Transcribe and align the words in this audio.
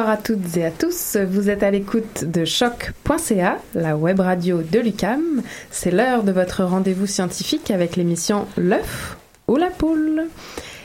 Bonsoir 0.00 0.18
à 0.18 0.22
toutes 0.22 0.56
et 0.56 0.64
à 0.64 0.70
tous, 0.70 1.18
vous 1.28 1.50
êtes 1.50 1.62
à 1.62 1.70
l'écoute 1.70 2.24
de 2.24 2.46
choc.ca, 2.46 3.58
la 3.74 3.98
web 3.98 4.18
radio 4.20 4.62
de 4.62 4.78
l'UCAM. 4.78 5.42
C'est 5.70 5.90
l'heure 5.90 6.22
de 6.22 6.32
votre 6.32 6.64
rendez-vous 6.64 7.06
scientifique 7.06 7.70
avec 7.70 7.96
l'émission 7.96 8.46
L'œuf 8.56 9.18
ou 9.46 9.56
la 9.56 9.66
poule. 9.66 10.22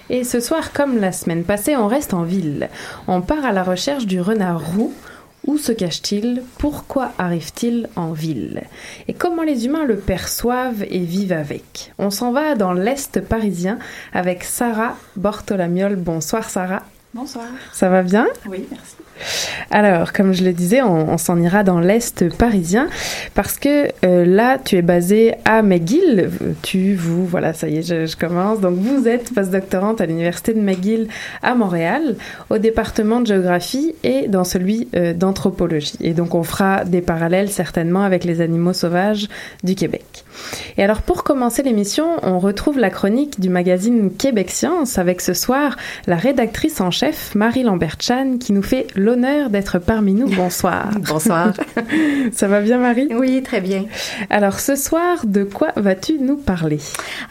Et 0.09 0.25
ce 0.25 0.41
soir, 0.41 0.73
comme 0.73 0.97
la 0.97 1.13
semaine 1.13 1.45
passée, 1.45 1.77
on 1.77 1.87
reste 1.87 2.13
en 2.13 2.23
ville. 2.23 2.67
On 3.07 3.21
part 3.21 3.45
à 3.45 3.53
la 3.53 3.63
recherche 3.63 4.05
du 4.05 4.19
renard 4.19 4.73
roux. 4.73 4.93
Où 5.47 5.57
se 5.57 5.71
cache-t-il? 5.71 6.43
Pourquoi 6.57 7.13
arrive-t-il 7.17 7.87
en 7.95 8.11
ville? 8.11 8.63
Et 9.07 9.13
comment 9.13 9.43
les 9.43 9.65
humains 9.65 9.85
le 9.85 9.95
perçoivent 9.95 10.83
et 10.89 10.99
vivent 10.99 11.31
avec? 11.31 11.93
On 11.99 12.09
s'en 12.09 12.33
va 12.33 12.55
dans 12.55 12.73
l'Est 12.73 13.21
parisien 13.21 13.79
avec 14.11 14.43
Sarah 14.43 14.97
Bortolamiol. 15.15 15.95
Bonsoir 15.95 16.49
Sarah. 16.49 16.83
Bonsoir. 17.13 17.45
Ça 17.71 17.87
va 17.87 18.03
bien? 18.03 18.27
Oui, 18.45 18.67
merci. 18.69 18.97
Alors, 19.71 20.13
comme 20.13 20.33
je 20.33 20.43
le 20.43 20.53
disais, 20.53 20.81
on, 20.81 21.17
s'en 21.17 21.39
ira 21.39 21.63
dans 21.63 21.79
l'Est 21.79 22.35
parisien 22.37 22.87
parce 23.33 23.57
que 23.57 23.87
euh, 24.05 24.25
là, 24.25 24.57
tu 24.63 24.75
es 24.75 24.81
basé 24.81 25.35
à 25.45 25.61
McGill. 25.61 26.29
Tu, 26.61 26.93
vous, 26.95 27.25
voilà, 27.25 27.53
ça 27.53 27.67
y 27.67 27.77
est, 27.77 27.81
je, 27.81 28.15
commence. 28.15 28.59
Donc, 28.59 28.75
vous 28.75 29.07
êtes 29.07 29.33
postdoctorante 29.33 30.01
à 30.01 30.05
l'Université 30.05 30.53
de 30.53 30.61
McGill 30.61 31.07
à 31.41 31.55
Montréal, 31.55 32.15
au 32.49 32.57
département 32.57 33.21
de 33.21 33.27
géographie 33.27 33.95
et 34.03 34.27
dans 34.27 34.43
celui 34.43 34.87
euh, 34.95 35.13
d'anthropologie. 35.13 35.97
Et 36.01 36.13
donc, 36.13 36.35
on 36.35 36.43
fera 36.43 36.85
des 36.85 37.01
parallèles 37.01 37.49
certainement 37.49 38.03
avec 38.03 38.23
les 38.23 38.41
animaux 38.41 38.73
sauvages 38.73 39.27
du 39.63 39.75
Québec. 39.75 40.25
Et 40.77 40.83
alors, 40.83 41.01
pour 41.01 41.23
commencer 41.23 41.63
l'émission, 41.63 42.17
on 42.23 42.39
retrouve 42.39 42.77
la 42.79 42.89
chronique 42.89 43.39
du 43.39 43.49
magazine 43.49 44.11
Québec 44.15 44.51
Science 44.51 44.97
avec 44.97 45.21
ce 45.21 45.33
soir 45.33 45.75
la 46.07 46.17
rédactrice 46.17 46.81
en 46.81 46.91
chef, 46.91 47.35
Marie 47.35 47.63
Lambert-Chan, 47.63 48.37
qui 48.39 48.53
nous 48.53 48.61
fait 48.61 48.87
l'honneur 49.05 49.51
d'être 49.51 49.77
parmi 49.77 50.13
nous. 50.13 50.27
Bonsoir. 50.27 50.89
Bonsoir. 51.07 51.53
Ça 52.31 52.47
va 52.47 52.61
bien, 52.61 52.79
Marie? 52.79 53.09
Oui, 53.15 53.43
très 53.43 53.61
bien. 53.61 53.85
Alors, 54.31 54.59
ce 54.59 54.75
soir, 54.75 55.25
de 55.25 55.43
quoi 55.43 55.69
vas-tu 55.75 56.17
nous 56.19 56.37
parler? 56.37 56.79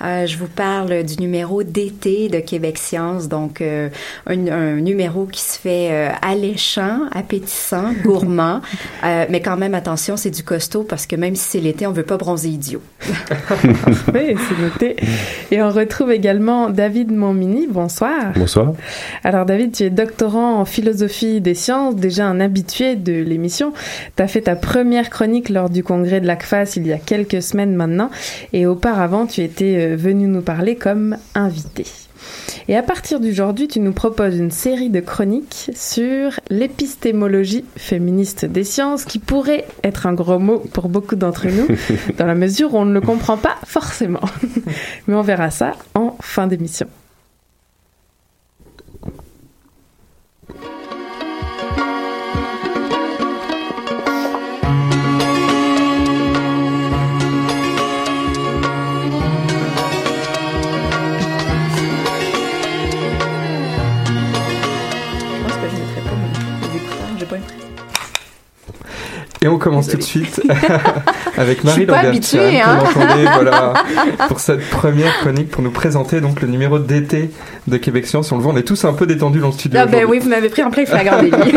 Euh, 0.02 0.24
je 0.26 0.38
vous 0.38 0.46
parle 0.46 1.02
du 1.02 1.20
numéro 1.20 1.64
d'été 1.64 2.28
de 2.28 2.38
Québec 2.38 2.78
Science, 2.78 3.28
donc 3.28 3.60
euh, 3.60 3.88
un, 4.26 4.46
un 4.46 4.76
numéro 4.76 5.26
qui 5.26 5.40
se 5.40 5.58
fait 5.58 5.88
euh, 5.90 6.10
alléchant, 6.22 7.00
appétissant, 7.12 7.92
gourmand, 8.04 8.60
euh, 9.02 9.24
mais 9.28 9.42
quand 9.42 9.56
même 9.56 9.74
attention, 9.74 10.16
c'est 10.16 10.30
du 10.30 10.44
costaud 10.44 10.84
parce 10.84 11.06
que 11.06 11.16
même 11.16 11.34
si 11.34 11.50
c'est 11.50 11.60
l'été, 11.60 11.88
on 11.88 11.92
veut 11.92 12.04
pas 12.04 12.16
bronzer 12.16 12.50
idiot. 12.50 12.82
Oui, 14.14 14.36
c'est 14.48 14.58
noté. 14.62 14.96
Et 15.50 15.60
on 15.60 15.70
retrouve 15.70 16.12
également 16.12 16.70
David 16.70 17.10
Montmini. 17.10 17.66
Bonsoir. 17.68 18.32
Bonsoir. 18.36 18.74
Alors 19.24 19.44
David, 19.44 19.72
tu 19.72 19.82
es 19.82 19.90
doctorant 19.90 20.60
en 20.60 20.64
philosophie 20.64 21.40
des 21.40 21.54
déjà 21.92 22.26
un 22.26 22.40
habitué 22.40 22.96
de 22.96 23.12
l'émission. 23.12 23.72
Tu 24.16 24.22
as 24.22 24.28
fait 24.28 24.42
ta 24.42 24.56
première 24.56 25.10
chronique 25.10 25.48
lors 25.48 25.70
du 25.70 25.82
congrès 25.82 26.20
de 26.20 26.26
l'ACFAS 26.26 26.76
il 26.76 26.86
y 26.86 26.92
a 26.92 26.98
quelques 26.98 27.42
semaines 27.42 27.74
maintenant 27.74 28.10
et 28.52 28.66
auparavant 28.66 29.26
tu 29.26 29.42
étais 29.42 29.76
euh, 29.78 29.96
venu 29.96 30.26
nous 30.26 30.42
parler 30.42 30.76
comme 30.76 31.16
invité. 31.34 31.86
Et 32.68 32.76
à 32.76 32.82
partir 32.82 33.20
d'aujourd'hui, 33.20 33.68
tu 33.68 33.80
nous 33.80 33.92
proposes 33.92 34.36
une 34.36 34.50
série 34.50 34.88
de 34.88 35.00
chroniques 35.00 35.70
sur 35.74 36.40
l'épistémologie 36.48 37.64
féministe 37.76 38.46
des 38.46 38.64
sciences, 38.64 39.04
qui 39.04 39.18
pourrait 39.18 39.66
être 39.82 40.06
un 40.06 40.14
gros 40.14 40.38
mot 40.38 40.60
pour 40.72 40.88
beaucoup 40.88 41.16
d'entre 41.16 41.46
nous, 41.48 41.66
dans 42.18 42.26
la 42.26 42.34
mesure 42.34 42.74
où 42.74 42.78
on 42.78 42.86
ne 42.86 42.94
le 42.94 43.02
comprend 43.02 43.36
pas 43.36 43.56
forcément. 43.66 44.22
Mais 45.06 45.14
on 45.14 45.22
verra 45.22 45.50
ça 45.50 45.72
en 45.94 46.16
fin 46.20 46.46
d'émission. 46.46 46.86
Et 69.44 69.48
on 69.48 69.58
commence 69.58 69.88
tout 69.88 69.98
de 69.98 70.02
suite 70.02 70.40
avec 71.36 71.64
Marie 71.64 71.84
Lambert 71.84 72.14
hein. 72.14 72.78
entendez, 72.80 73.24
voilà, 73.34 73.74
pour 74.28 74.40
cette 74.40 74.66
première 74.70 75.18
chronique 75.18 75.50
pour 75.50 75.62
nous 75.62 75.70
présenter 75.70 76.22
donc 76.22 76.40
le 76.40 76.48
numéro 76.48 76.78
d'été 76.78 77.30
de 77.66 77.76
Québec 77.76 78.06
Science. 78.06 78.30
On 78.32 78.36
le 78.36 78.42
voit, 78.42 78.52
on 78.52 78.56
est 78.56 78.62
tous 78.62 78.84
un 78.84 78.92
peu 78.92 79.06
détendus 79.06 79.40
dans 79.40 79.48
le 79.48 79.52
studio. 79.52 79.80
Ah 79.82 79.86
ben 79.86 80.04
oui, 80.04 80.18
vous 80.18 80.28
m'avez 80.28 80.48
pris 80.48 80.62
en 80.62 80.70
plein 80.70 80.86
flagrant 80.86 81.22
délit. 81.22 81.34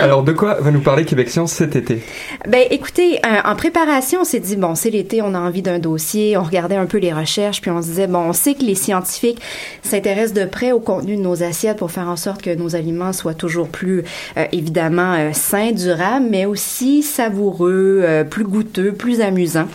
Alors 0.00 0.22
de 0.22 0.32
quoi 0.32 0.58
va 0.60 0.70
nous 0.70 0.80
parler 0.80 1.04
Québec 1.04 1.28
Science 1.28 1.52
cet 1.52 1.74
été? 1.74 2.02
Ben, 2.46 2.62
écoutez, 2.70 3.16
euh, 3.26 3.40
en 3.44 3.56
préparation, 3.56 4.20
on 4.20 4.24
s'est 4.24 4.38
dit, 4.38 4.56
bon, 4.56 4.76
c'est 4.76 4.90
l'été, 4.90 5.22
on 5.22 5.34
a 5.34 5.38
envie 5.38 5.62
d'un 5.62 5.80
dossier, 5.80 6.36
on 6.36 6.42
regardait 6.44 6.76
un 6.76 6.86
peu 6.86 6.98
les 6.98 7.12
recherches, 7.12 7.60
puis 7.60 7.70
on 7.70 7.82
se 7.82 7.88
disait, 7.88 8.06
bon, 8.06 8.20
on 8.20 8.32
sait 8.32 8.54
que 8.54 8.62
les 8.62 8.76
scientifiques 8.76 9.40
s'intéressent 9.82 10.34
de 10.34 10.44
près 10.44 10.70
au 10.70 10.80
contenu 10.80 11.16
de 11.16 11.22
nos 11.22 11.42
assiettes 11.42 11.78
pour 11.78 11.90
faire 11.90 12.08
en 12.08 12.16
sorte 12.16 12.42
que 12.42 12.54
nos 12.54 12.76
aliments 12.76 13.12
soient 13.12 13.34
toujours 13.34 13.68
plus, 13.68 14.04
euh, 14.36 14.44
évidemment, 14.52 15.14
euh, 15.14 15.30
sains, 15.32 15.72
durables, 15.72 16.26
mais 16.30 16.46
aussi 16.46 17.02
savoureux, 17.02 18.02
euh, 18.04 18.24
plus 18.24 18.44
goûteux, 18.44 18.92
plus 18.92 19.20
amusants. 19.20 19.68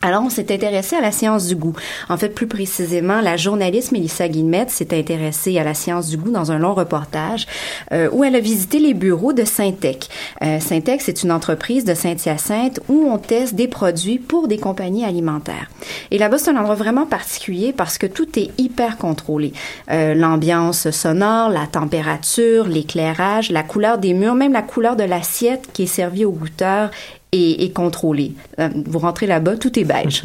Alors, 0.00 0.22
on 0.22 0.30
s'est 0.30 0.52
intéressé 0.52 0.94
à 0.94 1.00
la 1.00 1.10
science 1.10 1.48
du 1.48 1.56
goût. 1.56 1.74
En 2.08 2.16
fait, 2.16 2.28
plus 2.28 2.46
précisément, 2.46 3.20
la 3.20 3.36
journaliste 3.36 3.90
Mélissa 3.90 4.28
Guillemette 4.28 4.70
s'est 4.70 4.96
intéressée 4.96 5.58
à 5.58 5.64
la 5.64 5.74
science 5.74 6.08
du 6.08 6.16
goût 6.16 6.30
dans 6.30 6.52
un 6.52 6.58
long 6.58 6.72
reportage 6.72 7.48
euh, 7.92 8.08
où 8.12 8.22
elle 8.22 8.36
a 8.36 8.40
visité 8.40 8.78
les 8.78 8.94
bureaux 8.94 9.32
de 9.32 9.44
Syntec. 9.44 10.08
Euh, 10.42 10.60
Syntec, 10.60 11.02
c'est 11.02 11.24
une 11.24 11.32
entreprise 11.32 11.84
de 11.84 11.94
Saint-Hyacinthe 11.94 12.78
où 12.88 13.08
on 13.10 13.18
teste 13.18 13.56
des 13.56 13.66
produits 13.66 14.20
pour 14.20 14.46
des 14.46 14.58
compagnies 14.58 15.04
alimentaires. 15.04 15.68
Et 16.12 16.18
là-bas, 16.18 16.38
c'est 16.38 16.50
un 16.50 16.56
endroit 16.56 16.76
vraiment 16.76 17.06
particulier 17.06 17.72
parce 17.72 17.98
que 17.98 18.06
tout 18.06 18.38
est 18.38 18.52
hyper 18.56 18.98
contrôlé. 18.98 19.52
Euh, 19.90 20.14
L'ambiance 20.14 20.90
sonore, 20.90 21.48
la 21.50 21.66
température, 21.66 22.68
l'éclairage, 22.68 23.50
la 23.50 23.64
couleur 23.64 23.98
des 23.98 24.14
murs, 24.14 24.36
même 24.36 24.52
la 24.52 24.62
couleur 24.62 24.94
de 24.94 25.02
l'assiette 25.04 25.68
qui 25.72 25.82
est 25.82 25.86
servie 25.86 26.24
au 26.24 26.30
goûteur 26.30 26.90
est, 27.32 27.62
est 27.64 27.72
contrôlée. 27.74 28.32
Euh, 28.58 28.68
Vous 28.86 28.98
rentrez 28.98 29.26
là-bas, 29.26 29.56
tout 29.56 29.78
est 29.78 29.84
beige. 29.84 30.22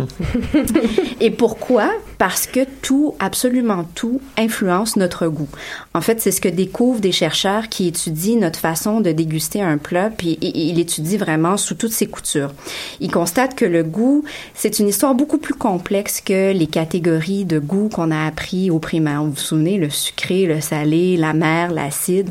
Et 1.20 1.32
pourquoi? 1.32 1.90
Parce 2.18 2.48
que 2.48 2.62
tout, 2.82 3.16
absolument 3.20 3.86
tout, 3.96 4.22
influence 4.38 4.96
notre 4.96 5.28
goût. 5.28 5.48
En 5.94 6.02
fait, 6.02 6.22
c'est 6.22 6.32
ce 6.32 6.40
que 6.40 6.48
découvrent 6.48 7.02
des 7.02 7.12
chercheurs 7.12 7.68
qui 7.70 7.88
étudient 7.88 8.38
notre 8.40 8.60
façon 8.60 9.02
de 9.02 9.12
déguster 9.12 9.62
un 9.62 9.78
plat, 9.78 10.10
puis 10.16 10.38
i- 10.42 10.48
i- 10.48 10.70
ils 10.70 10.76
l'étudient 10.76 11.18
vraiment 11.18 11.58
sous 11.58 11.76
toutes 11.76 11.92
ses 11.92 12.08
coutures. 12.08 12.54
Ils 13.02 13.12
constatent 13.12 13.56
que 13.56 13.66
le 13.66 13.84
goût, 13.84 14.24
c'est 14.54 14.80
une 14.80 14.88
histoire 14.88 15.16
beaucoup 15.16 15.38
plus 15.38 15.54
complexe 15.56 16.22
que 16.22 16.54
les 16.54 16.68
catégories 16.68 17.46
de 17.46 17.60
goût 17.60 17.90
qu'on 17.90 18.12
a 18.12 18.26
appris 18.26 18.70
au 18.72 18.80
primaire. 18.80 19.24
Vous 19.24 19.32
vous 19.32 19.38
souvenez, 19.38 19.78
le 19.78 19.90
sucré, 19.90 20.46
le 20.46 20.62
salé, 20.62 21.18
l'amer, 21.18 21.72
l'acide. 21.74 22.30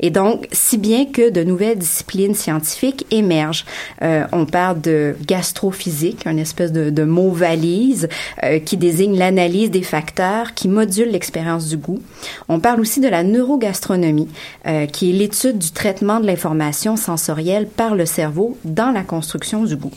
Et 0.00 0.10
donc, 0.10 0.46
si 0.52 0.76
bien 0.76 1.06
que 1.06 1.30
de 1.30 1.42
nouvelles 1.42 1.78
disciplines 1.78 2.34
scientifiques 2.34 3.06
émergent. 3.10 3.64
Euh, 4.02 4.09
on 4.32 4.46
parle 4.46 4.80
de 4.80 5.16
gastrophysique, 5.26 6.26
une 6.26 6.38
espèce 6.38 6.72
de, 6.72 6.90
de 6.90 7.04
mot 7.04 7.30
valise 7.30 8.08
euh, 8.42 8.58
qui 8.58 8.76
désigne 8.76 9.18
l'analyse 9.18 9.70
des 9.70 9.82
facteurs 9.82 10.54
qui 10.54 10.68
modulent 10.68 11.10
l'expérience 11.10 11.68
du 11.68 11.76
goût. 11.76 12.00
On 12.48 12.60
parle 12.60 12.80
aussi 12.80 13.00
de 13.00 13.08
la 13.08 13.22
neurogastronomie, 13.22 14.28
euh, 14.66 14.86
qui 14.86 15.10
est 15.10 15.12
l'étude 15.12 15.58
du 15.58 15.70
traitement 15.72 16.20
de 16.20 16.26
l'information 16.26 16.96
sensorielle 16.96 17.66
par 17.66 17.94
le 17.94 18.06
cerveau 18.06 18.56
dans 18.64 18.90
la 18.90 19.02
construction 19.02 19.64
du 19.64 19.76
goût. 19.76 19.92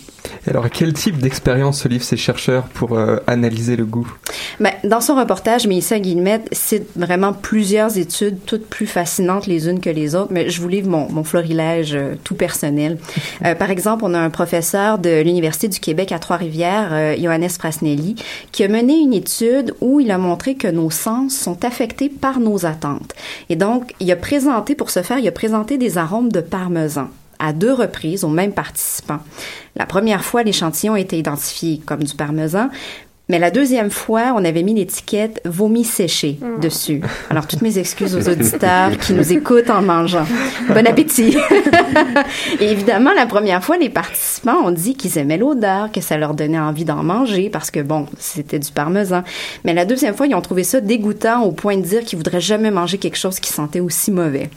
Alors, 0.47 0.69
quel 0.69 0.93
type 0.93 1.17
d'expérience 1.19 1.81
se 1.81 1.87
livrent 1.87 2.03
ces 2.03 2.17
chercheurs 2.17 2.63
pour 2.65 2.97
euh, 2.97 3.17
analyser 3.27 3.75
le 3.75 3.85
goût? 3.85 4.11
Ben, 4.59 4.71
dans 4.83 5.01
son 5.01 5.15
reportage, 5.15 5.67
Mélissa 5.67 5.99
Guillemette 5.99 6.47
cite 6.51 6.87
vraiment 6.95 7.33
plusieurs 7.33 7.97
études, 7.97 8.37
toutes 8.45 8.67
plus 8.67 8.87
fascinantes 8.87 9.47
les 9.47 9.69
unes 9.69 9.79
que 9.79 9.89
les 9.89 10.15
autres, 10.15 10.31
mais 10.31 10.49
je 10.49 10.61
vous 10.61 10.67
livre 10.67 10.89
mon, 10.89 11.09
mon 11.11 11.23
florilège 11.23 11.95
euh, 11.95 12.15
tout 12.23 12.35
personnel. 12.35 12.97
Euh, 13.45 13.55
par 13.55 13.69
exemple, 13.69 14.02
on 14.03 14.13
a 14.13 14.19
un 14.19 14.29
professeur 14.29 14.99
de 14.99 15.21
l'Université 15.21 15.67
du 15.67 15.79
Québec 15.79 16.11
à 16.11 16.19
Trois-Rivières, 16.19 16.89
euh, 16.91 17.15
Johannes 17.17 17.49
Frasnelli, 17.49 18.15
qui 18.51 18.63
a 18.63 18.67
mené 18.67 18.99
une 18.99 19.13
étude 19.13 19.73
où 19.81 19.99
il 19.99 20.11
a 20.11 20.17
montré 20.17 20.55
que 20.55 20.67
nos 20.67 20.91
sens 20.91 21.35
sont 21.35 21.63
affectés 21.65 22.09
par 22.09 22.39
nos 22.39 22.65
attentes. 22.65 23.13
Et 23.49 23.55
donc, 23.55 23.93
il 23.99 24.11
a 24.11 24.15
présenté, 24.15 24.75
pour 24.75 24.89
ce 24.89 25.01
faire, 25.01 25.19
il 25.19 25.27
a 25.27 25.31
présenté 25.31 25.77
des 25.77 25.97
arômes 25.97 26.31
de 26.31 26.41
parmesan 26.41 27.07
à 27.39 27.51
deux 27.51 27.73
reprises 27.73 28.23
aux 28.23 28.29
mêmes 28.29 28.53
participants. 28.53 29.19
La 29.75 29.85
première 29.85 30.23
fois, 30.23 30.43
l'échantillon 30.43 30.93
a 30.93 30.99
été 30.99 31.17
identifié 31.17 31.81
comme 31.85 32.03
du 32.03 32.15
parmesan, 32.15 32.69
Mais 33.29 33.39
la 33.39 33.51
deuxième 33.51 33.89
fois, 33.89 34.33
on 34.35 34.43
avait 34.43 34.63
mis 34.63 34.73
l'étiquette 34.73 35.41
vomi 35.45 35.85
séché 35.85 36.37
dessus. 36.61 36.99
Alors, 37.29 37.47
toutes 37.47 37.61
mes 37.61 37.79
excuses 37.79 38.15
aux 38.17 38.29
auditeurs 38.29 38.97
qui 38.97 39.13
nous 39.13 39.31
écoutent 39.31 39.69
en 39.69 39.81
mangeant. 39.81 40.25
Bon 40.67 40.85
appétit! 40.85 41.37
Et 42.59 42.69
évidemment, 42.69 43.13
la 43.13 43.25
première 43.25 43.63
fois, 43.63 43.77
les 43.77 43.89
participants 43.89 44.65
ont 44.65 44.71
dit 44.71 44.95
qu'ils 44.95 45.17
aimaient 45.17 45.37
l'odeur, 45.37 45.89
que 45.89 46.01
ça 46.01 46.17
leur 46.17 46.33
donnait 46.33 46.59
envie 46.59 46.83
d'en 46.83 47.01
manger 47.01 47.49
parce 47.49 47.71
que, 47.71 47.79
bon, 47.79 48.07
c'était 48.19 48.59
du 48.59 48.71
parmesan. 48.71 49.23
Mais 49.63 49.73
la 49.73 49.85
deuxième 49.85 50.15
fois, 50.15 50.27
ils 50.27 50.35
ont 50.35 50.41
trouvé 50.41 50.65
ça 50.65 50.81
dégoûtant 50.81 51.43
au 51.43 51.53
point 51.53 51.77
de 51.77 51.81
dire 51.81 52.03
qu'ils 52.03 52.17
voudraient 52.17 52.41
jamais 52.41 52.71
manger 52.71 52.97
quelque 52.97 53.17
chose 53.17 53.39
qui 53.39 53.53
sentait 53.53 53.79
aussi 53.79 54.11
mauvais. 54.11 54.49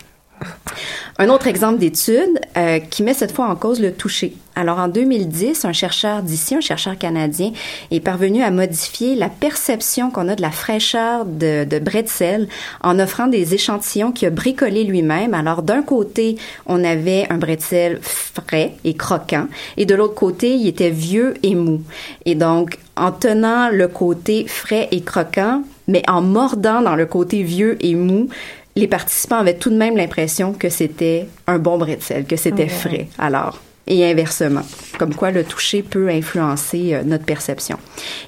Un 1.18 1.30
autre 1.30 1.46
exemple 1.46 1.78
d'étude 1.78 2.40
euh, 2.58 2.78
qui 2.78 3.02
met 3.02 3.14
cette 3.14 3.32
fois 3.32 3.46
en 3.46 3.56
cause 3.56 3.80
le 3.80 3.92
toucher. 3.92 4.36
Alors 4.54 4.78
en 4.78 4.88
2010, 4.88 5.64
un 5.64 5.72
chercheur 5.72 6.22
d'ici, 6.22 6.54
un 6.54 6.60
chercheur 6.60 6.98
canadien, 6.98 7.52
est 7.90 8.00
parvenu 8.00 8.42
à 8.42 8.50
modifier 8.50 9.14
la 9.14 9.30
perception 9.30 10.10
qu'on 10.10 10.28
a 10.28 10.34
de 10.34 10.42
la 10.42 10.50
fraîcheur 10.50 11.24
de, 11.24 11.64
de 11.64 11.78
bretzel 11.78 12.48
en 12.82 12.98
offrant 12.98 13.28
des 13.28 13.54
échantillons 13.54 14.12
qu'il 14.12 14.28
a 14.28 14.30
bricolés 14.30 14.84
lui-même. 14.84 15.32
Alors 15.32 15.62
d'un 15.62 15.82
côté, 15.82 16.36
on 16.66 16.84
avait 16.84 17.26
un 17.30 17.38
bretzel 17.38 17.98
frais 18.02 18.74
et 18.84 18.94
croquant, 18.94 19.46
et 19.78 19.86
de 19.86 19.94
l'autre 19.94 20.14
côté, 20.14 20.54
il 20.54 20.66
était 20.66 20.90
vieux 20.90 21.34
et 21.42 21.54
mou. 21.54 21.80
Et 22.26 22.34
donc, 22.34 22.78
en 22.96 23.12
tenant 23.12 23.70
le 23.70 23.88
côté 23.88 24.46
frais 24.46 24.88
et 24.90 25.00
croquant, 25.02 25.62
mais 25.88 26.02
en 26.08 26.20
mordant 26.20 26.82
dans 26.82 26.96
le 26.96 27.06
côté 27.06 27.42
vieux 27.42 27.76
et 27.80 27.94
mou, 27.94 28.28
les 28.76 28.86
participants 28.88 29.38
avaient 29.38 29.56
tout 29.56 29.70
de 29.70 29.76
même 29.76 29.96
l'impression 29.96 30.52
que 30.52 30.68
c'était 30.68 31.26
un 31.46 31.58
bon 31.58 31.78
bretzel, 31.78 32.24
que 32.26 32.36
c'était 32.36 32.68
frais. 32.68 33.08
Alors, 33.18 33.58
et 33.88 34.04
inversement, 34.10 34.62
comme 34.98 35.14
quoi 35.14 35.30
le 35.30 35.44
toucher 35.44 35.82
peut 35.82 36.08
influencer 36.08 36.92
euh, 36.92 37.02
notre 37.04 37.24
perception. 37.24 37.78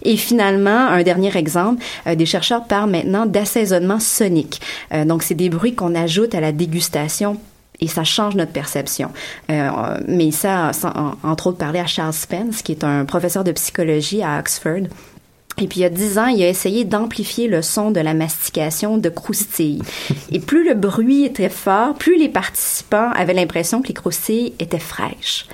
Et 0.05 0.17
finalement, 0.17 0.87
un 0.87 1.03
dernier 1.03 1.37
exemple, 1.37 1.83
euh, 2.07 2.15
des 2.15 2.27
chercheurs 2.27 2.65
parlent 2.67 2.91
maintenant 2.91 3.27
d'assaisonnement 3.27 3.99
sonique. 3.99 4.61
Euh, 4.95 5.05
donc, 5.05 5.25
c'est 5.25 5.35
des 5.35 5.49
bruits 5.51 5.75
qu'on 5.75 5.97
ajoute 5.97 6.35
à 6.37 6.41
la 6.41 6.53
dégustation 6.53 7.39
et 7.81 7.89
ça 7.89 8.05
change 8.05 8.35
notre 8.35 8.51
perception. 8.53 9.11
Mais 9.49 10.31
ça, 10.33 10.73
sans- 10.73 11.15
entre 11.23 11.47
autres, 11.49 11.59
parler 11.59 11.79
à 11.79 11.87
Charles 11.87 12.13
Spence, 12.13 12.63
qui 12.63 12.73
est 12.73 12.83
un 12.83 13.05
professeur 13.05 13.45
de 13.45 13.53
psychologie 13.53 14.21
à 14.21 14.41
Oxford. 14.41 14.89
Et 15.61 15.67
puis, 15.67 15.81
il 15.81 15.83
y 15.83 15.87
a 15.87 15.91
dix 15.91 16.19
ans, 16.19 16.27
il 16.27 16.43
a 16.43 16.49
essayé 16.49 16.85
d'amplifier 16.85 17.49
le 17.49 17.63
son 17.63 17.91
de 17.91 18.01
la 18.01 18.15
mastication 18.15 18.97
de 18.97 19.09
croustilles. 19.09 19.83
Et 20.31 20.39
plus 20.39 20.67
le 20.67 20.75
bruit 20.75 21.25
était 21.25 21.49
fort, 21.49 21.95
plus 21.95 22.17
les 22.17 22.29
participants 22.29 23.11
avaient 23.15 23.35
l'impression 23.35 23.83
que 23.83 23.89
les 23.89 23.95
croustilles 23.95 24.53
étaient 24.61 24.79
fraîches. 24.79 25.47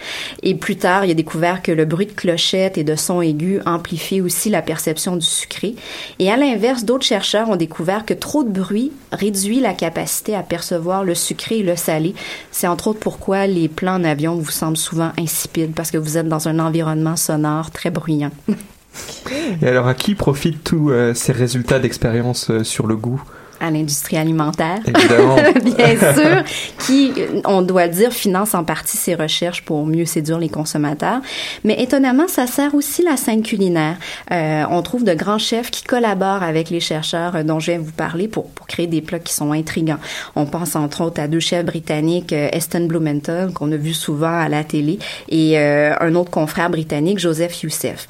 Et 0.42 0.54
plus 0.54 0.76
tard, 0.76 1.04
il 1.04 1.10
a 1.10 1.14
découvert 1.14 1.62
que 1.62 1.72
le 1.72 1.86
bruit 1.86 2.06
de 2.06 2.12
clochettes 2.12 2.76
et 2.76 2.84
de 2.84 2.96
sons 2.96 3.22
aigus 3.22 3.60
amplifiait 3.64 4.20
aussi 4.20 4.50
la 4.50 4.62
perception 4.62 5.16
du 5.16 5.24
sucré. 5.24 5.74
Et 6.18 6.30
à 6.30 6.36
l'inverse, 6.36 6.84
d'autres 6.84 7.06
chercheurs 7.06 7.48
ont 7.48 7.56
découvert 7.56 8.04
que 8.04 8.14
trop 8.14 8.44
de 8.44 8.50
bruit 8.50 8.92
réduit 9.12 9.60
la 9.60 9.72
capacité 9.72 10.34
à 10.34 10.42
percevoir 10.42 11.04
le 11.04 11.14
sucré 11.14 11.58
et 11.58 11.62
le 11.62 11.76
salé. 11.76 12.14
C'est 12.50 12.66
entre 12.66 12.88
autres 12.88 13.00
pourquoi 13.00 13.46
les 13.46 13.68
plans 13.68 13.94
en 13.94 14.04
avion 14.04 14.34
vous 14.36 14.50
semblent 14.50 14.76
souvent 14.76 15.12
insipides, 15.18 15.74
parce 15.74 15.90
que 15.90 15.98
vous 15.98 16.18
êtes 16.18 16.28
dans 16.28 16.48
un 16.48 16.58
environnement 16.58 17.16
sonore 17.16 17.70
très 17.70 17.90
bruyant. 17.90 18.30
Et 19.62 19.66
alors, 19.66 19.86
à 19.86 19.94
qui 19.94 20.14
profitent 20.14 20.64
tous 20.64 20.90
euh, 20.90 21.14
ces 21.14 21.32
résultats 21.32 21.78
d'expérience 21.78 22.50
euh, 22.50 22.64
sur 22.64 22.86
le 22.86 22.96
goût? 22.96 23.22
À 23.60 23.70
l'industrie 23.70 24.16
alimentaire. 24.16 24.80
Évidemment. 24.84 25.36
Bien 25.64 26.14
sûr, 26.14 26.44
qui, 26.80 27.12
on 27.44 27.62
doit 27.62 27.88
dire, 27.88 28.12
finance 28.12 28.54
en 28.54 28.64
partie 28.64 28.96
ces 28.96 29.14
recherches 29.14 29.62
pour 29.64 29.86
mieux 29.86 30.04
séduire 30.04 30.38
les 30.38 30.48
consommateurs. 30.48 31.20
Mais 31.62 31.80
étonnamment, 31.80 32.26
ça 32.28 32.46
sert 32.46 32.74
aussi 32.74 33.02
la 33.02 33.16
scène 33.16 33.42
culinaire. 33.42 33.96
Euh, 34.32 34.64
on 34.70 34.82
trouve 34.82 35.04
de 35.04 35.14
grands 35.14 35.38
chefs 35.38 35.70
qui 35.70 35.84
collaborent 35.84 36.42
avec 36.42 36.68
les 36.68 36.80
chercheurs 36.80 37.44
dont 37.44 37.60
je 37.60 37.70
viens 37.70 37.80
vous 37.80 37.92
parler 37.92 38.26
pour, 38.28 38.50
pour 38.50 38.66
créer 38.66 38.88
des 38.88 39.00
plats 39.00 39.20
qui 39.20 39.32
sont 39.32 39.52
intrigants. 39.52 40.00
On 40.34 40.46
pense 40.46 40.74
entre 40.74 41.02
autres 41.02 41.20
à 41.20 41.28
deux 41.28 41.40
chefs 41.40 41.64
britanniques, 41.64 42.32
Eston 42.32 42.86
Blumenthal, 42.86 43.52
qu'on 43.52 43.70
a 43.72 43.76
vu 43.76 43.94
souvent 43.94 44.36
à 44.36 44.48
la 44.48 44.64
télé, 44.64 44.98
et 45.28 45.58
euh, 45.58 45.94
un 46.00 46.14
autre 46.16 46.30
confrère 46.30 46.70
britannique, 46.70 47.18
Joseph 47.18 47.62
Youssef. 47.62 48.08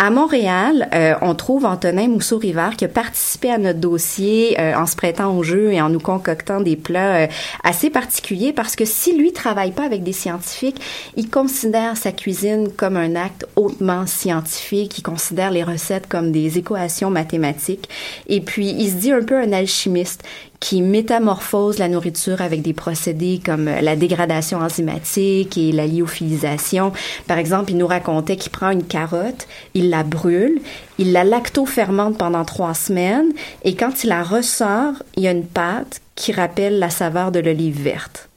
À 0.00 0.10
Montréal, 0.10 0.88
euh, 0.94 1.14
on 1.22 1.34
trouve 1.34 1.64
Antonin 1.66 2.06
Mousseau-Rivard 2.06 2.76
qui 2.76 2.84
a 2.84 2.88
participé 2.88 3.50
à 3.50 3.58
notre 3.58 3.80
dossier 3.80 4.54
euh, 4.60 4.76
en 4.76 4.86
se 4.86 4.94
prêtant 4.94 5.36
au 5.36 5.42
jeu 5.42 5.72
et 5.72 5.80
en 5.80 5.88
nous 5.88 5.98
concoctant 5.98 6.60
des 6.60 6.76
plats 6.76 7.24
euh, 7.24 7.26
assez 7.64 7.90
particuliers 7.90 8.52
parce 8.52 8.76
que 8.76 8.84
si 8.84 9.18
lui 9.18 9.32
travaille 9.32 9.72
pas 9.72 9.82
avec 9.82 10.04
des 10.04 10.12
scientifiques, 10.12 10.80
il 11.16 11.28
considère 11.28 11.96
sa 11.96 12.12
cuisine 12.12 12.68
comme 12.76 12.96
un 12.96 13.16
acte 13.16 13.48
hautement 13.56 14.06
scientifique, 14.06 14.98
il 14.98 15.02
considère 15.02 15.50
les 15.50 15.64
recettes 15.64 16.06
comme 16.06 16.30
des 16.30 16.58
équations 16.58 17.10
mathématiques. 17.10 17.88
Et 18.28 18.40
puis 18.40 18.68
il 18.68 18.90
se 18.90 18.94
dit 18.94 19.10
un 19.10 19.24
peu 19.24 19.36
un 19.36 19.52
alchimiste 19.52 20.22
qui 20.60 20.82
métamorphose 20.82 21.78
la 21.78 21.88
nourriture 21.88 22.42
avec 22.42 22.62
des 22.62 22.72
procédés 22.72 23.40
comme 23.44 23.66
la 23.66 23.96
dégradation 23.96 24.58
enzymatique 24.58 25.56
et 25.56 25.72
la 25.72 25.86
lyophilisation. 25.86 26.92
Par 27.26 27.38
exemple, 27.38 27.70
il 27.70 27.76
nous 27.76 27.86
racontait 27.86 28.36
qu'il 28.36 28.50
prend 28.50 28.70
une 28.70 28.84
carotte, 28.84 29.46
il 29.74 29.90
la 29.90 30.02
brûle, 30.02 30.60
il 30.98 31.12
la 31.12 31.24
lactofermente 31.24 32.18
pendant 32.18 32.44
trois 32.44 32.74
semaines 32.74 33.32
et 33.64 33.76
quand 33.76 34.02
il 34.02 34.08
la 34.08 34.22
ressort, 34.22 34.94
il 35.16 35.22
y 35.22 35.28
a 35.28 35.32
une 35.32 35.46
pâte 35.46 36.00
qui 36.14 36.32
rappelle 36.32 36.78
la 36.78 36.90
saveur 36.90 37.30
de 37.30 37.38
l'olive 37.38 37.80
verte. 37.80 38.28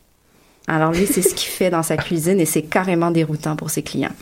Alors 0.68 0.92
lui, 0.92 1.08
c'est 1.08 1.24
ce 1.24 1.34
qu'il 1.34 1.50
fait 1.50 1.72
dans 1.72 1.84
sa 1.84 1.98
cuisine 1.98 2.40
et 2.40 2.46
c'est 2.46 2.62
carrément 2.62 3.12
déroutant 3.12 3.56
pour 3.56 3.72
ses 3.72 3.82
clients. 3.82 4.14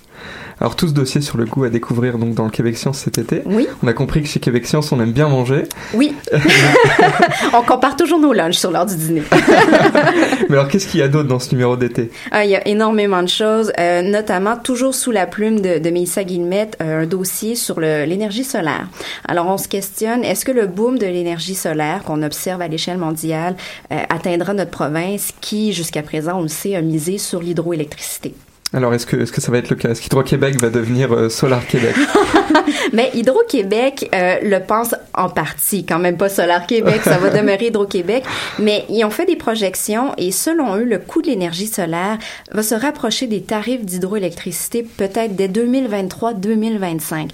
Alors, 0.62 0.76
tout 0.76 0.88
ce 0.88 0.94
dossier 0.94 1.22
sur 1.22 1.38
le 1.38 1.46
goût 1.46 1.64
à 1.64 1.70
découvrir 1.70 2.18
donc 2.18 2.34
dans 2.34 2.44
le 2.44 2.52
Québec 2.52 2.78
Science 2.78 3.00
cet 3.00 3.18
été. 3.18 3.44
Oui. 3.46 3.68
On 3.82 3.88
a 3.88 3.94
compris 3.94 4.22
que 4.22 4.28
chez 4.28 4.42
Québec 4.42 4.68
Science, 4.68 4.92
on 4.92 5.00
aime 5.00 5.14
bien 5.14 5.30
manger. 5.30 5.64
Oui. 5.94 6.14
On 7.54 7.62
compare 7.64 7.96
toujours 7.96 8.20
nos 8.20 8.34
lunchs 8.34 8.58
sur 8.58 8.72
l'heure 8.72 8.86
du 8.86 8.96
dîner. 8.96 9.24
Mais 10.50 10.58
alors, 10.58 10.68
qu'est-ce 10.68 10.88
qu'il 10.88 11.00
y 11.00 11.04
a 11.04 11.08
d'autre 11.08 11.30
dans 11.30 11.40
ce 11.40 11.52
numéro 11.52 11.78
d'été? 11.78 12.12
Ah, 12.32 12.44
il 12.44 12.52
y 12.52 12.56
a 12.56 12.68
énormément 12.68 13.24
de 13.24 13.30
choses, 13.30 13.72
euh, 13.80 14.02
notamment 14.02 14.58
toujours 14.58 14.94
sous 14.94 15.12
la 15.12 15.28
plume 15.28 15.62
de, 15.62 15.80
de 15.80 15.90
Mélissa 15.90 16.24
Guillemette, 16.24 16.78
euh, 16.82 17.04
un 17.04 17.06
dossier 17.06 17.56
sur 17.56 17.80
l'énergie 17.80 18.44
solaire. 18.44 18.88
Alors, 19.28 19.48
on 19.48 19.58
se 19.58 19.68
questionne, 19.68 20.26
est-ce 20.26 20.44
que 20.44 20.52
le 20.52 20.68
boom 20.68 20.98
de 20.98 21.06
l'énergie 21.06 21.56
solaire 21.56 22.04
qu'on 22.04 22.22
observe 22.22 22.62
à 22.62 22.68
l'échelle 22.68 22.98
mondiale 22.98 23.56
euh, 23.94 23.98
atteindra 24.10 24.54
notre 24.54 24.72
province 24.72 25.32
qui, 25.40 25.72
jusqu'à 25.72 26.04
présent, 26.04 26.40
on 26.40 26.42
le 26.42 26.48
sait, 26.50 26.76
a 26.76 26.82
misé 26.82 27.18
sur 27.18 27.42
l'hydroélectricité? 27.42 28.34
Alors, 28.72 28.94
est-ce 28.94 29.08
que, 29.08 29.16
est-ce 29.16 29.32
que 29.32 29.42
ça 29.42 29.52
va 29.52 29.58
être 29.58 29.70
le 29.70 29.76
cas? 29.76 29.90
Est-ce 29.90 30.02
qu'Hydro-Québec 30.02 30.62
va 30.62 30.70
devenir 30.70 31.12
euh, 31.12 31.28
Solar 31.30 31.66
Québec? 31.66 31.96
Mais 32.94 33.10
Hydro-Québec 33.16 34.10
euh, 34.14 34.36
le 34.44 34.60
pense 34.60 34.94
en 35.16 35.30
partie, 35.30 35.86
quand 35.86 35.98
même 35.98 36.18
pas 36.18 36.30
Solar 36.30 36.68
Québec, 36.68 37.02
ça 37.04 37.18
va 37.18 37.30
demeurer 37.36 37.68
Hydro-Québec, 37.68 38.24
mais 38.60 38.86
ils 38.90 39.04
ont 39.04 39.10
fait 39.10 39.26
des 39.26 39.36
projections 39.36 40.14
et 40.18 40.32
selon 40.32 40.76
eux, 40.76 40.84
le 40.84 41.00
coût 41.00 41.22
de 41.22 41.28
l'énergie 41.28 41.68
solaire 41.68 42.18
va 42.52 42.64
se 42.64 42.76
rapprocher 42.76 43.28
des 43.28 43.42
tarifs 43.42 43.86
d'hydroélectricité 43.86 44.84
peut-être 44.84 45.36
dès 45.36 45.48
2023-2025. 45.48 47.30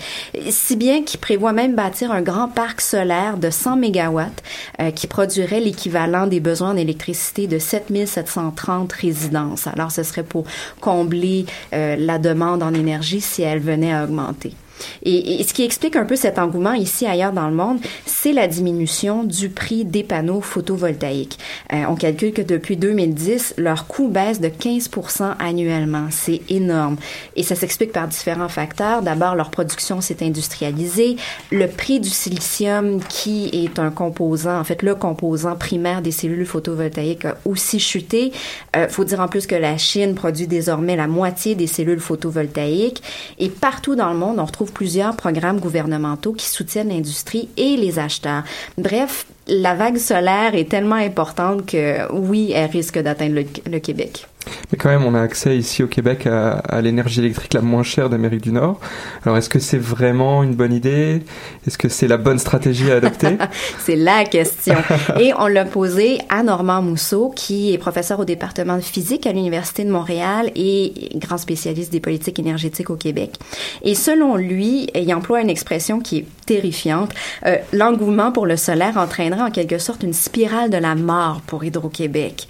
Si 0.49 0.75
bien 0.75 1.03
qu'ils 1.03 1.19
prévoient 1.19 1.53
même 1.53 1.75
bâtir 1.75 2.11
un 2.11 2.21
grand 2.21 2.47
parc 2.47 2.81
solaire 2.81 3.37
de 3.37 3.49
100 3.49 3.77
mégawatts 3.77 4.43
euh, 4.79 4.91
qui 4.91 5.07
produirait 5.07 5.59
l'équivalent 5.59 6.27
des 6.27 6.39
besoins 6.39 6.71
en 6.71 6.77
électricité 6.77 7.47
de 7.47 7.59
7730 7.59 8.91
résidences. 8.93 9.67
Alors, 9.67 9.91
ce 9.91 10.03
serait 10.03 10.23
pour 10.23 10.45
combler 10.81 11.24
euh, 11.73 11.95
la 11.97 12.17
demande 12.17 12.63
en 12.63 12.73
énergie 12.73 13.21
si 13.21 13.41
elle 13.41 13.59
venait 13.59 13.93
à 13.93 14.03
augmenter. 14.03 14.53
Et, 15.03 15.39
et 15.39 15.43
ce 15.43 15.53
qui 15.53 15.63
explique 15.63 15.95
un 15.95 16.05
peu 16.05 16.15
cet 16.15 16.39
engouement 16.39 16.73
ici 16.73 17.05
ailleurs 17.05 17.33
dans 17.33 17.47
le 17.47 17.55
monde, 17.55 17.79
c'est 18.05 18.33
la 18.33 18.47
diminution 18.47 19.23
du 19.23 19.49
prix 19.49 19.85
des 19.85 20.03
panneaux 20.03 20.41
photovoltaïques. 20.41 21.37
Euh, 21.73 21.83
on 21.89 21.95
calcule 21.95 22.33
que 22.33 22.41
depuis 22.41 22.77
2010, 22.77 23.55
leur 23.57 23.87
coût 23.87 24.07
baisse 24.07 24.41
de 24.41 24.47
15% 24.47 25.35
annuellement. 25.39 26.07
C'est 26.11 26.41
énorme. 26.49 26.97
Et 27.35 27.43
ça 27.43 27.55
s'explique 27.55 27.91
par 27.91 28.07
différents 28.07 28.49
facteurs. 28.49 29.01
D'abord, 29.01 29.35
leur 29.35 29.51
production 29.51 30.01
s'est 30.01 30.23
industrialisée. 30.23 31.17
Le 31.51 31.67
prix 31.67 31.99
du 31.99 32.09
silicium, 32.09 33.01
qui 33.03 33.49
est 33.53 33.79
un 33.79 33.91
composant, 33.91 34.59
en 34.59 34.63
fait, 34.63 34.81
le 34.81 34.95
composant 34.95 35.55
primaire 35.55 36.01
des 36.01 36.11
cellules 36.11 36.45
photovoltaïques, 36.45 37.25
a 37.25 37.37
aussi 37.45 37.79
chuté. 37.79 38.31
Euh, 38.75 38.87
faut 38.87 39.03
dire 39.03 39.19
en 39.19 39.27
plus 39.27 39.47
que 39.47 39.55
la 39.55 39.77
Chine 39.77 40.15
produit 40.15 40.47
désormais 40.47 40.95
la 40.95 41.07
moitié 41.07 41.55
des 41.55 41.67
cellules 41.67 41.99
photovoltaïques. 41.99 43.01
Et 43.39 43.49
partout 43.49 43.95
dans 43.95 44.11
le 44.11 44.17
monde, 44.17 44.39
on 44.39 44.45
retrouve 44.45 44.64
plusieurs 44.71 45.15
programmes 45.15 45.59
gouvernementaux 45.59 46.33
qui 46.33 46.47
soutiennent 46.47 46.89
l'industrie 46.89 47.49
et 47.57 47.77
les 47.77 47.99
acheteurs. 47.99 48.43
Bref, 48.77 49.25
la 49.47 49.75
vague 49.75 49.97
solaire 49.97 50.55
est 50.55 50.69
tellement 50.69 50.95
importante 50.95 51.65
que 51.65 52.11
oui, 52.13 52.51
elle 52.53 52.69
risque 52.69 52.99
d'atteindre 52.99 53.35
le, 53.35 53.45
le 53.71 53.79
Québec. 53.79 54.27
mais 54.71 54.77
quand 54.77 54.89
même 54.89 55.03
on 55.05 55.15
a 55.15 55.21
accès 55.21 55.57
ici 55.57 55.83
au 55.83 55.87
Québec 55.87 56.27
à, 56.27 56.53
à 56.53 56.81
l'énergie 56.81 57.19
électrique 57.19 57.53
la 57.53 57.61
moins 57.61 57.83
chère 57.83 58.09
d'Amérique 58.09 58.41
du 58.41 58.51
Nord. 58.51 58.79
Alors 59.23 59.37
est-ce 59.37 59.49
que 59.49 59.59
c'est 59.59 59.77
vraiment 59.77 60.43
une 60.43 60.53
bonne 60.55 60.73
idée? 60.73 61.21
Est-ce 61.67 61.77
que 61.77 61.89
c'est 61.89 62.07
la 62.07 62.17
bonne 62.17 62.39
stratégie 62.39 62.91
à 62.91 62.95
adopter? 62.95 63.37
C'est 63.83 63.95
la 63.95 64.23
question. 64.25 64.75
Et 65.19 65.31
on 65.37 65.47
l'a 65.47 65.65
posé 65.65 66.19
à 66.29 66.41
Normand 66.43 66.81
Mousseau, 66.81 67.31
qui 67.35 67.71
est 67.73 67.77
professeur 67.77 68.19
au 68.19 68.25
département 68.25 68.75
de 68.77 68.81
physique 68.81 69.27
à 69.27 69.31
l'Université 69.31 69.83
de 69.83 69.91
Montréal 69.91 70.51
et 70.55 71.09
grand 71.15 71.37
spécialiste 71.37 71.91
des 71.91 71.99
politiques 71.99 72.39
énergétiques 72.39 72.89
au 72.89 72.95
Québec. 72.95 73.35
Et 73.83 73.93
selon 73.95 74.35
lui, 74.37 74.89
il 74.95 75.13
emploie 75.13 75.41
une 75.41 75.49
expression 75.51 75.99
qui 75.99 76.17
est 76.19 76.25
terrifiante. 76.45 77.11
Euh, 77.45 77.57
L'engouement 77.73 78.31
pour 78.31 78.45
le 78.45 78.57
solaire 78.57 78.97
en 79.41 79.51
quelque 79.51 79.77
sorte 79.77 80.03
une 80.03 80.13
spirale 80.13 80.69
de 80.69 80.77
la 80.77 80.95
mort 80.95 81.41
pour 81.47 81.63
Hydro-Québec. 81.63 82.47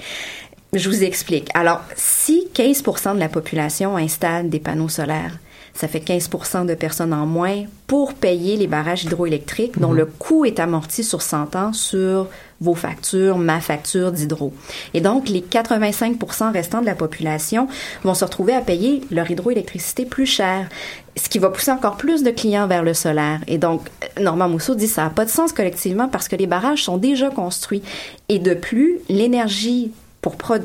Je 0.73 0.89
vous 0.89 1.03
explique. 1.03 1.49
Alors, 1.53 1.81
si 1.95 2.49
15% 2.53 3.15
de 3.15 3.19
la 3.19 3.29
population 3.29 3.95
installe 3.97 4.49
des 4.49 4.59
panneaux 4.59 4.89
solaires, 4.89 5.37
ça 5.73 5.87
fait 5.87 5.99
15 5.99 6.29
de 6.67 6.73
personnes 6.73 7.13
en 7.13 7.25
moins 7.25 7.63
pour 7.87 8.13
payer 8.13 8.55
les 8.57 8.67
barrages 8.67 9.03
hydroélectriques 9.03 9.79
dont 9.79 9.91
Mhm. 9.91 9.97
le 9.97 10.05
coût 10.05 10.45
est 10.45 10.59
amorti 10.59 11.03
sur 11.03 11.21
100 11.21 11.55
ans 11.55 11.73
sur 11.73 12.27
vos 12.62 12.75
factures, 12.75 13.38
ma 13.38 13.59
facture 13.59 14.12
d'hydro. 14.12 14.53
Et 14.93 15.01
donc, 15.01 15.29
les 15.29 15.41
85% 15.41 16.51
restants 16.51 16.81
de 16.81 16.85
la 16.85 16.95
population 16.95 17.67
vont 18.03 18.13
se 18.13 18.24
retrouver 18.25 18.53
à 18.53 18.62
payer 18.62 19.01
leur 19.12 19.29
hydroélectricité 19.29 20.05
plus 20.05 20.25
cher, 20.25 20.69
ce 21.17 21.29
qui 21.29 21.39
va 21.39 21.50
pousser 21.50 21.71
encore 21.71 21.97
plus 21.97 22.24
de 22.24 22.31
clients 22.31 22.67
vers 22.67 22.83
le 22.83 22.93
solaire. 22.93 23.41
Et 23.47 23.57
donc, 23.57 23.89
Normand 24.19 24.50
Mousseau 24.50 24.75
dit 24.75 24.88
ça 24.88 25.03
n'a 25.03 25.09
pas 25.09 25.25
de 25.25 25.29
sens 25.29 25.53
collectivement 25.53 26.07
parce 26.07 26.27
que 26.27 26.35
les 26.35 26.47
barrages 26.47 26.83
sont 26.83 26.97
déjà 26.97 27.29
construits. 27.29 27.83
Et 28.29 28.39
de 28.39 28.53
plus, 28.53 29.00
l'énergie 29.09 29.91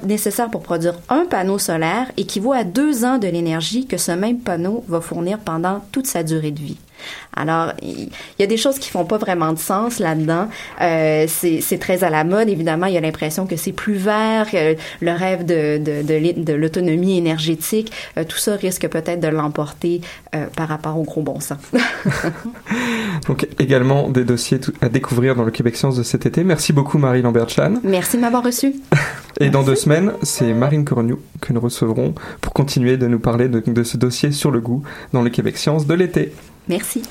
nécessaire 0.05 0.51
pour 0.51 0.63
produire 0.63 0.95
un 1.09 1.27
panneau 1.27 1.59
solaire 1.59 2.11
équivaut 2.17 2.53
à 2.53 2.65
deux 2.65 3.05
ans 3.05 3.19
de 3.19 3.29
l'énergie 3.29 3.87
que 3.87 3.97
ce 3.97 4.13
même 4.13 4.39
panneau 4.39 4.85
va 4.89 5.01
fournir 5.01 5.39
pendant 5.39 5.85
toute 5.93 6.07
sa 6.07 6.23
durée 6.23 6.51
de 6.51 6.61
vie. 6.61 6.79
Alors, 7.37 7.73
il 7.83 8.09
y 8.39 8.43
a 8.43 8.47
des 8.47 8.57
choses 8.57 8.79
qui 8.79 8.91
font 8.91 9.05
pas 9.05 9.19
vraiment 9.19 9.53
de 9.53 9.59
sens 9.59 9.99
là-dedans. 9.99 10.49
Euh, 10.81 11.27
c'est 11.29 11.79
très 11.79 12.03
à 12.05 12.11
la 12.11 12.25
mode, 12.25 12.49
évidemment. 12.49 12.87
Il 12.87 12.95
y 12.95 12.99
a 12.99 13.01
l'impression 13.01 13.47
que 13.47 13.57
c'est 13.57 13.73
plus 13.73 13.95
vert, 13.95 14.51
que 14.51 14.77
le 15.01 15.13
rêve 15.13 15.45
de, 15.45 15.79
de, 15.79 16.03
de 16.07 16.15
l'é- 16.15 16.33
de 16.33 16.53
l'autonomie 16.53 17.17
énergétique. 17.19 17.93
Euh, 18.19 18.25
tout 18.25 18.39
ça 18.39 18.57
risque 18.57 18.89
peut-être 18.89 19.21
de 19.21 19.29
l'emporter 19.29 20.01
euh, 20.35 20.47
par 20.57 20.69
rapport 20.69 20.99
au 20.99 21.03
gros 21.05 21.23
bon 21.23 21.41
sens. 21.41 21.59
Donc 23.27 23.47
également 23.59 24.09
des 24.09 24.25
dossiers 24.25 24.61
à 24.81 24.89
découvrir 24.89 25.35
dans 25.37 25.45
le 25.45 25.51
Québec 25.51 25.77
Science 25.77 25.97
de 25.97 26.03
cet 26.03 26.27
été. 26.27 26.45
Merci 26.45 26.73
beaucoup 26.73 26.99
Marie 26.99 27.23
Lambert-Chan. 27.23 27.75
Merci 27.83 28.17
de 28.17 28.23
m'avoir 28.23 28.43
reçu. 28.45 28.75
Et 29.41 29.51
dans 29.51 29.63
deux 29.63 29.75
semaines, 29.77 30.13
c'est 30.23 30.53
Marine 30.53 30.85
Cornu 30.85 31.15
que 31.41 31.53
nous 31.53 31.61
recevrons 31.61 32.15
pour 32.41 32.53
continuer 32.53 32.97
de 32.97 33.07
nous 33.07 33.19
parler 33.21 33.49
de, 33.49 33.61
de 33.65 33.83
ce 33.83 33.97
dossier 33.97 34.33
sur 34.33 34.51
le 34.51 34.61
goût 34.61 34.83
dans 35.13 35.23
le 35.23 35.31
Québec 35.31 35.57
Science 35.59 35.87
de 35.87 35.95
l'été. 35.95 36.33
Merci. 36.71 37.03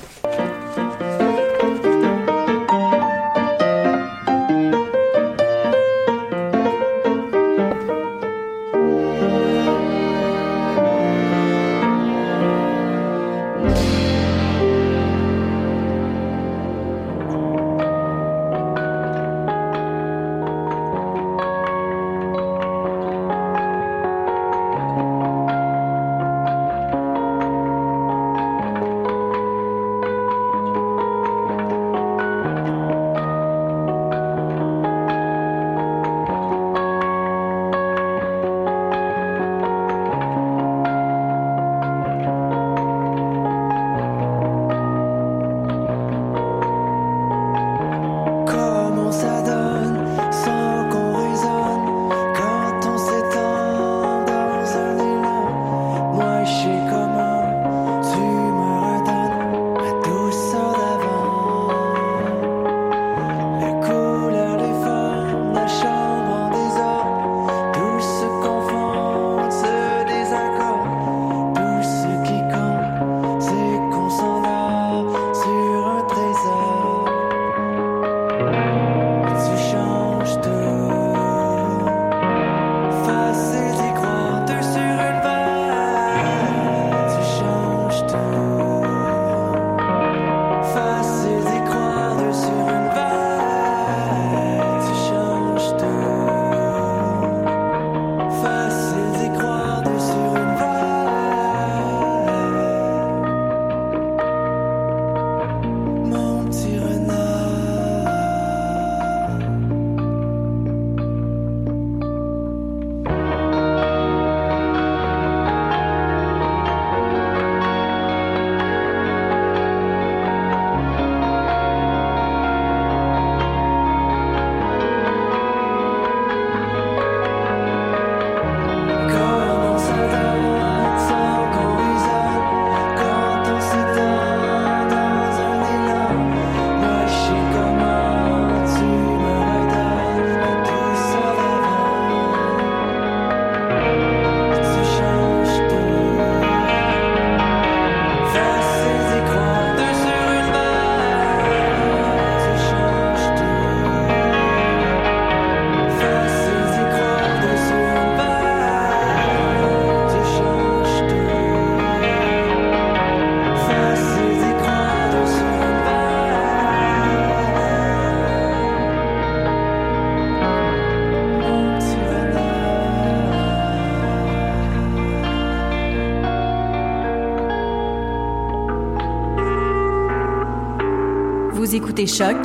Écoutez 182.00 182.06
Choc 182.06 182.36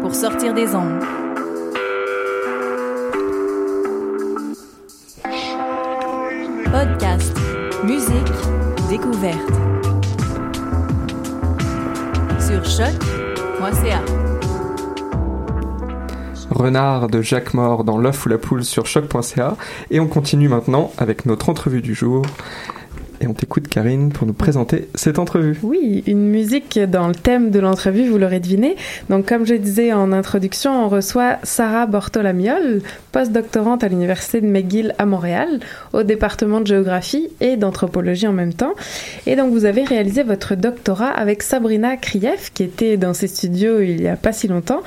pour 0.00 0.14
sortir 0.14 0.52
des 0.52 0.74
ondes. 0.74 1.02
Podcast, 6.64 7.36
musique, 7.84 8.12
découverte. 8.90 9.52
Sur 12.40 12.64
choc.ca. 12.64 14.02
Renard 16.50 17.08
de 17.08 17.22
Jacques 17.22 17.54
Mort 17.54 17.84
dans 17.84 17.98
L'œuf 17.98 18.26
ou 18.26 18.28
la 18.28 18.38
poule 18.38 18.64
sur 18.64 18.86
choc.ca. 18.86 19.56
Et 19.90 20.00
on 20.00 20.08
continue 20.08 20.48
maintenant 20.48 20.92
avec 20.98 21.24
notre 21.24 21.48
entrevue 21.48 21.82
du 21.82 21.94
jour. 21.94 22.22
Et 23.20 23.26
on 23.26 23.34
t'écoute 23.34 23.66
Karine 23.66 24.12
pour 24.12 24.28
nous 24.28 24.32
présenter 24.32 24.88
cette 24.94 25.18
entrevue. 25.18 25.58
Oui, 25.64 26.04
une 26.06 26.28
musique 26.28 26.78
dans 26.78 27.08
le 27.08 27.14
thème 27.16 27.50
de 27.50 27.58
l'entrevue, 27.58 28.08
vous 28.08 28.16
l'aurez 28.16 28.38
deviné. 28.38 28.76
Donc 29.10 29.26
comme 29.26 29.44
je 29.44 29.54
disais 29.54 29.92
en 29.92 30.12
introduction, 30.12 30.84
on 30.84 30.88
reçoit 30.88 31.38
Sarah 31.42 31.86
Bortolamiol, 31.86 32.80
postdoctorante 33.10 33.82
à 33.82 33.88
l'Université 33.88 34.40
de 34.40 34.46
McGill 34.46 34.94
à 34.98 35.06
Montréal, 35.06 35.58
au 35.92 36.04
département 36.04 36.60
de 36.60 36.66
géographie 36.68 37.28
et 37.40 37.56
d'anthropologie 37.56 38.28
en 38.28 38.32
même 38.32 38.54
temps. 38.54 38.74
Et 39.26 39.34
donc 39.34 39.52
vous 39.52 39.64
avez 39.64 39.82
réalisé 39.82 40.22
votre 40.22 40.54
doctorat 40.54 41.08
avec 41.08 41.42
Sabrina 41.42 41.96
Krief, 41.96 42.52
qui 42.54 42.62
était 42.62 42.96
dans 42.96 43.14
ces 43.14 43.26
studios 43.26 43.80
il 43.80 44.00
y 44.00 44.06
a 44.06 44.14
pas 44.14 44.32
si 44.32 44.46
longtemps. 44.46 44.82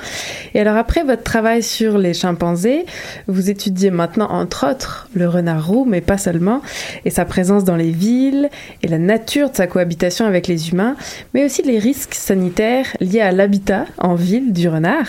Et 0.53 0.61
alors 0.61 0.77
après 0.77 1.03
votre 1.03 1.23
travail 1.23 1.63
sur 1.63 1.97
les 1.97 2.13
chimpanzés, 2.13 2.85
vous 3.27 3.49
étudiez 3.49 3.91
maintenant 3.91 4.29
entre 4.31 4.71
autres 4.71 5.09
le 5.13 5.27
renard 5.27 5.67
roux, 5.67 5.83
mais 5.83 5.99
pas 5.99 6.17
seulement, 6.17 6.61
et 7.03 7.09
sa 7.09 7.25
présence 7.25 7.65
dans 7.65 7.75
les 7.75 7.91
et 8.83 8.87
la 8.87 8.97
nature 8.99 9.49
de 9.49 9.55
sa 9.55 9.67
cohabitation 9.67 10.25
avec 10.25 10.47
les 10.47 10.69
humains, 10.69 10.95
mais 11.33 11.45
aussi 11.45 11.61
les 11.63 11.79
risques 11.79 12.13
sanitaires 12.13 12.85
liés 12.99 13.21
à 13.21 13.31
l'habitat 13.31 13.85
en 13.97 14.15
ville 14.15 14.53
du 14.53 14.67
renard. 14.69 15.07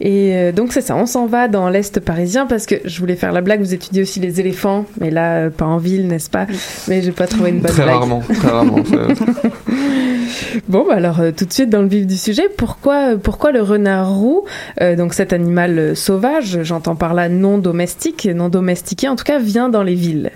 Et 0.00 0.34
euh, 0.36 0.52
donc 0.52 0.72
c'est 0.72 0.80
ça, 0.80 0.96
on 0.96 1.06
s'en 1.06 1.26
va 1.26 1.48
dans 1.48 1.68
l'Est 1.68 2.00
parisien 2.00 2.46
parce 2.46 2.66
que 2.66 2.76
je 2.84 2.98
voulais 3.00 3.16
faire 3.16 3.32
la 3.32 3.40
blague, 3.40 3.60
vous 3.60 3.74
étudiez 3.74 4.02
aussi 4.02 4.20
les 4.20 4.40
éléphants, 4.40 4.86
mais 5.00 5.10
là, 5.10 5.46
euh, 5.46 5.50
pas 5.50 5.66
en 5.66 5.78
ville, 5.78 6.06
n'est-ce 6.08 6.30
pas? 6.30 6.46
Mais 6.88 7.02
j'ai 7.02 7.12
pas 7.12 7.26
trouvé 7.26 7.50
une 7.50 7.60
bonne 7.60 7.70
Très 7.70 7.84
blague. 7.84 7.96
rarement, 7.96 8.20
très 8.20 8.48
rarement. 8.48 8.78
Bon, 10.68 10.84
bah 10.86 10.94
alors 10.96 11.20
euh, 11.20 11.30
tout 11.30 11.44
de 11.44 11.52
suite 11.52 11.70
dans 11.70 11.82
le 11.82 11.88
vif 11.88 12.06
du 12.06 12.16
sujet, 12.16 12.48
pourquoi, 12.56 13.16
pourquoi 13.22 13.52
le 13.52 13.62
renard 13.62 14.14
roux, 14.14 14.44
euh, 14.80 14.96
donc 14.96 15.14
cet 15.14 15.32
animal 15.32 15.96
sauvage, 15.96 16.62
j'entends 16.62 16.96
par 16.96 17.14
là 17.14 17.28
non 17.28 17.58
domestique, 17.58 18.26
non 18.26 18.48
domestiqué 18.48 19.08
en 19.08 19.16
tout 19.16 19.24
cas, 19.24 19.38
vient 19.38 19.68
dans 19.68 19.82
les 19.82 19.94
villes? 19.94 20.30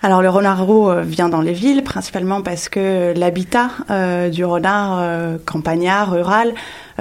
Alors 0.00 0.22
le 0.22 0.28
renard 0.28 0.64
roux 0.64 0.88
euh, 0.88 1.02
vient 1.02 1.28
dans 1.28 1.40
les 1.40 1.52
villes 1.52 1.82
principalement 1.82 2.40
parce 2.40 2.68
que 2.68 3.12
l'habitat 3.16 3.70
euh, 3.90 4.28
du 4.28 4.44
renard 4.44 4.98
euh, 5.00 5.38
campagnard, 5.44 6.12
rural, 6.12 6.54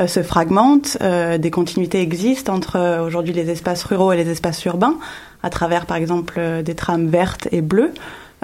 se 0.05 0.21
fragmente. 0.21 0.95
Des 0.99 1.49
continuités 1.49 2.01
existent 2.01 2.53
entre 2.53 3.01
aujourd'hui 3.03 3.33
les 3.33 3.49
espaces 3.49 3.83
ruraux 3.83 4.12
et 4.12 4.15
les 4.15 4.29
espaces 4.29 4.63
urbains 4.65 4.95
à 5.41 5.49
travers 5.49 5.88
par 5.88 5.97
exemple 5.97 6.39
des 6.63 6.75
trames 6.75 7.07
vertes 7.07 7.47
et 7.51 7.62
bleues. 7.62 7.93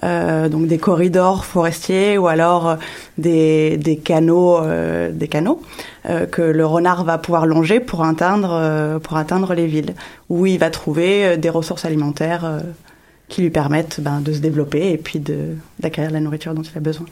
donc 0.02 0.66
des 0.66 0.80
corridors 0.80 1.46
forestiers 1.46 2.18
ou 2.18 2.26
alors 2.26 2.78
des, 3.20 4.02
canaux, 4.04 4.62
des 5.12 5.28
canaux 5.28 5.62
que 6.32 6.42
le 6.42 6.66
renard 6.66 7.04
va 7.04 7.20
pouvoir 7.20 7.46
longer 7.46 7.80
pour 7.80 8.04
atteindre, 8.04 8.98
pour 9.04 9.18
atteindre 9.18 9.54
les 9.54 9.68
villes, 9.68 9.94
où 10.30 10.48
il 10.48 10.58
va 10.58 10.72
trouver 10.72 11.38
des 11.38 11.52
ressources 11.52 11.86
alimentaires 11.86 12.64
qui 13.28 13.42
lui 13.42 13.50
permettent 13.50 14.00
ben, 14.02 14.22
de 14.22 14.34
se 14.34 14.40
développer 14.40 14.92
et 14.92 14.98
puis 14.98 15.22
d'acquérir 15.80 16.12
la 16.12 16.20
nourriture 16.20 16.54
dont 16.54 16.62
il 16.62 16.78
a 16.78 16.82
besoin. 16.82 17.06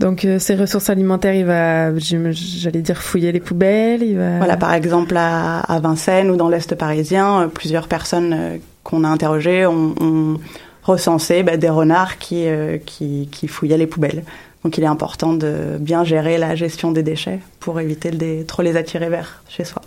Donc 0.00 0.24
euh, 0.24 0.38
ces 0.38 0.56
ressources 0.56 0.90
alimentaires, 0.90 1.34
il 1.34 1.44
va, 1.44 1.96
j'allais 1.96 2.80
dire, 2.82 3.00
fouiller 3.00 3.30
les 3.32 3.40
poubelles, 3.40 4.02
il 4.02 4.16
va... 4.18 4.38
Voilà, 4.38 4.56
par 4.56 4.74
exemple 4.74 5.16
à, 5.16 5.60
à 5.60 5.78
Vincennes 5.80 6.30
ou 6.30 6.36
dans 6.36 6.48
l'Est 6.48 6.74
parisien, 6.74 7.42
euh, 7.42 7.46
plusieurs 7.46 7.86
personnes 7.86 8.32
euh, 8.32 8.56
qu'on 8.82 9.04
a 9.04 9.08
interrogées 9.08 9.64
ont, 9.66 9.94
ont 10.00 10.40
recensé 10.82 11.42
bah, 11.42 11.56
des 11.56 11.68
renards 11.68 12.18
qui, 12.18 12.44
qui, 12.84 13.28
qui 13.30 13.46
fouillaient 13.46 13.78
les 13.78 13.86
poubelles. 13.86 14.24
Donc 14.64 14.78
il 14.78 14.84
est 14.84 14.88
important 14.88 15.32
de 15.32 15.76
bien 15.78 16.04
gérer 16.04 16.38
la 16.38 16.54
gestion 16.56 16.90
des 16.92 17.02
déchets 17.02 17.40
pour 17.60 17.78
éviter 17.80 18.10
de 18.10 18.18
les- 18.18 18.44
trop 18.44 18.62
les 18.62 18.76
attirer 18.76 19.08
vers 19.08 19.42
chez 19.48 19.64
soi. 19.64 19.81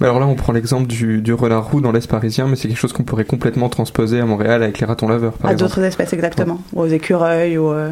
Mais 0.00 0.06
alors 0.06 0.20
là, 0.20 0.26
on 0.26 0.34
prend 0.34 0.52
l'exemple 0.52 0.86
du, 0.86 1.20
du 1.20 1.32
renard 1.32 1.70
roux 1.70 1.80
dans 1.80 1.92
l'Est 1.92 2.06
parisien, 2.08 2.46
mais 2.48 2.56
c'est 2.56 2.68
quelque 2.68 2.78
chose 2.78 2.92
qu'on 2.92 3.02
pourrait 3.04 3.24
complètement 3.24 3.68
transposer 3.68 4.20
à 4.20 4.24
Montréal 4.26 4.62
avec 4.62 4.78
les 4.80 4.86
ratons 4.86 5.08
laveurs, 5.08 5.32
par 5.34 5.50
à 5.50 5.52
exemple. 5.54 5.70
d'autres 5.70 5.82
espèces 5.84 6.12
exactement, 6.12 6.60
ou 6.72 6.80
aux 6.82 6.86
écureuils 6.86 7.58
ou 7.58 7.70
euh, 7.72 7.90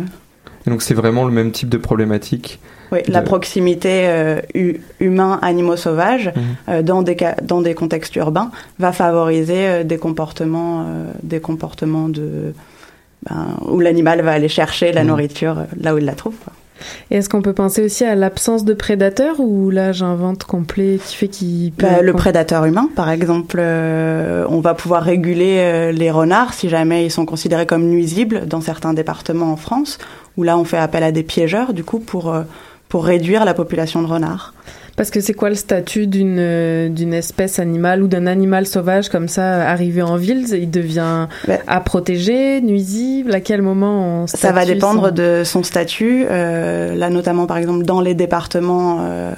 Et 0.66 0.70
donc 0.70 0.82
c'est 0.82 0.94
vraiment 0.94 1.24
le 1.24 1.32
même 1.32 1.52
type 1.52 1.68
de 1.68 1.78
problématique. 1.78 2.58
oui, 2.92 3.00
la 3.08 3.22
proximité 3.22 4.06
euh, 4.06 4.40
hu- 4.54 4.80
humain-animaux 5.00 5.76
sauvages 5.76 6.32
Mhm. 6.34 6.42
euh, 6.68 6.82
dans 6.82 7.02
des 7.02 7.16
ca- 7.18 7.36
dans 7.42 7.60
des 7.62 7.74
contextes 7.74 8.14
urbains 8.16 8.50
va 8.78 8.92
favoriser 8.92 9.82
des 9.84 9.98
comportements 9.98 10.86
des 11.22 11.40
comportements 11.40 12.08
de 12.08 12.52
ben, 13.28 13.56
où 13.66 13.80
l'animal 13.80 14.20
va 14.22 14.32
aller 14.32 14.48
chercher 14.48 14.92
la 14.92 15.02
Mhm. 15.02 15.08
nourriture 15.08 15.56
là 15.80 15.94
où 15.94 15.98
il 15.98 16.04
la 16.04 16.14
trouve. 16.14 16.34
quoi. 16.44 16.52
Et 17.10 17.16
est-ce 17.16 17.28
qu'on 17.28 17.42
peut 17.42 17.52
penser 17.52 17.82
aussi 17.82 18.04
à 18.04 18.14
l'absence 18.14 18.64
de 18.64 18.74
prédateurs 18.74 19.40
ou 19.40 19.70
là 19.70 19.92
j'invente 19.92 20.44
complet 20.44 20.98
qui 21.04 21.16
fait 21.16 21.28
qu'il 21.28 21.72
peut... 21.72 21.86
Bah, 21.86 22.02
le 22.02 22.12
prédateur 22.12 22.64
humain, 22.64 22.88
par 22.94 23.10
exemple, 23.10 23.58
euh, 23.60 24.44
on 24.48 24.60
va 24.60 24.74
pouvoir 24.74 25.02
réguler 25.02 25.58
euh, 25.58 25.92
les 25.92 26.10
renards 26.10 26.54
si 26.54 26.68
jamais 26.68 27.06
ils 27.06 27.10
sont 27.10 27.26
considérés 27.26 27.66
comme 27.66 27.84
nuisibles 27.84 28.46
dans 28.46 28.60
certains 28.60 28.94
départements 28.94 29.52
en 29.52 29.56
France, 29.56 29.98
où 30.36 30.42
là 30.42 30.58
on 30.58 30.64
fait 30.64 30.78
appel 30.78 31.02
à 31.02 31.12
des 31.12 31.22
piégeurs 31.22 31.72
du 31.72 31.84
coup 31.84 31.98
pour 31.98 32.32
euh, 32.32 32.42
pour 32.88 33.04
réduire 33.04 33.44
la 33.44 33.54
population 33.54 34.00
de 34.02 34.06
renards. 34.06 34.54
Parce 34.96 35.10
que 35.10 35.20
c'est 35.20 35.34
quoi 35.34 35.50
le 35.50 35.54
statut 35.54 36.06
d'une 36.06 36.38
euh, 36.38 36.88
d'une 36.88 37.12
espèce 37.12 37.58
animale 37.58 38.02
ou 38.02 38.08
d'un 38.08 38.26
animal 38.26 38.66
sauvage 38.66 39.10
comme 39.10 39.28
ça 39.28 39.68
arrivé 39.68 40.00
en 40.00 40.16
ville? 40.16 40.46
Il 40.52 40.70
devient 40.70 41.28
Ouais. 41.46 41.60
à 41.66 41.80
protéger, 41.80 42.62
nuisible? 42.62 43.34
À 43.34 43.40
quel 43.40 43.60
moment 43.60 44.22
on 44.22 44.26
Ça 44.26 44.52
va 44.52 44.64
dépendre 44.64 45.08
son- 45.08 45.14
de 45.14 45.42
son 45.44 45.62
statut. 45.62 46.24
Euh, 46.30 46.94
là, 46.94 47.10
notamment, 47.10 47.46
par 47.46 47.58
exemple, 47.58 47.84
dans 47.84 48.00
les 48.00 48.14
départements 48.14 49.00
euh, 49.02 49.32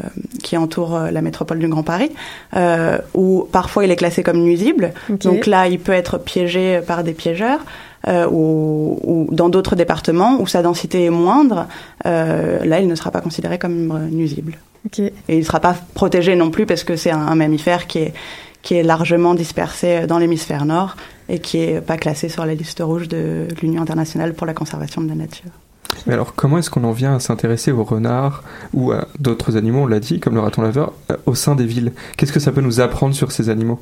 qui 0.44 0.56
entourent 0.56 0.94
euh, 0.96 1.10
la 1.10 1.22
métropole 1.22 1.58
du 1.58 1.66
Grand 1.68 1.82
Paris, 1.82 2.12
euh, 2.56 2.98
où 3.14 3.48
parfois 3.50 3.84
il 3.84 3.90
est 3.90 3.96
classé 3.96 4.22
comme 4.22 4.38
nuisible. 4.38 4.92
Donc 5.08 5.46
là, 5.46 5.66
il 5.66 5.80
peut 5.80 5.92
être 5.92 6.18
piégé 6.18 6.80
par 6.86 7.02
des 7.02 7.12
piégeurs. 7.14 7.60
Euh, 8.06 8.28
ou, 8.30 8.96
ou 9.02 9.26
dans 9.34 9.48
d'autres 9.48 9.74
départements 9.74 10.40
où 10.40 10.46
sa 10.46 10.62
densité 10.62 11.04
est 11.06 11.10
moindre, 11.10 11.66
euh, 12.06 12.64
là, 12.64 12.78
il 12.78 12.86
ne 12.86 12.94
sera 12.94 13.10
pas 13.10 13.20
considéré 13.20 13.58
comme 13.58 13.90
euh, 13.90 14.08
nuisible. 14.14 14.52
Et 14.98 15.12
il 15.28 15.38
ne 15.38 15.44
sera 15.44 15.60
pas 15.60 15.74
protégé 15.94 16.34
non 16.36 16.50
plus 16.50 16.66
parce 16.66 16.84
que 16.84 16.96
c'est 16.96 17.10
un, 17.10 17.18
un 17.18 17.34
mammifère 17.34 17.86
qui 17.86 17.98
est, 17.98 18.14
qui 18.62 18.74
est 18.74 18.82
largement 18.82 19.34
dispersé 19.34 20.06
dans 20.06 20.18
l'hémisphère 20.18 20.64
nord 20.64 20.96
et 21.28 21.38
qui 21.40 21.58
est 21.58 21.80
pas 21.80 21.96
classé 21.96 22.28
sur 22.28 22.46
la 22.46 22.54
liste 22.54 22.80
rouge 22.82 23.08
de 23.08 23.46
l'Union 23.60 23.82
internationale 23.82 24.34
pour 24.34 24.46
la 24.46 24.54
conservation 24.54 25.00
de 25.02 25.08
la 25.08 25.14
nature. 25.14 25.50
Mais 26.06 26.14
alors 26.14 26.34
comment 26.34 26.58
est-ce 26.58 26.70
qu'on 26.70 26.84
en 26.84 26.92
vient 26.92 27.14
à 27.16 27.20
s'intéresser 27.20 27.72
aux 27.72 27.82
renards 27.84 28.42
ou 28.72 28.92
à 28.92 29.08
d'autres 29.18 29.56
animaux, 29.56 29.80
on 29.82 29.86
l'a 29.86 30.00
dit, 30.00 30.20
comme 30.20 30.34
le 30.34 30.40
raton 30.40 30.62
laveur, 30.62 30.92
euh, 31.10 31.16
au 31.26 31.34
sein 31.34 31.54
des 31.54 31.64
villes 31.66 31.92
Qu'est-ce 32.16 32.32
que 32.32 32.40
ça 32.40 32.52
peut 32.52 32.60
nous 32.60 32.80
apprendre 32.80 33.14
sur 33.14 33.32
ces 33.32 33.48
animaux? 33.48 33.80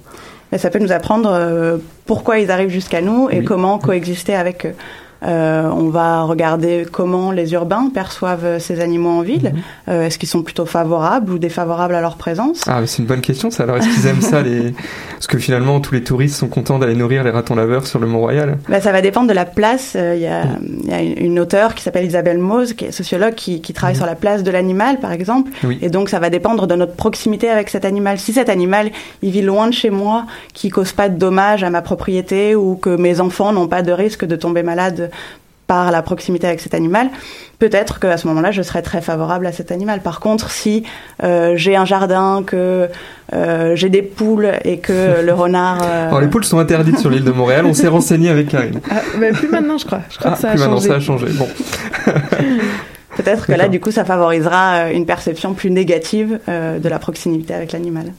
Mais 0.52 0.58
ça 0.58 0.70
peut 0.70 0.78
nous 0.78 0.92
apprendre 0.92 1.28
euh, 1.32 1.78
pourquoi 2.06 2.38
ils 2.38 2.50
arrivent 2.50 2.70
jusqu'à 2.70 3.00
nous 3.00 3.28
et 3.30 3.40
Oui. 3.40 3.44
comment 3.44 3.78
coexister 3.78 4.34
avec 4.34 4.66
eux. 4.66 4.74
Euh, 5.24 5.68
on 5.72 5.88
va 5.88 6.22
regarder 6.24 6.86
comment 6.90 7.30
les 7.32 7.52
urbains 7.54 7.88
perçoivent 7.92 8.58
ces 8.58 8.80
animaux 8.80 9.08
en 9.10 9.22
ville. 9.22 9.52
Mhm. 9.54 9.62
Euh, 9.88 10.06
Est-ce 10.06 10.18
qu'ils 10.18 10.28
sont 10.28 10.42
plutôt 10.42 10.66
favorables 10.66 11.32
ou 11.32 11.38
défavorables 11.38 11.94
à 11.94 12.00
leur 12.00 12.16
présence? 12.16 12.62
Ah, 12.66 12.80
c'est 12.86 12.98
une 12.98 13.06
bonne 13.08 13.20
question 13.22 13.50
ça. 13.50 13.62
Alors 13.62 13.78
est-ce 13.78 13.88
qu'ils 13.88 14.06
aiment 14.06 14.20
ça 14.20 14.42
les... 14.42 14.74
Parce 15.14 15.26
que 15.26 15.38
finalement, 15.38 15.80
tous 15.80 15.94
les 15.94 16.02
touristes 16.02 16.36
sont 16.36 16.48
contents 16.48 16.78
d'aller 16.78 16.94
nourrir 16.94 17.24
les 17.24 17.30
ratons 17.30 17.54
laveurs 17.54 17.86
sur 17.86 17.98
le 17.98 18.06
Mont-Royal. 18.06 18.58
Bah, 18.68 18.80
ça 18.80 18.92
va 18.92 19.00
dépendre 19.00 19.28
de 19.28 19.32
la 19.32 19.46
place. 19.46 19.94
Euh, 19.96 20.14
Il 20.16 20.22
y, 20.22 20.26
a, 20.26 20.44
il 20.84 20.90
y 20.90 20.92
a 20.92 21.00
une 21.00 21.40
auteure 21.40 21.74
qui 21.74 21.82
s'appelle 21.82 22.04
Isabelle 22.04 22.38
Mose, 22.38 22.74
qui 22.74 22.84
est 22.86 22.92
sociologue, 22.92 23.34
qui, 23.34 23.60
qui 23.62 23.72
travaille 23.72 23.94
Mhm. 23.94 23.98
sur 24.00 24.06
la 24.06 24.14
place 24.16 24.42
de 24.42 24.50
l'animal, 24.50 24.98
par 25.00 25.12
exemple. 25.12 25.50
Oui. 25.64 25.78
Et 25.80 25.88
donc, 25.88 26.08
ça 26.10 26.18
va 26.18 26.28
dépendre 26.30 26.66
de 26.66 26.74
notre 26.74 26.94
proximité 26.94 27.48
avec 27.48 27.70
cet 27.70 27.84
animal. 27.86 28.18
Si 28.18 28.32
cet 28.34 28.48
animal, 28.50 28.90
il 29.22 29.30
vit 29.30 29.42
loin 29.42 29.68
de 29.68 29.72
chez 29.72 29.90
moi, 29.90 30.26
qui 30.52 30.68
cause 30.68 30.92
pas 30.92 31.08
de 31.08 31.16
dommages 31.18 31.64
à 31.64 31.70
ma 31.70 31.80
propriété, 31.82 32.54
ou 32.54 32.76
que 32.76 32.90
mes 32.90 33.20
enfants 33.20 33.52
n'ont 33.52 33.68
pas 33.68 33.82
de 33.82 33.92
risque 33.92 34.24
de 34.26 34.36
tomber 34.36 34.62
malades 34.62 35.10
par 35.66 35.90
la 35.90 36.00
proximité 36.00 36.46
avec 36.46 36.60
cet 36.60 36.74
animal, 36.74 37.08
peut-être 37.58 37.98
qu'à 37.98 38.16
ce 38.16 38.28
moment-là, 38.28 38.52
je 38.52 38.62
serais 38.62 38.82
très 38.82 39.00
favorable 39.00 39.44
à 39.48 39.52
cet 39.52 39.72
animal. 39.72 40.00
Par 40.00 40.20
contre, 40.20 40.48
si 40.52 40.84
euh, 41.24 41.54
j'ai 41.56 41.74
un 41.74 41.84
jardin, 41.84 42.44
que 42.46 42.88
euh, 43.34 43.74
j'ai 43.74 43.88
des 43.88 44.02
poules 44.02 44.52
et 44.64 44.78
que 44.78 45.22
le 45.24 45.32
renard... 45.34 45.82
euh, 45.82 46.06
Alors 46.06 46.20
les 46.20 46.28
poules 46.28 46.44
sont 46.44 46.60
interdites 46.60 47.00
sur 47.00 47.10
l'île 47.10 47.24
de 47.24 47.32
Montréal, 47.32 47.66
on 47.66 47.74
s'est 47.74 47.88
renseigné 47.88 48.28
avec 48.30 48.48
Karine. 48.48 48.80
Ah, 48.88 49.00
mais 49.18 49.32
plus 49.32 49.48
maintenant, 49.48 49.76
je 49.76 49.86
crois. 49.86 50.02
Je 50.08 50.18
crois 50.18 50.30
Ah, 50.30 50.34
que 50.36 50.40
ça 50.40 50.48
a 50.48 50.50
plus 50.52 50.60
maintenant 50.60 50.76
changé. 50.76 50.88
ça 50.88 50.94
a 50.94 51.00
changé. 51.00 51.26
Bon. 51.32 51.48
Peut-être 53.16 53.46
que 53.46 53.52
là, 53.52 53.68
du 53.68 53.80
coup, 53.80 53.90
ça 53.90 54.04
favorisera 54.04 54.90
une 54.92 55.06
perception 55.06 55.54
plus 55.54 55.70
négative 55.70 56.38
euh, 56.48 56.78
de 56.78 56.88
la 56.88 56.98
proximité 56.98 57.54
avec 57.54 57.72
l'animal. 57.72 58.12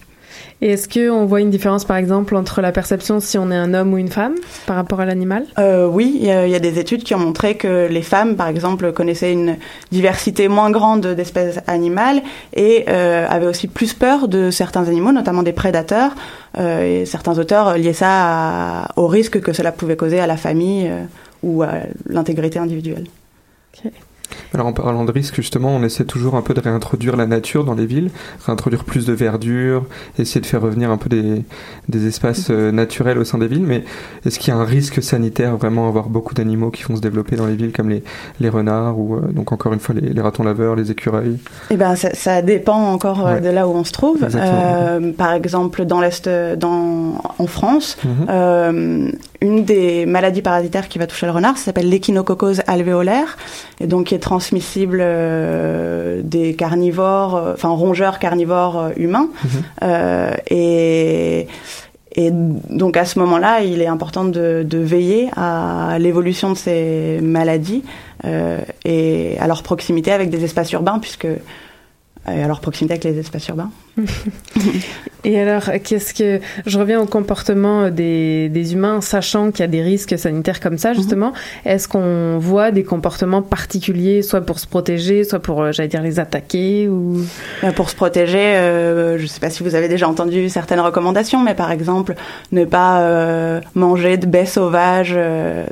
Et 0.59 0.71
est-ce 0.71 0.89
qu'on 0.89 1.25
voit 1.27 1.39
une 1.41 1.51
différence, 1.51 1.85
par 1.85 1.97
exemple, 1.97 2.35
entre 2.35 2.61
la 2.61 2.71
perception 2.71 3.19
si 3.19 3.37
on 3.37 3.51
est 3.51 3.55
un 3.55 3.75
homme 3.75 3.93
ou 3.93 3.99
une 3.99 4.07
femme 4.07 4.33
par 4.65 4.75
rapport 4.75 4.99
à 4.99 5.05
l'animal? 5.05 5.45
Euh, 5.59 5.85
oui, 5.85 6.17
il 6.19 6.25
y, 6.25 6.31
a 6.31 6.47
il 6.47 6.51
y 6.51 6.55
a 6.55 6.59
des 6.59 6.79
études 6.79 7.03
qui 7.03 7.13
ont 7.13 7.19
montré 7.19 7.55
que 7.57 7.87
les 7.87 8.01
femmes, 8.01 8.35
par 8.35 8.47
exemple, 8.47 8.91
connaissaient 8.91 9.31
une 9.33 9.57
diversité 9.91 10.47
moins 10.47 10.71
grande 10.71 11.05
d'espèces 11.05 11.59
animales 11.67 12.23
et 12.55 12.85
euh, 12.89 13.27
avaient 13.29 13.45
aussi 13.45 13.67
plus 13.67 13.93
peur 13.93 14.27
de 14.27 14.49
certains 14.49 14.85
animaux, 14.87 15.11
notamment 15.11 15.43
des 15.43 15.53
prédateurs. 15.53 16.13
Euh, 16.57 17.01
et 17.01 17.05
certains 17.05 17.37
auteurs 17.37 17.77
liaient 17.77 17.93
ça 17.93 18.09
à- 18.09 18.87
au 18.95 19.05
risque 19.05 19.39
que 19.39 19.53
cela 19.53 19.71
pouvait 19.71 19.95
causer 19.95 20.19
à 20.19 20.25
la 20.25 20.37
famille 20.37 20.87
euh, 20.89 21.03
ou 21.43 21.61
à 21.61 21.73
l'intégrité 22.07 22.57
individuelle. 22.57 23.05
Alors 24.53 24.67
en 24.67 24.73
parlant 24.73 25.05
de 25.05 25.11
risque, 25.11 25.35
justement, 25.35 25.69
on 25.75 25.83
essaie 25.83 26.05
toujours 26.05 26.35
un 26.35 26.41
peu 26.41 26.53
de 26.53 26.59
réintroduire 26.61 27.15
la 27.15 27.25
nature 27.25 27.63
dans 27.65 27.73
les 27.75 27.85
villes, 27.85 28.09
réintroduire 28.45 28.83
plus 28.83 29.05
de 29.05 29.13
verdure, 29.13 29.85
essayer 30.19 30.41
de 30.41 30.45
faire 30.45 30.61
revenir 30.61 30.91
un 30.91 30.97
peu 30.97 31.09
des, 31.09 31.43
des 31.89 32.07
espaces 32.07 32.47
euh, 32.49 32.71
naturels 32.71 33.17
au 33.17 33.23
sein 33.23 33.37
des 33.37 33.47
villes. 33.47 33.63
Mais 33.65 33.83
est-ce 34.25 34.39
qu'il 34.39 34.53
y 34.53 34.57
a 34.57 34.59
un 34.59 34.65
risque 34.65 35.01
sanitaire 35.03 35.57
vraiment 35.57 35.85
à 35.85 35.89
avoir 35.89 36.09
beaucoup 36.09 36.33
d'animaux 36.33 36.71
qui 36.71 36.83
vont 36.83 36.95
se 36.95 37.01
développer 37.01 37.35
dans 37.35 37.45
les 37.45 37.55
villes 37.55 37.71
comme 37.71 37.89
les, 37.89 38.03
les 38.39 38.49
renards 38.49 38.97
ou 38.99 39.15
euh, 39.15 39.21
donc 39.31 39.51
encore 39.51 39.73
une 39.73 39.79
fois 39.79 39.95
les, 39.95 40.09
les 40.09 40.21
ratons 40.21 40.43
laveurs, 40.43 40.75
les 40.75 40.91
écureuils? 40.91 41.37
Eh 41.69 41.75
ben, 41.77 41.95
ça, 41.95 42.13
ça 42.13 42.41
dépend 42.41 42.91
encore 42.91 43.25
euh, 43.27 43.35
Ouais. 43.35 43.41
de 43.41 43.49
là 43.49 43.67
où 43.67 43.71
on 43.71 43.83
se 43.83 43.91
trouve. 43.91 44.25
Euh, 44.35 45.11
par 45.11 45.33
exemple, 45.33 45.83
dans 45.85 45.99
l'est, 46.01 46.29
dans 46.57 47.21
en 47.39 47.47
France, 47.47 47.97
Mhm. 48.03 48.11
euh, 48.29 49.11
une 49.41 49.63
des 49.65 50.05
maladies 50.05 50.41
parasitaires 50.41 50.87
qui 50.87 50.97
va 50.99 51.07
toucher 51.07 51.25
le 51.25 51.31
renard, 51.31 51.57
ça 51.57 51.65
s'appelle 51.65 51.89
l'échinococose 51.89 52.61
alvéolaire, 52.67 53.37
et 53.79 53.87
donc 53.87 54.11
est 54.17 54.19
transmissible 54.19 54.99
euh, 55.01 56.21
des 56.23 56.53
carnivores, 56.55 57.35
euh, 57.35 57.53
enfin 57.53 57.69
rongeurs 57.69 58.19
carnivores 58.19 58.77
euh, 58.77 58.89
humains. 58.97 59.29
Mhm. 59.43 60.37
Et 60.49 61.47
et 62.17 62.31
donc 62.31 62.97
à 62.97 63.05
ce 63.05 63.19
moment-là, 63.19 63.61
il 63.61 63.79
est 63.79 63.87
important 63.87 64.25
de, 64.25 64.65
de 64.67 64.77
veiller 64.79 65.29
à 65.35 65.97
l'évolution 65.99 66.49
de 66.51 66.57
ces 66.57 67.19
maladies 67.21 67.83
euh, 68.25 68.59
et 68.85 69.37
à 69.39 69.45
leur 69.45 69.61
proximité 69.61 70.11
avec 70.11 70.31
des 70.31 70.43
espaces 70.43 70.71
urbains, 70.71 70.97
puisque 70.97 71.27
à 72.27 72.47
leur 72.47 72.59
proximité 72.59 72.93
avec 72.93 73.03
les 73.05 73.17
espaces 73.19 73.47
urbains. 73.47 73.71
Et 75.23 75.39
alors, 75.39 75.63
qu'est-ce 75.83 76.13
que 76.13 76.39
je 76.65 76.79
reviens 76.79 77.01
au 77.01 77.05
comportement 77.05 77.89
des, 77.89 78.49
des 78.49 78.73
humains, 78.73 79.01
sachant 79.01 79.51
qu'il 79.51 79.61
y 79.61 79.63
a 79.63 79.67
des 79.67 79.81
risques 79.81 80.17
sanitaires 80.17 80.59
comme 80.59 80.77
ça, 80.77 80.93
justement. 80.93 81.33
Est-ce 81.65 81.87
qu'on 81.87 82.37
voit 82.37 82.71
des 82.71 82.83
comportements 82.83 83.41
particuliers, 83.41 84.21
soit 84.21 84.41
pour 84.41 84.59
se 84.59 84.67
protéger, 84.67 85.23
soit 85.23 85.39
pour, 85.39 85.61
euh, 85.61 85.71
j'allais 85.71 85.89
dire, 85.89 86.01
les 86.03 86.19
attaquer 86.19 86.87
ou? 86.87 87.17
Euh, 87.63 87.71
Pour 87.71 87.89
se 87.89 87.95
protéger, 87.95 88.37
euh, 88.37 89.17
je 89.17 89.23
ne 89.23 89.27
sais 89.27 89.39
pas 89.39 89.49
si 89.49 89.63
vous 89.63 89.75
avez 89.75 89.87
déjà 89.87 90.07
entendu 90.07 90.49
certaines 90.49 90.79
recommandations, 90.79 91.43
mais 91.43 91.55
par 91.55 91.71
exemple, 91.71 92.15
ne 92.51 92.65
pas 92.65 93.01
euh, 93.01 93.61
manger 93.73 94.17
de 94.17 94.27
baies 94.27 94.45
sauvages 94.45 95.13
euh, 95.15 95.65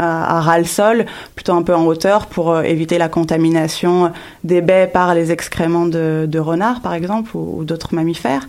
à, 0.00 0.36
à 0.36 0.40
ras 0.40 0.58
le 0.58 0.64
sol, 0.64 1.04
plutôt 1.34 1.54
un 1.54 1.62
peu 1.62 1.74
en 1.74 1.84
hauteur, 1.86 2.26
pour 2.26 2.46
euh, 2.50 2.62
éviter 2.62 2.96
la 2.98 3.08
contamination 3.08 4.12
des 4.42 4.62
baies 4.62 4.90
par 4.92 5.14
les 5.14 5.30
excréments 5.30 5.86
de, 5.86 6.26
de 6.26 6.38
renards, 6.40 6.80
par 6.80 6.94
exemple, 6.94 7.36
ou, 7.36 7.58
ou 7.58 7.64
d'autres 7.64 7.94
mammifères. 7.94 8.46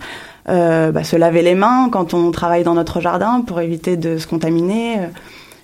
Euh, 0.48 0.90
bah, 0.90 1.04
se 1.04 1.16
laver 1.16 1.42
les 1.42 1.54
mains 1.54 1.88
quand 1.92 2.14
on 2.14 2.30
travaille 2.32 2.64
dans 2.64 2.74
notre 2.74 3.00
jardin 3.00 3.42
pour 3.46 3.60
éviter 3.60 3.96
de 3.96 4.18
se 4.18 4.26
contaminer. 4.26 4.96
Euh, 4.98 5.06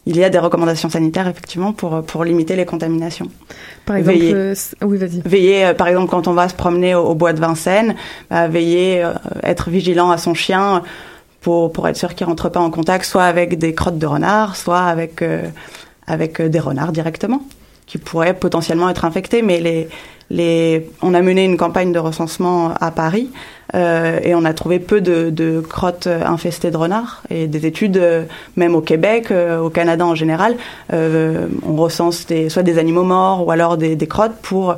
Il 0.07 0.16
y 0.16 0.24
a 0.24 0.31
des 0.31 0.38
recommandations 0.38 0.88
sanitaires, 0.88 1.29
effectivement, 1.29 1.72
pour, 1.74 2.03
pour 2.03 2.24
limiter 2.24 2.57
les 2.57 2.64
contaminations. 2.64 3.29
Par 3.85 3.96
exemple, 3.96 4.18
Veiller. 4.18 4.35
euh, 4.35 4.55
oui, 4.88 4.96
vas-y. 4.96 5.20
Veiller, 5.24 5.66
euh, 5.66 5.74
par 5.74 5.88
exemple, 5.88 6.09
quand 6.09 6.29
on 6.29 6.33
va 6.35 6.48
se 6.48 6.55
promener 6.55 6.94
au, 6.94 7.05
au 7.11 7.14
bois 7.14 7.35
de 7.35 7.40
Vincennes, 7.40 7.94
bah, 8.31 8.48
veiller, 8.48 9.05
euh, 9.05 9.12
être 9.42 9.68
vigilant 9.68 10.11
à 10.11 10.16
son 10.16 10.33
chien 10.33 10.83
pour, 11.48 11.72
pour 11.72 11.88
être 11.88 11.96
sûr 11.96 12.14
qu'il 12.14 12.26
rentre 12.26 12.50
pas 12.50 12.61
en 12.61 12.70
contact, 12.70 13.06
soit 13.06 13.24
avec 13.24 13.56
des 13.56 13.72
crottes 13.72 13.98
de 13.98 14.04
renard, 14.06 14.54
soit 14.54 14.82
avec, 14.82 15.22
euh, 15.22 15.48
avec 16.06 16.40
euh, 16.40 16.50
des 16.50 16.61
renards 16.61 16.92
directement, 16.92 17.40
qui 17.87 17.96
pourraient 17.96 18.34
potentiellement 18.34 18.90
être 18.90 19.06
infectés. 19.06 19.40
Mais 19.40 19.58
les, 19.58 19.88
les, 20.28 20.90
on 21.00 21.14
a 21.14 21.22
mené 21.22 21.46
une 21.46 21.56
campagne 21.56 21.90
de 21.90 21.98
recensement 21.98 22.74
à 22.82 22.90
Paris 22.90 23.30
euh, 23.74 24.20
et 24.22 24.34
on 24.34 24.44
a 24.44 24.52
trouvé 24.52 24.78
peu 24.78 25.00
de, 25.00 25.30
de 25.30 25.61
crottes 25.61 26.06
infestées 26.06 26.70
de 26.70 26.76
renards. 26.76 27.22
Et 27.30 27.46
des 27.46 27.64
études, 27.64 27.96
euh, 27.96 28.24
même 28.56 28.74
au 28.74 28.82
Québec, 28.82 29.30
euh, 29.30 29.58
au 29.58 29.70
Canada 29.70 30.04
en 30.04 30.14
général, 30.14 30.54
on 30.92 31.76
recense 31.76 32.26
des, 32.26 32.50
soit 32.50 32.62
des 32.62 32.76
animaux 32.76 33.04
morts 33.04 33.46
ou 33.46 33.50
alors 33.50 33.78
des, 33.78 33.96
des 33.96 34.06
crottes 34.06 34.37
pour 34.42 34.76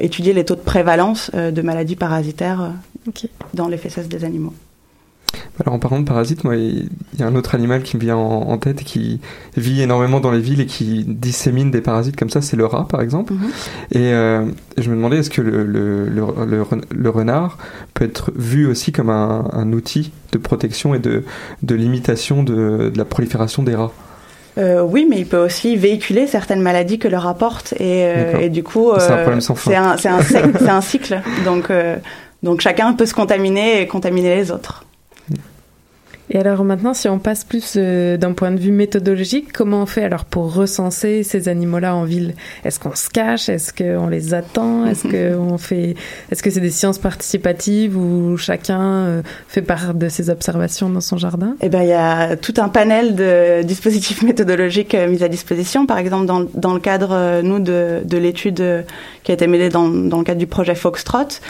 étudier 0.00 0.34
les 0.34 0.44
taux 0.44 0.54
de 0.54 0.60
prévalence 0.60 1.30
de 1.34 1.62
maladies 1.62 1.96
parasitaires 1.96 2.72
dans 3.54 3.68
les 3.68 3.78
fesses 3.78 4.06
des 4.06 4.24
animaux. 4.24 4.52
Alors 5.60 5.74
en 5.74 5.78
parlant 5.78 6.00
de 6.00 6.04
parasites, 6.04 6.44
moi, 6.44 6.56
il 6.56 6.88
y 7.18 7.22
a 7.22 7.26
un 7.26 7.34
autre 7.34 7.54
animal 7.54 7.82
qui 7.82 7.96
me 7.96 8.02
vient 8.02 8.16
en, 8.16 8.48
en 8.50 8.58
tête 8.58 8.82
qui 8.84 9.20
vit 9.56 9.82
énormément 9.82 10.20
dans 10.20 10.30
les 10.30 10.40
villes 10.40 10.60
et 10.60 10.66
qui 10.66 11.04
dissémine 11.06 11.70
des 11.70 11.80
parasites 11.80 12.16
comme 12.16 12.30
ça, 12.30 12.40
c'est 12.40 12.56
le 12.56 12.66
rat 12.66 12.86
par 12.88 13.00
exemple. 13.00 13.32
Mhm. 13.34 13.50
Et 13.92 14.12
euh, 14.12 14.44
je 14.78 14.90
me 14.90 14.96
demandais 14.96 15.18
est-ce 15.18 15.30
que 15.30 15.42
le, 15.42 15.64
le, 15.64 16.08
le, 16.08 16.22
le 16.46 16.62
ren- 16.62 16.80
le 16.90 17.10
renard 17.10 17.58
peut 17.94 18.04
être 18.04 18.32
vu 18.34 18.66
aussi 18.66 18.92
comme 18.92 19.10
un, 19.10 19.48
un 19.52 19.72
outil 19.72 20.12
de 20.32 20.38
protection 20.38 20.94
et 20.94 20.98
de, 20.98 21.24
de 21.62 21.74
limitation 21.74 22.42
de, 22.42 22.90
de 22.92 22.98
la 22.98 23.04
prolifération 23.04 23.62
des 23.62 23.74
rats? 23.74 23.92
Euh, 24.58 24.82
oui, 24.82 25.06
mais 25.08 25.18
il 25.18 25.26
peut 25.26 25.42
aussi 25.42 25.76
véhiculer 25.76 26.26
certaines 26.26 26.60
maladies 26.60 26.98
que 26.98 27.08
le 27.08 27.16
rapporte 27.16 27.72
et, 27.74 28.04
euh, 28.04 28.38
et 28.38 28.50
du 28.50 28.62
coup, 28.62 28.90
C'est 28.98 29.10
un 29.12 29.16
euh, 29.16 29.40
c'est 29.98 30.68
un, 30.68 30.80
cycle. 30.82 31.20
Donc, 31.46 31.70
euh, 31.70 31.96
donc 32.42 32.60
chacun 32.60 32.92
peut 32.92 33.06
se 33.06 33.14
contaminer 33.14 33.80
et 33.80 33.86
contaminer 33.86 34.36
les 34.36 34.50
autres. 34.50 34.84
Et 36.34 36.38
alors 36.38 36.64
maintenant, 36.64 36.94
si 36.94 37.10
on 37.10 37.18
passe 37.18 37.44
plus 37.44 37.74
euh, 37.76 38.16
d'un 38.16 38.32
point 38.32 38.50
de 38.52 38.58
vue 38.58 38.72
méthodologique, 38.72 39.52
comment 39.52 39.82
on 39.82 39.86
fait 39.86 40.02
alors 40.02 40.24
pour 40.24 40.54
recenser 40.54 41.24
ces 41.24 41.50
animaux-là 41.50 41.94
en 41.94 42.04
ville? 42.04 42.34
Est-ce 42.64 42.80
qu'on 42.80 42.94
se 42.94 43.10
cache? 43.10 43.50
Est-ce 43.50 43.74
qu'on 43.74 44.08
les 44.08 44.32
attend? 44.32 44.86
Est-ce 44.92 45.06
que 45.06 45.36
on 45.36 45.58
fait 45.58 45.94
Est-ce 46.30 46.42
que 46.42 46.48
c'est 46.48 46.60
des 46.60 46.70
sciences 46.70 46.96
participatives 46.96 47.98
où 47.98 48.38
chacun 48.38 48.80
euh, 48.80 49.22
fait 49.46 49.60
part 49.60 49.92
de 49.92 50.08
ses 50.08 50.30
observations 50.30 50.88
dans 50.88 51.02
son 51.02 51.18
jardin? 51.18 51.54
Eh 51.60 51.68
ben, 51.68 51.82
il 51.82 51.88
y 51.88 51.92
a 51.92 52.34
tout 52.38 52.54
un 52.56 52.70
panel 52.70 53.14
de 53.14 53.62
dispositifs 53.62 54.22
méthodologiques 54.22 54.94
euh, 54.94 55.08
mis 55.08 55.22
à 55.22 55.28
disposition. 55.28 55.84
Par 55.84 55.98
exemple, 55.98 56.24
dans, 56.24 56.46
dans 56.54 56.72
le 56.72 56.80
cadre, 56.80 57.10
euh, 57.12 57.42
nous, 57.42 57.58
de, 57.58 58.00
de 58.06 58.16
l'étude 58.16 58.86
qui 59.22 59.32
a 59.32 59.34
été 59.34 59.46
menée 59.46 59.68
dans, 59.68 59.86
dans 59.86 60.16
le 60.16 60.24
cadre 60.24 60.38
du 60.38 60.46
projet 60.46 60.74
Foxtrot, 60.74 61.40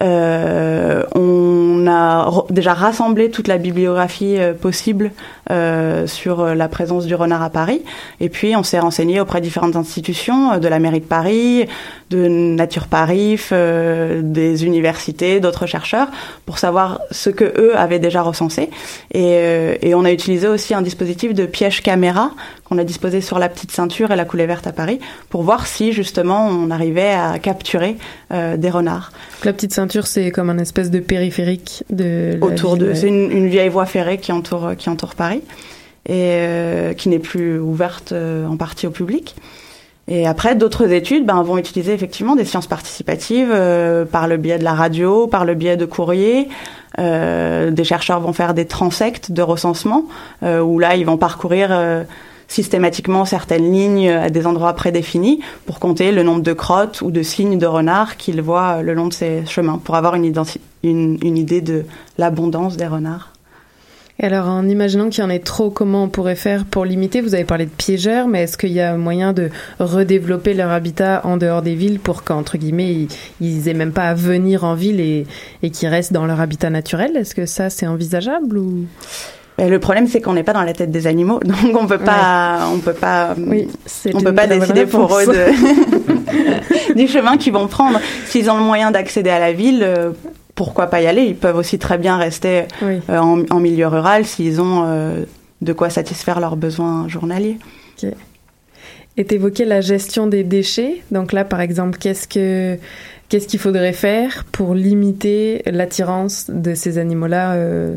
on 0.00 1.86
a 1.86 2.44
déjà 2.50 2.74
rassemblé 2.74 3.30
toute 3.30 3.48
la 3.48 3.58
bibliographie 3.58 4.38
euh, 4.38 4.54
possible 4.54 5.12
euh, 5.50 6.06
sur 6.06 6.40
euh, 6.40 6.54
la 6.54 6.68
présence 6.68 7.06
du 7.06 7.14
renard 7.14 7.42
à 7.42 7.50
Paris. 7.50 7.82
Et 8.20 8.28
puis, 8.28 8.54
on 8.56 8.62
s'est 8.62 8.78
renseigné 8.78 9.20
auprès 9.20 9.40
de 9.40 9.44
différentes 9.44 9.76
institutions, 9.76 10.52
euh, 10.52 10.58
de 10.58 10.68
la 10.68 10.78
mairie 10.78 11.00
de 11.00 11.04
Paris, 11.04 11.66
de 12.10 12.26
Nature 12.28 12.88
Paris, 12.88 13.40
euh, 13.52 14.20
des 14.22 14.64
universités, 14.64 15.40
d'autres 15.40 15.66
chercheurs, 15.66 16.08
pour 16.44 16.58
savoir 16.58 17.00
ce 17.10 17.30
que 17.30 17.44
eux 17.44 17.76
avaient 17.76 18.00
déjà 18.00 18.22
recensé. 18.22 18.70
Et, 19.12 19.36
euh, 19.38 19.76
on 19.94 20.04
a 20.04 20.12
utilisé 20.12 20.48
aussi 20.48 20.74
un 20.74 20.82
dispositif 20.82 21.34
de 21.34 21.46
piège 21.46 21.82
caméra 21.82 22.30
qu'on 22.64 22.78
a 22.78 22.84
disposé 22.84 23.20
sur 23.20 23.38
la 23.38 23.48
petite 23.48 23.70
ceinture 23.70 24.10
et 24.10 24.16
la 24.16 24.24
coulée 24.24 24.46
verte 24.46 24.66
à 24.66 24.72
Paris 24.72 24.98
pour 25.28 25.42
voir 25.42 25.66
si 25.66 25.92
justement 25.92 26.46
on 26.46 26.70
arrivait 26.70 27.12
à 27.12 27.38
capturer 27.38 27.96
euh, 28.32 28.56
des 28.56 28.70
renards 28.70 29.12
La 29.44 29.52
petite 29.52 29.72
ceinture, 29.72 30.06
c'est 30.06 30.30
comme 30.30 30.50
un 30.50 30.58
espèce 30.58 30.90
de 30.90 31.00
périphérique 31.00 31.84
de 31.90 32.36
la 32.38 32.46
autour 32.46 32.74
ville, 32.74 32.88
de. 32.88 32.94
C'est 32.94 33.08
une, 33.08 33.30
une 33.30 33.48
vieille 33.48 33.68
voie 33.68 33.86
ferrée 33.86 34.18
qui 34.18 34.32
entoure 34.32 34.72
qui 34.76 34.90
entoure 34.90 35.14
Paris 35.14 35.42
et 36.06 36.32
euh, 36.34 36.92
qui 36.94 37.08
n'est 37.08 37.18
plus 37.18 37.58
ouverte 37.58 38.12
euh, 38.12 38.46
en 38.46 38.56
partie 38.56 38.86
au 38.86 38.90
public. 38.90 39.36
Et 40.08 40.26
après, 40.26 40.56
d'autres 40.56 40.90
études 40.90 41.24
ben, 41.24 41.40
vont 41.42 41.56
utiliser 41.56 41.92
effectivement 41.92 42.34
des 42.34 42.44
sciences 42.44 42.66
participatives 42.66 43.50
euh, 43.52 44.04
par 44.04 44.26
le 44.26 44.38
biais 44.38 44.58
de 44.58 44.64
la 44.64 44.74
radio, 44.74 45.28
par 45.28 45.44
le 45.44 45.54
biais 45.54 45.76
de 45.76 45.84
courriers. 45.84 46.48
Euh, 46.98 47.70
des 47.70 47.84
chercheurs 47.84 48.18
vont 48.20 48.32
faire 48.32 48.52
des 48.52 48.66
transects 48.66 49.30
de 49.30 49.42
recensement, 49.42 50.06
euh, 50.42 50.60
où 50.60 50.80
là, 50.80 50.96
ils 50.96 51.06
vont 51.06 51.16
parcourir 51.16 51.68
euh, 51.70 52.02
systématiquement 52.50 53.24
certaines 53.24 53.72
lignes 53.72 54.10
à 54.10 54.28
des 54.28 54.46
endroits 54.46 54.74
prédéfinis 54.74 55.40
pour 55.66 55.78
compter 55.78 56.10
le 56.12 56.24
nombre 56.24 56.42
de 56.42 56.52
crottes 56.52 57.00
ou 57.00 57.10
de 57.12 57.22
signes 57.22 57.58
de 57.58 57.66
renards 57.66 58.16
qu'ils 58.16 58.42
voient 58.42 58.78
euh, 58.78 58.82
le 58.82 58.92
long 58.92 59.06
de 59.06 59.14
ces 59.14 59.46
chemins, 59.46 59.80
pour 59.82 59.94
avoir 59.94 60.16
une, 60.16 60.26
idée 60.82 61.60
de 61.60 61.84
l'abondance 62.18 62.76
des 62.76 62.86
renards. 62.86 63.32
Et 64.18 64.24
alors, 64.24 64.48
en 64.48 64.68
imaginant 64.68 65.08
qu'il 65.08 65.22
y 65.22 65.26
en 65.26 65.30
ait 65.30 65.38
trop, 65.38 65.70
comment 65.70 66.04
on 66.04 66.08
pourrait 66.08 66.34
faire 66.34 66.66
pour 66.66 66.84
limiter? 66.84 67.22
Vous 67.22 67.34
avez 67.34 67.44
parlé 67.44 67.64
de 67.64 67.70
piégeurs, 67.70 68.26
mais 68.26 68.42
est-ce 68.42 68.58
qu'il 68.58 68.72
y 68.72 68.80
a 68.80 68.94
moyen 68.96 69.32
de 69.32 69.48
redévelopper 69.78 70.52
leur 70.52 70.70
habitat 70.72 71.22
en 71.24 71.38
dehors 71.38 71.62
des 71.62 71.74
villes 71.74 72.00
pour 72.00 72.22
qu'entre 72.22 72.58
guillemets, 72.58 72.92
ils, 72.92 73.08
ils 73.40 73.68
aient 73.68 73.74
même 73.74 73.92
pas 73.92 74.08
à 74.08 74.14
venir 74.14 74.64
en 74.64 74.74
ville 74.74 75.00
et, 75.00 75.26
et 75.62 75.70
qu'ils 75.70 75.88
restent 75.88 76.12
dans 76.12 76.26
leur 76.26 76.40
habitat 76.40 76.68
naturel? 76.68 77.16
Est-ce 77.16 77.34
que 77.34 77.46
ça, 77.46 77.70
c'est 77.70 77.86
envisageable 77.86 78.58
le 79.68 79.78
problème, 79.78 80.06
c'est 80.06 80.20
qu'on 80.20 80.32
n'est 80.32 80.42
pas 80.42 80.52
dans 80.52 80.62
la 80.62 80.72
tête 80.72 80.90
des 80.90 81.06
animaux, 81.06 81.40
donc 81.44 81.76
on 81.80 81.86
peut 81.86 81.98
pas, 81.98 82.68
on 82.72 82.78
peut 82.78 82.92
pas, 82.94 83.34
Oui, 83.36 83.68
c'est 83.86 84.14
on 84.14 84.20
peut 84.20 84.34
pas 84.34 84.46
décider 84.46 84.86
pour 84.86 85.14
eux 85.18 85.26
de, 85.26 86.94
du 86.94 87.06
chemin 87.08 87.36
qu'ils 87.36 87.52
vont 87.52 87.66
prendre. 87.66 88.00
S'ils 88.26 88.50
ont 88.50 88.56
le 88.56 88.64
moyen 88.64 88.90
d'accéder 88.90 89.30
à 89.30 89.38
la 89.38 89.52
ville, 89.52 89.82
euh, 89.82 90.10
pourquoi 90.54 90.86
pas 90.86 91.00
y 91.00 91.06
aller? 91.06 91.22
Ils 91.24 91.36
peuvent 91.36 91.56
aussi 91.56 91.78
très 91.78 91.98
bien 91.98 92.16
rester 92.16 92.64
Oui. 92.82 93.00
euh, 93.10 93.18
en, 93.18 93.42
en 93.50 93.60
milieu 93.60 93.86
rural 93.88 94.24
s'ils 94.24 94.60
ont 94.60 94.84
euh, 94.86 95.24
de 95.60 95.72
quoi 95.72 95.90
satisfaire 95.90 96.40
leurs 96.40 96.56
besoins 96.56 97.08
journaliers. 97.08 97.58
Et 99.16 99.24
t'évoquais 99.24 99.64
la 99.66 99.80
gestion 99.80 100.26
des 100.26 100.44
déchets. 100.44 101.02
Donc 101.10 101.32
là, 101.32 101.44
par 101.44 101.60
exemple, 101.60 101.98
qu'est-ce 101.98 102.26
que 102.28 102.78
qu'est-ce 103.28 103.46
qu'il 103.46 103.58
faudrait 103.58 103.92
faire 103.92 104.44
pour 104.50 104.74
limiter 104.74 105.62
l'attirance 105.66 106.46
de 106.48 106.74
ces 106.74 106.96
animaux-là 106.98 107.52
euh, 107.54 107.96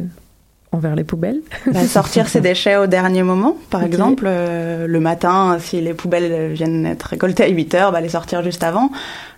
envers 0.74 0.96
les 0.96 1.04
poubelles 1.04 1.42
Bah, 1.72 1.84
sortir 1.88 2.28
ses 2.28 2.42
déchets 2.42 2.76
au 2.78 2.88
dernier 2.88 3.24
moment, 3.24 3.58
par 3.70 3.84
exemple. 3.84 4.26
euh, 4.28 4.88
le 4.88 5.00
matin, 5.00 5.58
si 5.60 5.82
les 5.82 5.94
poubelles 5.94 6.54
viennent 6.54 6.86
être 6.86 7.04
récoltées 7.04 7.44
à 7.44 7.48
8 7.50 7.76
heures, 7.76 7.92
bah, 7.92 8.02
les 8.02 8.10
sortir 8.10 8.44
juste 8.44 8.64
avant. 8.64 8.92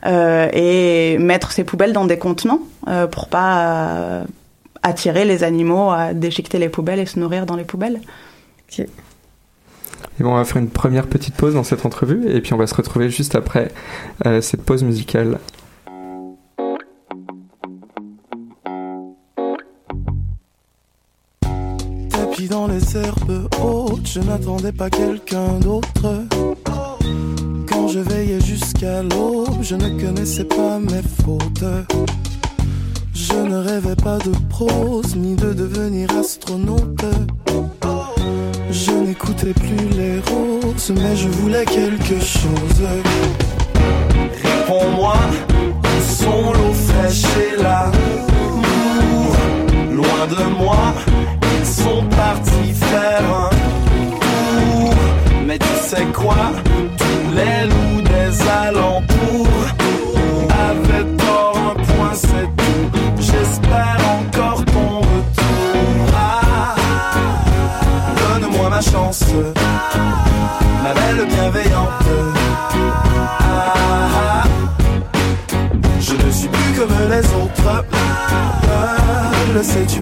Euh, 0.06 0.50
et 0.54 1.18
mettre 1.18 1.52
ses 1.52 1.64
poubelles 1.64 1.94
dans 1.94 2.06
des 2.06 2.18
contenants 2.18 2.60
euh, 2.88 3.08
pour 3.08 3.28
pas 3.28 3.60
euh, 3.60 4.24
attirer 4.84 5.26
les 5.26 5.44
animaux 5.44 5.90
à 5.92 6.14
déchiqueter 6.14 6.60
les 6.60 6.70
poubelles 6.70 7.00
et 7.00 7.06
se 7.06 7.20
nourrir 7.20 7.46
dans 7.46 7.56
les 7.56 7.64
poubelles. 7.64 8.00
Et 8.78 10.24
bon, 10.24 10.32
on 10.32 10.36
va 10.36 10.46
faire 10.46 10.58
une 10.58 10.70
première 10.70 11.08
petite 11.08 11.36
pause 11.36 11.56
dans 11.56 11.64
cette 11.64 11.86
entrevue 11.86 12.30
et 12.30 12.42
puis 12.42 12.54
on 12.54 12.58
va 12.58 12.68
se 12.68 12.76
retrouver 12.76 13.10
juste 13.10 13.36
après 13.36 13.70
euh, 14.26 14.42
cette 14.42 14.62
pause 14.64 14.84
musicale. 14.84 15.40
Herbes 22.76 23.48
hautes, 23.62 24.08
je 24.08 24.20
n'attendais 24.20 24.72
pas 24.72 24.90
quelqu'un 24.90 25.60
d'autre. 25.62 26.26
Quand 27.70 27.88
je 27.88 28.00
veillais 28.00 28.42
jusqu'à 28.42 29.02
l'aube, 29.02 29.62
je 29.62 29.76
ne 29.76 30.00
connaissais 30.02 30.44
pas 30.44 30.80
mes 30.80 31.02
fautes. 31.24 31.64
Je 33.14 33.34
ne 33.34 33.58
rêvais 33.58 33.96
pas 33.96 34.18
de 34.18 34.32
prose, 34.50 35.16
ni 35.16 35.36
de 35.36 35.54
devenir 35.54 36.10
astronaute. 36.18 37.06
Je 38.72 38.92
n'écoutais 38.92 39.54
plus 39.54 39.88
les 39.98 40.20
roses, 40.20 40.92
mais 40.96 41.16
je 41.16 41.30
voulais 41.30 41.66
quelque 41.66 42.20
chose. 42.20 42.82
Réponds-moi, 44.44 45.16
sont 46.02 46.52
l'eau 46.52 46.74
fraîche 46.74 47.24
et 47.38 47.62
l'amour? 47.62 49.36
Loin 49.92 50.28
de 50.30 50.44
moi, 50.58 50.94
sont 51.76 52.04
partis 52.16 52.74
faire 52.74 53.22
un 53.44 53.50
tour. 53.50 54.94
Mais 55.46 55.58
tu 55.60 55.76
sais 55.82 56.06
quoi, 56.14 56.36
tous 56.98 57.36
les 57.36 57.68
loups 57.70 58.02
des 58.02 58.32
alentours 58.68 59.48
avaient 60.70 61.10
tort, 61.18 61.58
un 61.72 61.84
point 61.84 62.14
c'est 62.14 62.50
tout. 62.62 62.88
J'espère 63.20 63.98
encore 64.20 64.64
ton 64.66 65.00
retour. 65.00 66.06
Ah, 66.16 66.76
Donne-moi 68.20 68.70
ma 68.70 68.82
chance, 68.82 69.24
ma 70.84 70.94
belle 70.94 71.28
bienveillante. 71.28 72.08
Ah, 73.42 74.44
je 76.00 76.14
ne 76.14 76.32
suis 76.32 76.48
plus 76.48 76.72
comme 76.80 76.96
les 77.10 77.26
autres. 77.42 77.86
Ah, 78.68 78.98
le 79.54 79.64
sais-tu 79.64 80.00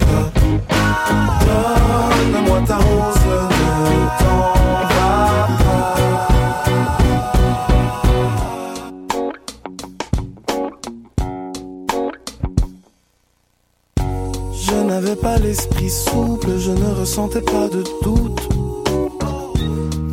je 17.14 17.20
ne 17.20 17.26
ressentais 17.26 17.42
pas 17.42 17.68
de 17.68 17.84
doute. 18.02 18.48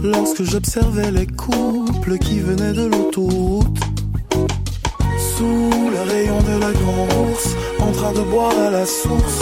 Lorsque 0.03 0.43
j'observais 0.43 1.11
les 1.11 1.25
couples 1.25 2.17
qui 2.19 2.39
venaient 2.39 2.73
de 2.73 2.85
l'autoroute, 2.85 3.79
sous 5.17 5.69
le 5.95 6.11
rayon 6.11 6.39
de 6.41 6.59
la 6.59 6.71
grande 6.71 7.09
ours, 7.23 7.55
en 7.79 7.91
train 7.91 8.11
de 8.11 8.21
boire 8.21 8.53
à 8.67 8.69
la 8.69 8.85
source. 8.85 9.41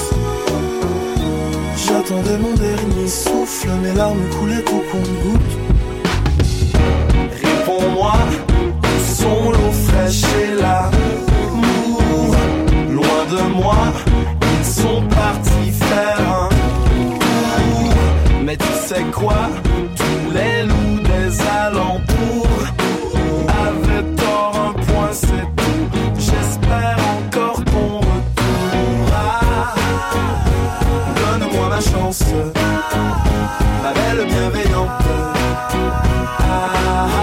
J'attendais 1.86 2.38
mon 2.38 2.54
dernier 2.54 3.08
souffle, 3.08 3.70
mes 3.84 3.94
larmes 3.94 4.30
coulaient 4.40 4.64
au 4.64 4.82
compte-gouttes. 4.92 5.58
Réponds-moi, 7.44 8.14
où 8.84 9.22
sont 9.22 9.52
l'eau 9.52 9.72
fraîche 9.88 10.24
et 10.24 10.62
l'amour 10.62 12.36
Loin 12.90 13.26
de 13.32 13.42
moi, 13.54 13.84
ils 14.60 14.66
sont 14.66 15.02
partis 15.10 15.72
faire 15.72 16.29
sais 18.90 19.04
quoi, 19.14 19.36
tous 19.96 20.32
les 20.34 20.64
loups 20.64 21.00
des 21.04 21.42
alentours 21.42 22.48
avaient 23.68 24.16
tort, 24.16 24.54
un 24.70 24.74
point 24.74 25.12
c'est 25.12 25.48
tout. 25.58 25.86
J'espère 26.18 26.98
encore 27.18 27.64
ton 27.66 27.98
retour. 27.98 29.02
Ah, 29.14 29.76
Donne-moi 31.18 31.70
ma 31.70 31.82
chance, 31.82 32.24
ma 33.84 33.92
belle 33.94 34.26
bienveillante. 34.26 34.90
Ah, 36.40 37.19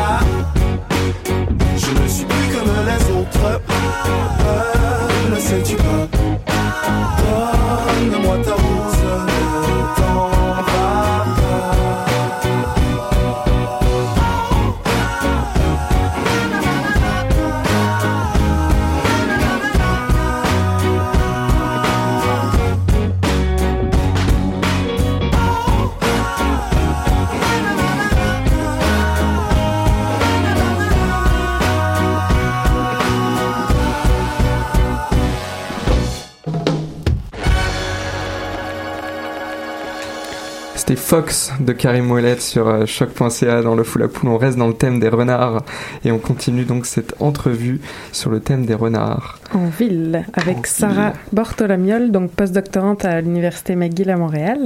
Fox 41.07 41.53
de 41.61 41.73
Karim 41.73 42.11
Ouellet 42.11 42.41
sur 42.41 42.67
euh, 42.67 42.85
choc.ca 42.85 43.63
dans 43.63 43.77
le 43.77 43.85
Fou 43.85 44.01
Poule. 44.09 44.29
On 44.29 44.39
reste 44.39 44.59
dans 44.59 44.67
le 44.67 44.75
thème 44.75 44.99
des 44.99 45.09
renards 45.09 45.63
et 46.05 46.11
on 46.11 46.19
continue 46.19 46.65
donc 46.65 46.85
cette 46.85 47.15
entrevue 47.21 47.81
sur 48.11 48.29
le 48.29 48.41
thème 48.41 48.67
des 48.67 48.75
renards. 48.75 49.39
En 49.55 49.67
ville, 49.67 50.25
avec 50.35 50.59
En 50.59 50.65
Sarah. 50.65 51.13
Bortolamiol, 51.33 52.11
donc 52.11 52.31
postdoctorante 52.31 53.05
à 53.05 53.21
l'Université 53.21 53.77
McGill 53.77 54.11
à 54.11 54.17
Montréal, 54.17 54.59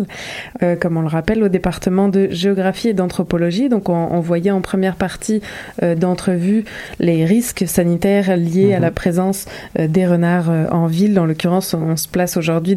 euh, 0.62 0.76
comme 0.76 0.96
on 0.96 1.02
le 1.02 1.08
rappelle, 1.08 1.42
au 1.42 1.48
département 1.48 2.08
de 2.08 2.28
géographie 2.30 2.88
et 2.88 2.94
d'anthropologie. 2.94 3.68
Donc, 3.68 3.88
on, 3.88 4.08
on 4.10 4.20
voyait 4.20 4.50
en 4.50 4.60
première 4.60 4.96
partie 4.96 5.42
euh, 5.82 5.94
d'entrevue 5.94 6.64
les 6.98 7.24
risques 7.24 7.64
sanitaires 7.66 8.36
liés 8.36 8.72
à 8.72 8.76
Mhm. 8.76 8.82
la 8.82 8.90
présence 8.90 9.46
euh, 9.78 9.86
des 9.86 10.06
renards 10.06 10.50
en 10.70 10.86
ville. 10.86 11.18
En 11.18 11.26
l'occurrence, 11.26 11.74
on, 11.74 11.96
se 11.96 12.08
place 12.08 12.36
aujourd'hui 12.36 12.76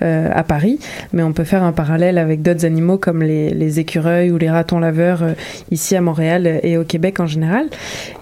à 0.00 0.42
Paris, 0.44 0.78
mais 1.12 1.22
on 1.22 1.32
peut 1.32 1.44
faire 1.44 1.62
un 1.62 1.72
parallèle 1.72 2.18
avec 2.18 2.40
d'autres 2.40 2.64
animaux 2.64 2.98
comme 2.98 3.22
les, 3.22 3.50
les 3.50 3.80
écureuils 3.80 4.30
ou 4.30 4.38
les 4.38 4.48
ratons 4.48 4.78
laveurs 4.78 5.22
ici 5.70 5.96
à 5.96 6.00
Montréal 6.00 6.60
et 6.62 6.78
au 6.78 6.84
Québec 6.84 7.20
en 7.20 7.26
général. 7.26 7.66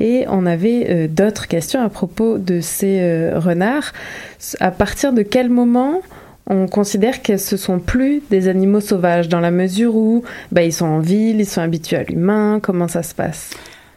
Et 0.00 0.24
on 0.28 0.46
avait 0.46 1.08
d'autres 1.08 1.46
questions 1.48 1.82
à 1.82 1.88
propos 1.88 2.38
de 2.38 2.60
ces 2.60 3.11
euh, 3.12 3.38
renards. 3.38 3.92
À 4.60 4.70
partir 4.70 5.12
de 5.12 5.22
quel 5.22 5.48
moment 5.48 6.00
on 6.46 6.66
considère 6.66 7.22
que 7.22 7.36
ce 7.36 7.56
sont 7.56 7.78
plus 7.78 8.22
des 8.30 8.48
animaux 8.48 8.80
sauvages 8.80 9.28
dans 9.28 9.40
la 9.40 9.50
mesure 9.50 9.94
où 9.94 10.24
bah, 10.50 10.62
ils 10.62 10.72
sont 10.72 10.86
en 10.86 10.98
ville, 10.98 11.40
ils 11.40 11.46
sont 11.46 11.60
habitués 11.60 11.96
à 11.96 12.02
l'humain, 12.02 12.58
comment 12.60 12.88
ça 12.88 13.02
se 13.02 13.14
passe? 13.14 13.50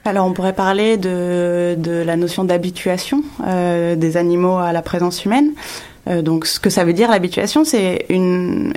Alors 0.06 0.28
on 0.28 0.34
pourrait 0.34 0.54
parler 0.54 0.98
de, 0.98 2.04
la 2.06 2.16
notion 2.16 2.44
d'habituation 2.44 3.24
euh, 3.48 3.96
des 3.96 4.18
animaux 4.18 4.58
à 4.58 4.72
la 4.72 4.84
présence 4.84 5.26
humaine. 5.26 5.52
Euh, 6.08 6.22
donc 6.22 6.46
ce 6.46 6.60
que 6.60 6.70
ça 6.70 6.84
veut 6.84 6.94
dire 6.94 7.10
l'habituation, 7.10 7.66
c'est 7.66 8.06
une, 8.10 8.74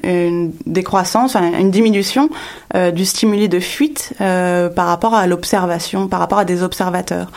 décroissance, 0.65 1.37
une 1.37 1.71
diminution 1.71 2.31
du 2.95 3.05
stimuli 3.05 3.51
de 3.51 3.61
fuite 3.61 4.15
par 4.19 4.87
rapport 4.87 5.15
à 5.15 5.27
l'observation, 5.27 6.09
par 6.09 6.21
rapport 6.21 6.39
à 6.39 6.47
des 6.47 6.63
observateurs. 6.63 7.31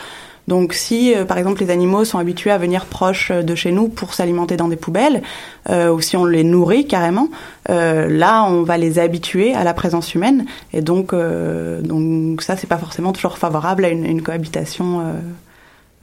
Donc 0.48 0.72
si 0.72 1.14
euh, 1.14 1.24
par 1.24 1.38
exemple 1.38 1.60
les 1.60 1.70
animaux 1.70 2.04
sont 2.04 2.18
habitués 2.18 2.50
à 2.50 2.58
venir 2.58 2.86
proche 2.86 3.30
de 3.30 3.54
chez 3.54 3.70
nous 3.70 3.88
pour 3.88 4.14
s'alimenter 4.14 4.56
dans 4.56 4.68
des 4.68 4.76
poubelles, 4.76 5.22
euh, 5.70 5.92
ou 5.92 6.00
si 6.00 6.16
on 6.16 6.24
les 6.24 6.44
nourrit 6.44 6.86
carrément, 6.86 7.28
euh, 7.70 8.08
là 8.08 8.44
on 8.44 8.62
va 8.62 8.76
les 8.76 8.98
habituer 8.98 9.54
à 9.54 9.64
la 9.64 9.74
présence 9.74 10.14
humaine 10.14 10.46
et 10.72 10.80
donc 10.80 11.12
euh, 11.12 11.80
donc 11.80 12.42
ça 12.42 12.56
c'est 12.56 12.66
pas 12.66 12.78
forcément 12.78 13.12
toujours 13.12 13.38
favorable 13.38 13.84
à 13.84 13.88
une, 13.88 14.04
une 14.04 14.22
cohabitation 14.22 15.00
euh, 15.00 15.12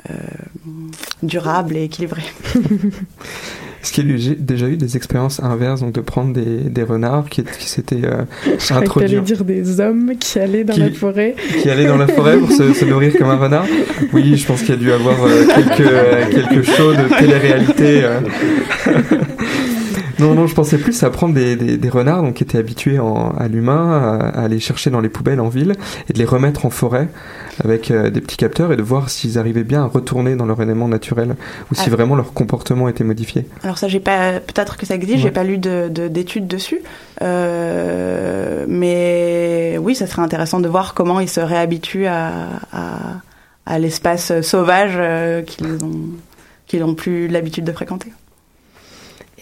euh, 0.09 0.13
durable 1.23 1.75
et 1.75 1.83
équilibrée. 1.83 2.23
Est-ce 3.81 3.93
qu'il 3.93 4.09
y 4.09 4.11
a 4.11 4.15
eu- 4.31 4.35
déjà 4.37 4.67
eu 4.67 4.75
des 4.75 4.97
expériences 4.97 5.41
inverses, 5.41 5.79
donc 5.79 5.93
de 5.93 6.01
prendre 6.01 6.33
des, 6.33 6.43
des 6.69 6.83
renards 6.83 7.29
qui, 7.29 7.43
qui 7.43 7.67
s'étaient 7.69 8.01
euh, 8.03 8.23
Je 8.59 8.73
introduits, 8.73 9.21
dire 9.21 9.45
des 9.45 9.79
hommes 9.79 10.11
qui 10.19 10.37
allaient 10.37 10.65
dans 10.65 10.73
Qui- 10.73 10.79
la 10.81 10.91
forêt. 10.91 11.35
qui 11.61 11.69
allaient 11.69 11.85
dans 11.87 11.97
la 11.97 12.07
forêt 12.07 12.37
pour 12.37 12.51
se, 12.51 12.73
se 12.73 12.83
nourrir 12.85 13.13
comme 13.17 13.29
un 13.29 13.37
renard 13.37 13.65
Oui, 14.11 14.35
je 14.35 14.45
pense 14.45 14.61
qu'il 14.61 14.71
y 14.71 14.77
a 14.77 14.81
dû 14.81 14.91
avoir 14.91 15.15
euh, 15.23 15.45
quelques, 15.55 15.89
euh, 15.89 16.25
quelques 16.29 16.63
shows 16.65 16.91
de 16.93 17.19
télé-réalité. 17.19 18.01
euh. 18.03 18.19
Non, 20.19 20.33
non, 20.35 20.47
je 20.47 20.53
pensais 20.53 20.77
plus 20.77 21.01
à 21.03 21.09
prendre 21.09 21.33
des, 21.33 21.55
des, 21.55 21.77
des 21.77 21.89
renards 21.89 22.21
donc, 22.23 22.33
qui 22.33 22.43
étaient 22.43 22.57
habitués 22.57 22.99
en- 22.99 23.29
à 23.37 23.47
l'humain, 23.47 24.19
à, 24.19 24.39
à 24.39 24.43
aller 24.43 24.59
chercher 24.59 24.89
dans 24.89 24.99
les 24.99 25.07
poubelles 25.07 25.39
en 25.39 25.47
ville 25.47 25.75
et 26.09 26.13
de 26.13 26.19
les 26.19 26.25
remettre 26.25 26.65
en 26.65 26.69
forêt 26.69 27.07
avec 27.63 27.91
euh, 27.91 28.09
des 28.09 28.21
petits 28.21 28.37
capteurs 28.37 28.71
et 28.71 28.77
de 28.77 28.81
voir 28.81 29.09
s'ils 29.09 29.37
arrivaient 29.37 29.63
bien 29.63 29.83
à 29.83 29.87
retourner 29.87 30.35
dans 30.35 30.45
leur 30.45 30.61
élément 30.61 30.87
naturel 30.87 31.35
ou 31.71 31.75
si 31.75 31.83
Ah. 31.87 31.89
vraiment 31.89 32.15
leur 32.15 32.33
comportement 32.33 32.87
était 32.89 33.03
modifié. 33.03 33.45
Alors 33.63 33.77
ça, 33.77 33.87
j'ai 33.87 33.99
pas, 33.99 34.39
peut-être 34.39 34.77
que 34.77 34.85
ça 34.85 34.95
existe, 34.95 35.17
Ouais. 35.17 35.21
j'ai 35.23 35.31
pas 35.31 35.43
lu 35.43 35.57
de, 35.57 35.89
de- 35.89 36.07
d'études 36.07 36.47
dessus, 36.47 36.79
euh, 37.21 38.65
mais 38.67 39.77
oui, 39.81 39.95
ça 39.95 40.07
serait 40.07 40.21
intéressant 40.21 40.59
de 40.59 40.67
voir 40.67 40.93
comment 40.93 41.19
ils 41.19 41.29
se 41.29 41.39
réhabituent 41.41 42.05
à, 42.07 42.31
à, 42.71 42.97
à 43.65 43.79
l'espace 43.79 44.41
sauvage 44.41 44.93
euh, 44.97 45.41
qu'ils 45.41 45.83
ont, 45.83 46.01
qu'ils 46.67 46.81
n'ont 46.81 46.95
plus 46.95 47.27
l'habitude 47.27 47.63
de 47.65 47.71
fréquenter. 47.71 48.11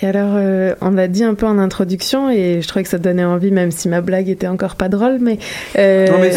Et 0.01 0.05
alors, 0.05 0.33
euh, 0.35 0.75
on 0.81 0.91
l'a 0.91 1.07
dit 1.07 1.23
un 1.23 1.33
peu 1.33 1.45
en 1.47 1.57
introduction 1.57 2.29
et 2.29 2.59
je 2.61 2.67
trouvais 2.67 2.83
que 2.83 2.89
ça 2.89 2.99
donnait 2.99 3.23
envie, 3.23 3.51
même 3.51 3.71
si 3.71 3.89
ma 3.89 4.01
blague 4.01 4.29
était 4.29 4.47
encore 4.47 4.75
pas 4.75 4.89
drôle, 4.89 5.17
mais. 5.19 5.39
euh, 5.77 6.07
Non, 6.07 6.17
mais 6.21 6.31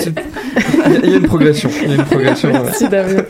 il 1.04 1.10
y, 1.10 1.14
a- 1.14 1.16
une 1.18 1.26
progression. 1.26 1.68
Il 1.82 1.88
y 1.90 1.92
a 1.92 1.96
une 1.96 2.04
progression. 2.04 2.50
Merci 2.52 2.88
Damien. 2.88 3.22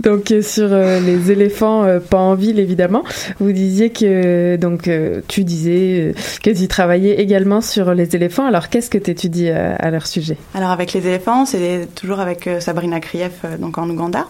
Donc 0.00 0.30
euh, 0.30 0.42
sur 0.42 0.68
euh, 0.70 1.00
les 1.00 1.32
éléphants, 1.32 1.82
euh, 1.84 1.98
pas 1.98 2.18
en 2.18 2.34
ville 2.34 2.60
évidemment, 2.60 3.02
vous 3.40 3.50
disiez 3.50 3.90
que 3.90 4.54
donc 4.56 4.86
euh, 4.86 5.22
tu 5.26 5.42
disais 5.42 6.00
euh, 6.00 6.12
que 6.42 6.50
tu 6.50 6.68
travaillais 6.68 7.14
également 7.20 7.60
sur 7.60 7.94
les 7.94 8.14
éléphants. 8.14 8.46
Alors 8.46 8.68
qu'est-ce 8.68 8.90
que 8.90 8.98
tu 8.98 9.10
étudies 9.10 9.48
à, 9.50 9.74
à 9.74 9.90
leur 9.90 10.06
sujet? 10.06 10.36
Alors 10.54 10.70
avec 10.70 10.92
les 10.92 11.04
éléphants, 11.06 11.46
c'est 11.46 11.88
toujours 11.96 12.20
avec 12.20 12.46
euh, 12.46 12.60
Sabrina 12.60 13.00
Krief, 13.00 13.32
euh, 13.44 13.56
donc 13.56 13.76
en 13.76 13.88
Ouganda, 13.90 14.26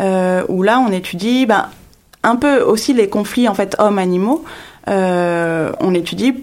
euh, 0.00 0.42
où 0.48 0.64
là 0.64 0.80
on 0.80 0.90
étudie 0.90 1.46
ben, 1.46 1.66
un 2.24 2.36
peu 2.36 2.60
aussi 2.60 2.92
les 2.92 3.08
conflits 3.08 3.48
en 3.48 3.54
fait 3.54 3.76
hommes-animaux. 3.78 4.44
Euh, 4.88 5.72
on 5.80 5.94
étudie 5.94 6.34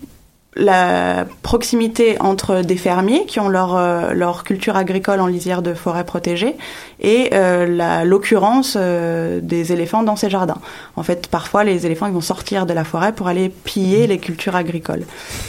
la 0.57 1.25
proximité 1.43 2.17
entre 2.19 2.61
des 2.61 2.75
fermiers 2.75 3.25
qui 3.25 3.39
ont 3.39 3.47
leur, 3.47 3.77
euh, 3.77 4.11
leur 4.13 4.43
culture 4.43 4.75
agricole 4.75 5.21
en 5.21 5.27
lisière 5.27 5.61
de 5.61 5.73
forêt 5.73 6.03
protégée 6.03 6.57
et 6.99 7.29
euh, 7.33 8.03
l'occurrence 8.03 8.75
euh, 8.77 9.39
des 9.41 9.71
éléphants 9.71 10.03
dans 10.03 10.17
ces 10.17 10.29
jardins. 10.29 10.57
En 10.97 11.03
fait, 11.03 11.27
parfois, 11.27 11.63
les 11.63 11.85
éléphants 11.85 12.07
ils 12.07 12.13
vont 12.13 12.19
sortir 12.19 12.65
de 12.65 12.73
la 12.73 12.83
forêt 12.83 13.13
pour 13.13 13.29
aller 13.29 13.47
piller 13.47 14.07
les 14.07 14.17
cultures 14.17 14.57
agricoles. 14.57 15.05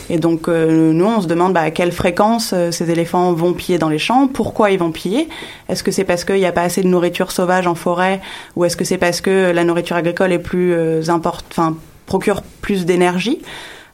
Et 0.09 0.19
donc, 0.19 0.47
euh, 0.47 0.93
nous, 0.93 1.07
on 1.07 1.21
se 1.21 1.27
demande 1.27 1.53
bah, 1.53 1.62
à 1.62 1.71
quelle 1.73 1.91
fréquence 1.91 2.55
ces 2.71 2.91
éléphants 2.91 3.33
vont 3.33 3.55
piller 3.55 3.79
dans 3.79 3.88
les 3.88 3.99
champs, 3.99 4.29
pourquoi 4.29 4.71
ils 4.71 4.79
vont 4.79 4.93
piller? 4.93 5.29
Est-ce 5.69 5.83
que 5.83 5.91
c'est 5.91 6.05
parce 6.05 6.25
qu'il 6.25 6.37
n'y 6.37 6.47
a 6.47 6.53
pas 6.53 6.62
assez 6.62 6.81
de 6.81 6.88
nourriture 6.88 7.33
sauvage 7.33 7.67
en 7.67 7.75
forêt? 7.75 8.21
Ou 8.55 8.67
est-ce 8.67 8.77
que 8.77 8.85
c'est 8.85 8.99
parce 8.99 9.21
que 9.21 9.51
la 9.51 9.65
nourriture 9.65 9.97
agricole 9.97 10.31
est 10.33 10.38
plus 10.38 10.73
euh, 10.75 11.03
import- 11.09 11.43
enfin, 11.51 11.77
procure 12.07 12.43
plus 12.61 12.87
d'énergie? 12.87 13.43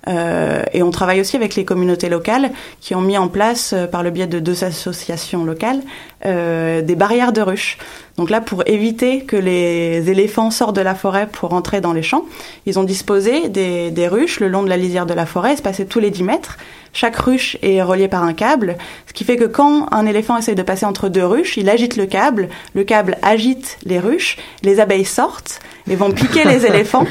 Euh, 0.06 0.62
et 0.72 0.82
on 0.82 0.90
travaille 0.90 1.20
aussi 1.20 1.36
avec 1.36 1.54
les 1.56 1.64
communautés 1.64 2.08
locales 2.08 2.50
qui 2.80 2.94
ont 2.94 3.00
mis 3.00 3.18
en 3.18 3.28
place, 3.28 3.72
euh, 3.72 3.86
par 3.86 4.02
le 4.02 4.10
biais 4.10 4.26
de 4.26 4.38
deux 4.38 4.64
associations 4.64 5.44
locales, 5.44 5.80
euh, 6.24 6.82
des 6.82 6.96
barrières 6.96 7.32
de 7.32 7.40
ruches. 7.40 7.78
Donc 8.18 8.30
là, 8.30 8.40
pour 8.40 8.64
éviter 8.66 9.20
que 9.20 9.36
les 9.36 10.10
éléphants 10.10 10.50
sortent 10.50 10.74
de 10.74 10.82
la 10.82 10.96
forêt 10.96 11.28
pour 11.30 11.54
entrer 11.54 11.80
dans 11.80 11.92
les 11.92 12.02
champs, 12.02 12.24
ils 12.66 12.78
ont 12.78 12.82
disposé 12.82 13.48
des, 13.48 13.92
des 13.92 14.08
ruches 14.08 14.40
le 14.40 14.48
long 14.48 14.64
de 14.64 14.68
la 14.68 14.76
lisière 14.76 15.06
de 15.06 15.14
la 15.14 15.24
forêt, 15.24 15.52
espacées 15.52 15.86
tous 15.86 16.00
les 16.00 16.10
10 16.10 16.24
mètres. 16.24 16.58
Chaque 16.92 17.16
ruche 17.16 17.56
est 17.62 17.80
reliée 17.80 18.08
par 18.08 18.24
un 18.24 18.32
câble, 18.32 18.76
ce 19.06 19.12
qui 19.12 19.22
fait 19.22 19.36
que 19.36 19.44
quand 19.44 19.86
un 19.92 20.04
éléphant 20.04 20.36
essaye 20.36 20.56
de 20.56 20.62
passer 20.62 20.84
entre 20.84 21.08
deux 21.08 21.24
ruches, 21.24 21.56
il 21.56 21.68
agite 21.68 21.96
le 21.96 22.06
câble, 22.06 22.48
le 22.74 22.82
câble 22.82 23.18
agite 23.22 23.78
les 23.84 24.00
ruches, 24.00 24.36
les 24.64 24.80
abeilles 24.80 25.04
sortent 25.04 25.60
et 25.88 25.94
vont 25.94 26.10
piquer 26.10 26.44
les 26.44 26.66
éléphants. 26.66 27.06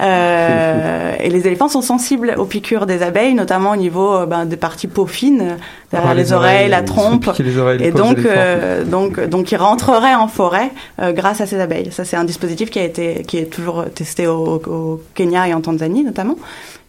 Euh, 0.00 1.14
et 1.20 1.30
les 1.30 1.46
éléphants 1.46 1.68
sont 1.68 1.82
sensibles 1.82 2.34
aux 2.36 2.44
piqûres 2.44 2.86
des 2.86 3.02
abeilles, 3.02 3.34
notamment 3.34 3.72
au 3.72 3.76
niveau 3.76 4.14
euh, 4.14 4.26
ben, 4.26 4.44
des 4.44 4.56
parties 4.56 4.88
peau 4.88 5.06
fines, 5.06 5.56
derrière 5.90 6.10
Ah, 6.10 6.14
les, 6.14 6.32
oreilles, 6.32 6.68
la 6.68 6.82
trompe. 6.82 7.30
les 7.38 7.58
oreilles, 7.58 7.78
les 7.78 7.86
Et 7.86 7.92
donc, 7.92 8.18
euh, 8.18 8.84
donc, 8.84 9.20
donc, 9.20 9.52
ils 9.52 9.56
rentreraient 9.56 10.14
en 10.14 10.28
forêt 10.28 10.43
euh, 10.52 11.12
grâce 11.12 11.40
à 11.40 11.46
ces 11.46 11.58
abeilles. 11.60 11.90
Ça, 11.92 12.04
c'est 12.04 12.16
un 12.16 12.24
dispositif 12.24 12.70
qui 12.70 12.78
a 12.78 12.84
été, 12.84 13.22
qui 13.26 13.38
est 13.38 13.46
toujours 13.46 13.84
testé 13.94 14.26
au, 14.26 14.60
au 14.66 15.02
Kenya 15.14 15.48
et 15.48 15.54
en 15.54 15.60
Tanzanie 15.60 16.04
notamment, 16.04 16.36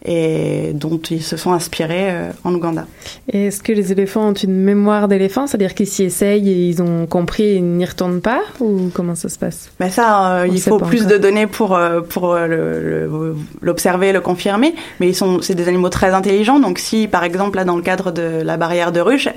et 0.04 0.70
dont 0.74 0.98
ils 1.10 1.22
se 1.22 1.36
sont 1.36 1.52
inspirés 1.52 2.10
euh, 2.10 2.30
en 2.44 2.54
Ouganda. 2.54 2.86
Et 3.32 3.46
est-ce 3.46 3.62
que 3.62 3.72
les 3.72 3.90
éléphants 3.92 4.28
ont 4.28 4.32
une 4.34 4.54
mémoire 4.62 5.08
d'éléphant, 5.08 5.46
c'est-à-dire 5.46 5.74
qu'ils 5.74 5.88
s'y 5.88 6.04
essayent 6.04 6.48
et 6.48 6.68
ils 6.68 6.82
ont 6.82 7.06
compris 7.06 7.42
et 7.44 7.54
ils 7.56 7.64
n'y 7.64 7.84
retournent 7.84 8.20
pas? 8.20 8.42
Ou 8.60 8.90
comment 8.94 9.14
ça 9.14 9.28
se 9.28 9.38
passe? 9.38 9.70
Ben 9.80 9.90
ça, 9.90 10.40
euh, 10.40 10.46
il 10.46 10.60
faut 10.60 10.78
plus 10.78 11.00
encore. 11.06 11.12
de 11.12 11.18
données 11.18 11.46
pour 11.46 11.78
pour 12.08 12.34
euh, 12.34 12.46
le- 12.46 12.80
le- 12.80 13.36
l'observer, 13.62 14.12
le, 14.12 14.20
confirmer. 14.20 14.74
Mais 15.00 15.08
ils 15.08 15.14
sont, 15.14 15.40
c'est 15.42 15.54
des 15.54 15.66
animaux 15.68 15.88
très 15.88 16.10
intelligents. 16.14 16.60
Donc 16.60 16.78
si, 16.78 17.08
par 17.08 17.24
exemple, 17.24 17.56
là 17.56 17.64
dans 17.64 17.76
le 17.76 17.82
cadre 17.82 18.10
de 18.12 18.42
la 18.42 18.56
barrière 18.56 18.92
de 18.92 19.00
ruche 19.00 19.28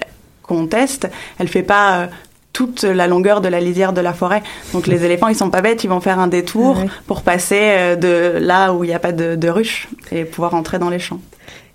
qu'on 0.44 0.68
teste, 0.68 1.08
elle 1.40 1.48
fait 1.48 1.64
pas 1.64 2.10
toute 2.54 2.84
la 2.84 3.08
longueur 3.08 3.42
de 3.42 3.48
la 3.48 3.60
lisière 3.60 3.94
de 3.94 4.02
la 4.02 4.14
forêt. 4.14 4.44
Donc 4.74 4.88
les 4.88 5.06
éléphants, 5.06 5.28
ils 5.28 5.36
sont 5.36 5.50
pas 5.50 5.62
bêtes, 5.62 5.84
ils 5.84 5.90
vont 5.90 6.00
faire 6.02 6.20
un 6.20 6.28
détour 6.28 6.78
Ouais. 6.80 6.88
pour 7.08 7.22
passer 7.22 7.60
euh, 7.62 7.96
de 7.96 8.38
là 8.40 8.74
où 8.74 8.84
il 8.84 8.88
n'y 8.88 8.94
a 8.94 9.00
pas 9.00 9.12
de, 9.12 9.36
de 9.36 9.50
ruche 9.50 9.88
et 10.12 10.26
pouvoir 10.26 10.54
entrer 10.56 10.80
dans 10.80 10.90
les 10.90 11.00
champs. 11.00 11.20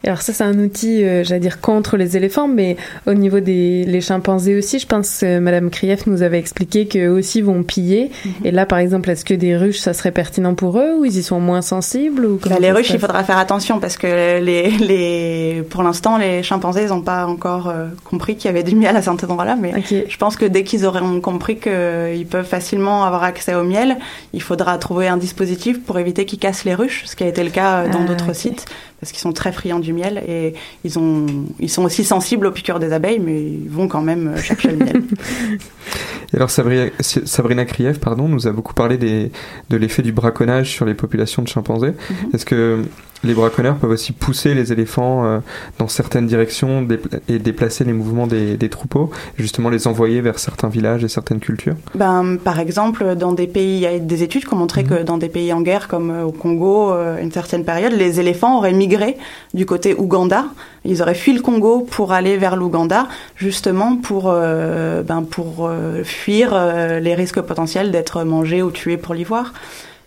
Alors 0.06 0.20
ça, 0.22 0.32
c'est 0.32 0.44
un 0.44 0.58
outil, 0.58 1.02
euh, 1.02 1.24
j'allais 1.24 1.40
dire, 1.40 1.60
contre 1.60 1.96
les 1.96 2.16
éléphants, 2.16 2.48
mais 2.48 2.76
au 3.06 3.14
niveau 3.14 3.40
des 3.40 3.84
les 3.84 4.00
chimpanzés 4.00 4.56
aussi, 4.56 4.78
je 4.78 4.86
pense 4.86 5.20
que 5.20 5.38
Madame 5.38 5.70
Krief 5.70 6.06
nous 6.06 6.22
avait 6.22 6.38
expliqué 6.38 6.86
qu'eux 6.86 7.08
aussi 7.08 7.40
vont 7.40 7.62
piller. 7.62 8.10
Mhm. 8.24 8.32
Et 8.44 8.50
là, 8.50 8.66
par 8.66 8.78
exemple, 8.78 9.10
est-ce 9.10 9.24
que 9.24 9.34
des 9.34 9.56
ruches, 9.56 9.78
ça 9.78 9.94
serait 9.94 10.12
pertinent 10.12 10.54
pour 10.54 10.78
eux 10.78 10.94
ou 10.98 11.04
ils 11.04 11.16
y 11.16 11.22
sont 11.22 11.40
moins 11.40 11.62
sensibles 11.62 12.26
ou 12.26 12.38
Bah, 12.44 12.56
les 12.60 12.72
ruches, 12.72 12.90
il 12.90 12.98
faudra 12.98 13.24
faire 13.24 13.38
attention 13.38 13.80
parce 13.80 13.96
que 13.96 14.40
les, 14.40 14.70
les, 14.70 15.62
pour 15.70 15.82
l'instant, 15.82 16.18
les 16.18 16.42
chimpanzés, 16.42 16.82
ils 16.82 16.88
n'ont 16.88 17.00
pas 17.00 17.26
encore 17.26 17.68
euh, 17.68 17.86
compris 18.04 18.36
qu'il 18.36 18.46
y 18.46 18.48
avait 18.50 18.62
du 18.62 18.76
miel 18.76 18.96
à 18.96 19.02
cet 19.02 19.24
endroit-là. 19.24 19.56
Mais 19.56 19.72
je 19.90 20.16
pense 20.16 20.36
que 20.36 20.44
dès 20.44 20.64
qu'ils 20.64 20.84
auront 20.84 21.20
compris 21.20 21.56
qu'ils 21.56 22.26
peuvent 22.28 22.46
facilement 22.46 23.04
avoir 23.04 23.22
accès 23.24 23.54
au 23.54 23.62
miel, 23.64 23.96
il 24.32 24.42
faudra 24.42 24.76
trouver 24.78 25.08
un 25.08 25.16
dispositif 25.16 25.82
pour 25.82 25.98
éviter 25.98 26.24
qu'ils 26.26 26.38
cassent 26.38 26.64
les 26.64 26.74
ruches, 26.74 27.04
ce 27.06 27.16
qui 27.16 27.24
a 27.24 27.28
été 27.28 27.42
le 27.42 27.50
cas 27.50 27.84
euh, 27.84 27.88
dans 27.88 28.02
Ah, 28.02 28.06
d'autres 28.06 28.34
sites, 28.34 28.66
parce 29.04 29.12
qu'ils 29.12 29.20
sont 29.20 29.34
très 29.34 29.52
friands 29.52 29.80
du 29.80 29.92
miel 29.92 30.24
et 30.26 30.54
ils, 30.82 30.98
ont, 30.98 31.26
ils 31.60 31.68
sont 31.68 31.84
aussi 31.84 32.04
sensibles 32.04 32.46
aux 32.46 32.52
piqûres 32.52 32.78
des 32.78 32.94
abeilles, 32.94 33.18
mais 33.18 33.38
ils 33.38 33.68
vont 33.68 33.86
quand 33.86 34.00
même 34.00 34.28
euh, 34.28 34.36
chercher 34.38 34.70
le 34.70 34.78
miel. 34.78 35.02
Et 36.32 36.36
alors 36.36 36.48
Sabrina, 36.48 36.86
Sabrina 37.00 37.66
Krief 37.66 38.00
pardon, 38.00 38.28
nous 38.28 38.48
a 38.48 38.52
beaucoup 38.52 38.72
parlé 38.72 38.96
des, 38.96 39.30
de 39.68 39.76
l'effet 39.76 40.00
du 40.00 40.12
braconnage 40.12 40.70
sur 40.70 40.86
les 40.86 40.94
populations 40.94 41.42
de 41.42 41.48
chimpanzés. 41.48 41.92
Mhm. 42.08 42.30
Est-ce 42.32 42.46
que 42.46 42.82
les 43.24 43.34
braconneurs 43.34 43.76
peuvent 43.76 43.90
aussi 43.90 44.12
pousser 44.12 44.54
les 44.54 44.72
éléphants 44.72 45.24
euh, 45.24 45.38
dans 45.78 45.88
certaines 45.88 46.26
directions 46.26 46.86
et 47.28 47.38
déplacer 47.38 47.84
les 47.84 47.92
mouvements 47.92 48.26
des, 48.26 48.56
des 48.56 48.68
troupeaux, 48.68 49.10
justement 49.38 49.70
les 49.70 49.86
envoyer 49.86 50.20
vers 50.20 50.38
certains 50.38 50.68
villages 50.68 51.04
et 51.04 51.08
certaines 51.08 51.40
cultures 51.40 51.74
Ben, 51.94 52.36
par 52.42 52.60
exemple, 52.60 53.14
dans 53.16 53.32
des 53.32 53.46
pays, 53.46 53.76
il 53.76 53.80
y 53.80 53.86
a 53.86 53.98
des 53.98 54.22
études 54.22 54.44
qui 54.44 54.54
ont 54.54 54.58
montré 54.58 54.84
que 54.84 55.02
dans 55.02 55.18
des 55.18 55.28
pays 55.28 55.52
en 55.52 55.62
guerre, 55.62 55.88
comme 55.88 56.10
euh, 56.10 56.24
au 56.24 56.32
Congo, 56.32 56.92
euh, 56.92 57.16
à 57.16 57.20
une 57.20 57.32
certaine 57.32 57.64
période, 57.64 57.92
les 57.92 58.20
éléphants 58.20 58.58
auraient 58.58 58.72
migré 58.72 59.16
du 59.54 59.66
côté 59.66 59.94
Ouganda. 59.94 60.46
Ils 60.84 61.00
auraient 61.00 61.14
fui 61.14 61.32
le 61.32 61.40
Congo 61.40 61.80
pour 61.80 62.12
aller 62.12 62.36
vers 62.36 62.56
l'Ouganda, 62.56 63.08
justement 63.36 63.96
pour, 63.96 64.24
euh, 64.26 65.02
ben, 65.02 65.22
pour 65.22 65.66
euh, 65.66 66.04
fuir 66.04 66.50
euh, 66.52 67.00
les 67.00 67.14
risques 67.14 67.40
potentiels 67.40 67.90
d'être 67.90 68.22
mangés 68.24 68.62
ou 68.62 68.70
tués 68.70 68.98
pour 68.98 69.14
l'ivoire. 69.14 69.52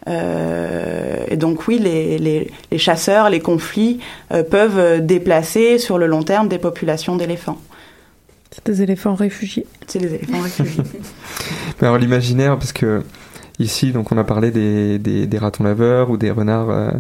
Euh, 0.08 1.26
et 1.28 1.38
donc 1.38 1.68
oui, 1.68 1.80
les, 1.80 2.18
les, 2.18 2.52
les 2.72 2.78
chasseurs, 2.78 3.30
les 3.30 3.40
conflits 3.40 4.00
euh, 4.32 4.44
peuvent 4.44 5.06
déplacer 5.06 5.78
sur 5.78 5.98
le 5.98 6.08
long 6.08 6.24
terme 6.24 6.48
des 6.48 6.60
populations 6.60 7.16
d'éléphants. 7.16 7.60
C'est 8.52 8.66
des 8.66 8.82
éléphants 8.82 9.16
réfugiés. 9.16 9.66
C'est 9.88 10.00
les 10.00 10.14
éléphants 10.16 10.42
réfugiés. 10.42 10.84
Mais 11.82 11.88
Alors 11.88 11.98
l'imaginaire, 11.98 12.58
parce 12.58 12.74
que 12.74 13.04
ici, 13.60 13.92
donc 13.92 14.12
on 14.12 14.18
a 14.18 14.24
parlé 14.24 14.52
des, 14.52 15.00
des, 15.00 15.26
des 15.28 15.38
ratons 15.38 15.64
laveurs 15.64 16.10
ou 16.10 16.18
des 16.18 16.32
renards 16.32 16.70
euh, 16.70 16.92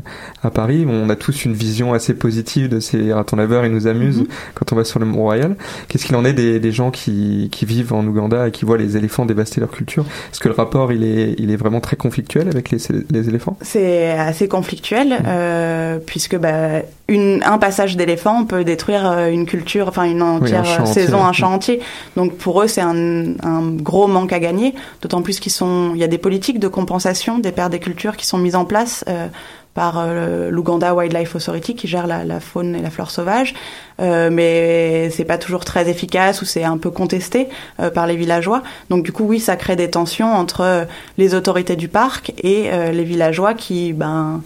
à 0.43 0.49
Paris, 0.49 0.86
on 0.89 1.10
a 1.10 1.16
tous 1.16 1.45
une 1.45 1.53
vision 1.53 1.93
assez 1.93 2.14
positive 2.14 2.70
de 2.70 2.80
ces 2.80 3.14
ratons 3.14 3.36
laveurs, 3.36 3.66
ils 3.66 3.72
nous 3.72 3.88
amusent 3.88 4.20
Mhm. 4.22 4.28
quand 4.55 4.72
on 4.74 4.76
va 4.76 4.84
sur 4.84 4.99
le 4.99 5.05
Mont 5.05 5.22
Royal. 5.22 5.55
Qu'est-ce 5.88 6.05
qu'il 6.05 6.16
en 6.16 6.24
est 6.26 6.34
des, 6.34 6.60
des 6.60 6.72
gens 6.72 6.91
qui, 6.91 7.49
qui 7.51 7.66
vivent 7.66 7.93
en 7.93 8.05
Ouganda 8.05 8.47
et 8.47 8.51
qui 8.51 8.64
voient 8.66 8.78
les 8.78 8.95
éléphants 8.97 9.26
dévaster 9.26 9.60
leur 9.60 9.70
culture? 9.72 10.05
Est-ce 10.32 10.39
que 10.39 10.47
le 10.47 10.53
rapport, 10.55 10.91
il 10.93 11.03
est, 11.03 11.36
il 11.38 11.51
est 11.51 11.55
vraiment 11.58 11.82
très 11.82 11.95
conflictuel 11.97 12.47
avec 12.47 12.72
les, 12.72 12.78
les 13.12 13.30
éléphants? 13.30 13.58
C'est 13.62 14.12
assez 14.12 14.47
conflictuel 14.47 15.18
euh, 15.26 15.97
puisque 16.05 16.38
bah, 16.38 16.82
une, 17.08 17.41
un 17.45 17.58
passage 17.58 17.97
d'éléphant 17.97 18.45
peut 18.45 18.64
détruire 18.64 19.10
euh, 19.10 19.30
une 19.30 19.45
culture, 19.45 19.88
enfin 19.89 20.03
une 20.03 20.22
entière 20.22 20.88
saison, 20.88 21.18
entier. 21.18 21.28
un 21.30 21.34
champ 21.34 21.53
entier. 21.53 21.80
Donc 22.16 22.36
pour 22.38 22.62
eux, 22.62 22.68
c'est 22.68 22.82
un, 22.82 22.95
un 23.43 23.62
gros 23.76 24.08
manque 24.08 24.32
à 24.34 24.39
gagner. 24.39 24.74
D'autant 25.01 25.22
plus 25.22 25.39
qu'ils 25.39 25.51
sont, 25.51 25.91
il 25.93 25.99
y 25.99 26.03
a 26.03 26.08
des 26.08 26.18
politiques 26.18 26.47
de 26.54 26.68
compensation 26.68 27.39
des 27.39 27.52
pertes 27.52 27.72
des 27.72 27.80
cultures 27.80 28.16
qui 28.18 28.26
sont 28.26 28.38
mises 28.38 28.56
en 28.56 28.66
place. 28.66 29.04
euh, 29.08 29.28
par 29.74 30.00
euh, 30.00 30.50
l'Uganda 30.50 30.95
Wildlife 30.95 31.36
Authority 31.36 31.76
qui 31.76 31.88
gère 31.88 32.08
la, 32.08 32.24
la 32.24 32.39
faune 32.39 32.76
et 32.76 32.82
la 32.82 32.89
flore 32.89 33.12
sauvage, 33.12 33.54
euh, 34.02 34.32
mais 34.32 35.12
c'est 35.12 35.24
pas 35.24 35.38
toujours 35.38 35.66
très 35.66 35.88
efficace 35.88 36.41
ou 36.41 36.45
c'est 36.45 36.64
un 36.64 36.80
peu 36.80 36.89
contesté 36.89 37.48
euh, 37.80 37.91
par 37.91 38.08
les 38.08 38.16
villageois. 38.16 38.64
Donc 38.89 39.04
du 39.04 39.12
coup, 39.12 39.26
oui, 39.26 39.39
ça 39.39 39.56
crée 39.56 39.76
des 39.76 39.91
tensions 39.91 40.34
entre 40.34 40.88
les 41.20 41.36
autorités 41.36 41.76
du 41.76 41.89
parc 41.89 42.34
et 42.41 42.72
les 42.91 43.04
villageois 43.04 43.54
qui, 43.54 43.93
ben, 43.93 44.41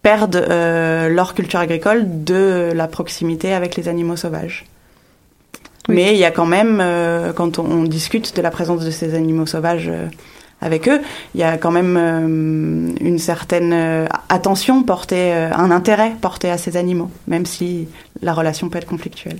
perdent 0.00 0.42
leur 0.48 1.34
culture 1.34 1.60
agricole 1.60 2.24
de 2.24 2.72
la 2.74 2.88
proximité 2.88 3.52
avec 3.52 3.76
les 3.76 3.88
animaux 3.88 4.16
sauvages. 4.16 4.64
Oui. 5.86 5.96
Mais 5.96 6.14
il 6.14 6.18
y 6.18 6.24
a 6.24 6.30
quand 6.30 6.46
même, 6.46 6.82
quand 7.34 7.58
on, 7.58 7.66
on 7.70 7.82
discute 7.82 8.34
de 8.34 8.40
la 8.40 8.50
présence 8.50 8.82
de 8.86 8.90
ces 8.90 9.14
animaux 9.14 9.44
sauvages 9.44 9.90
avec 10.62 10.88
eux, 10.88 11.00
il 11.34 11.40
y 11.40 11.44
a 11.44 11.58
quand 11.58 11.70
même 11.70 11.96
euh, 11.96 12.92
une 13.00 13.18
certaine 13.18 13.72
euh, 13.72 14.06
attention 14.28 14.82
portée, 14.82 15.32
euh, 15.34 15.52
un 15.52 15.70
intérêt 15.70 16.12
porté 16.20 16.50
à 16.50 16.56
ces 16.56 16.76
animaux, 16.76 17.10
même 17.26 17.44
si 17.46 17.88
la 18.22 18.32
relation 18.32 18.68
peut 18.68 18.78
être 18.78 18.88
conflictuelle. 18.88 19.38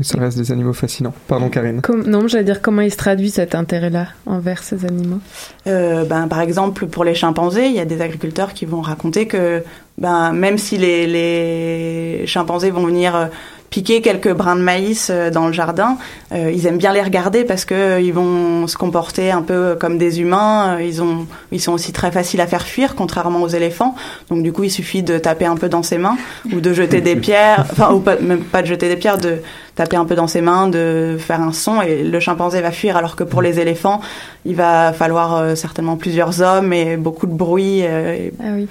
Ça 0.00 0.20
reste 0.20 0.38
des 0.38 0.52
animaux 0.52 0.72
fascinants. 0.72 1.14
Pardon, 1.26 1.48
Karine. 1.48 1.82
Non, 2.06 2.28
j'allais 2.28 2.44
dire 2.44 2.62
comment 2.62 2.82
il 2.82 2.90
se 2.92 2.96
traduit 2.96 3.30
cet 3.30 3.56
intérêt-là 3.56 4.06
envers 4.26 4.62
ces 4.62 4.84
animaux? 4.84 5.18
Euh, 5.66 6.04
ben, 6.04 6.28
par 6.28 6.40
exemple, 6.40 6.86
pour 6.86 7.02
les 7.02 7.16
chimpanzés, 7.16 7.66
il 7.66 7.74
y 7.74 7.80
a 7.80 7.84
des 7.84 8.00
agriculteurs 8.00 8.54
qui 8.54 8.64
vont 8.64 8.80
raconter 8.80 9.26
que 9.26 9.64
ben, 9.96 10.32
même 10.32 10.56
si 10.56 10.78
les, 10.78 11.06
les 11.08 12.26
chimpanzés 12.26 12.70
vont 12.70 12.86
venir 12.86 13.16
euh, 13.16 13.26
piquer 13.70 14.00
quelques 14.00 14.32
brins 14.32 14.56
de 14.56 14.62
maïs 14.62 15.08
euh, 15.10 15.30
dans 15.30 15.46
le 15.46 15.52
jardin, 15.52 15.98
euh, 16.32 16.50
ils 16.50 16.66
aiment 16.66 16.78
bien 16.78 16.92
les 16.92 17.02
regarder 17.02 17.44
parce 17.44 17.64
que 17.66 17.74
euh, 17.74 18.00
ils 18.00 18.14
vont 18.14 18.66
se 18.66 18.76
comporter 18.78 19.30
un 19.30 19.42
peu 19.42 19.76
comme 19.78 19.98
des 19.98 20.20
humains. 20.20 20.76
Euh, 20.78 20.82
Ils, 20.82 21.02
ont, 21.02 21.26
ils 21.52 21.60
sont 21.60 21.72
aussi 21.72 21.92
très 21.92 22.10
faciles 22.10 22.40
à 22.40 22.46
faire 22.46 22.62
fuir, 22.66 22.94
contrairement 22.94 23.42
aux 23.42 23.48
éléphants. 23.48 23.94
Donc 24.30 24.42
du 24.42 24.52
coup, 24.52 24.64
il 24.64 24.70
suffit 24.70 25.02
de 25.02 25.18
taper 25.18 25.44
un 25.46 25.56
peu 25.56 25.68
dans 25.68 25.82
ses 25.82 25.98
mains 25.98 26.16
ou 26.52 26.60
de 26.60 26.72
jeter 26.72 27.00
des 27.02 27.16
pierres, 27.26 27.66
enfin 27.70 27.92
ou 27.92 28.00
pas, 28.00 28.16
même 28.16 28.40
pas 28.42 28.62
de 28.62 28.66
jeter 28.68 28.88
des 28.88 28.96
pierres, 28.96 29.18
de 29.18 29.42
taper 29.74 29.96
un 29.96 30.06
peu 30.06 30.14
dans 30.14 30.26
ses 30.28 30.40
mains, 30.40 30.66
de 30.68 31.16
faire 31.18 31.40
un 31.40 31.52
son 31.52 31.82
et 31.82 32.02
le 32.02 32.20
chimpanzé 32.20 32.60
va 32.62 32.70
fuir. 32.70 32.96
Alors 32.96 33.16
que 33.16 33.22
pour 33.24 33.42
les 33.42 33.60
éléphants, 33.60 34.00
il 34.46 34.56
va 34.56 34.92
falloir 34.94 35.36
euh, 35.36 35.54
certainement 35.54 35.96
plusieurs 35.96 36.40
hommes 36.40 36.72
et 36.72 36.96
beaucoup 36.96 37.26
de 37.26 37.34
bruit. 37.34 37.82
euh, 37.84 38.14
et- 38.14 38.32
Ah 38.40 38.52
oui. 38.54 38.66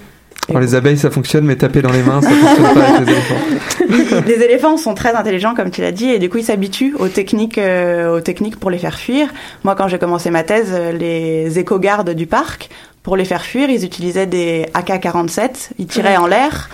Alors, 0.49 0.61
les 0.61 0.75
abeilles, 0.75 0.97
ça 0.97 1.09
fonctionne, 1.11 1.45
mais 1.45 1.55
taper 1.55 1.81
dans 1.81 1.91
les 1.91 2.03
mains, 2.03 2.21
ça 2.21 2.29
fonctionne 2.29 2.73
pas 2.73 2.83
avec 2.87 3.07
les 3.07 3.13
éléphants. 3.13 4.23
les 4.27 4.43
éléphants 4.43 4.77
sont 4.77 4.93
très 4.93 5.13
intelligents, 5.13 5.53
comme 5.55 5.71
tu 5.71 5.81
l'as 5.81 5.91
dit, 5.91 6.09
et 6.09 6.19
du 6.19 6.29
coup, 6.29 6.37
ils 6.37 6.43
s'habituent 6.45 6.95
aux 6.99 7.09
techniques, 7.09 7.57
euh, 7.57 8.17
aux 8.17 8.21
techniques 8.21 8.57
pour 8.59 8.69
les 8.69 8.77
faire 8.77 8.97
fuir. 8.97 9.27
Moi, 9.63 9.75
quand 9.75 9.87
j'ai 9.87 9.99
commencé 9.99 10.29
ma 10.29 10.43
thèse, 10.43 10.69
euh, 10.71 10.91
les 10.93 11.59
éco-gardes 11.59 12.11
du 12.11 12.27
parc, 12.27 12.69
pour 13.03 13.17
les 13.17 13.25
faire 13.25 13.43
fuir, 13.43 13.69
ils 13.69 13.83
utilisaient 13.85 14.25
des 14.25 14.65
AK-47. 14.73 15.69
Ils 15.79 15.87
tiraient 15.87 16.17
en 16.17 16.27
l'air 16.27 16.69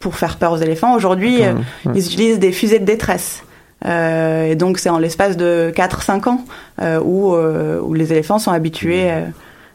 pour 0.00 0.16
faire 0.16 0.36
peur 0.36 0.52
aux 0.52 0.58
éléphants. 0.58 0.94
Aujourd'hui, 0.94 1.42
euh, 1.42 1.52
Ouais. 1.86 1.92
ils 1.94 2.06
utilisent 2.06 2.38
des 2.38 2.52
fusées 2.52 2.78
de 2.78 2.84
détresse. 2.84 3.42
Euh, 3.86 4.50
et 4.50 4.54
donc, 4.54 4.78
c'est 4.78 4.88
en 4.88 4.98
l'espace 4.98 5.36
de 5.36 5.72
4-5 5.74 6.28
ans 6.28 6.44
euh, 6.80 7.00
où, 7.04 7.34
euh, 7.34 7.80
où 7.82 7.92
les 7.94 8.12
éléphants 8.12 8.38
sont 8.38 8.50
habitués 8.50 9.10
euh, 9.10 9.20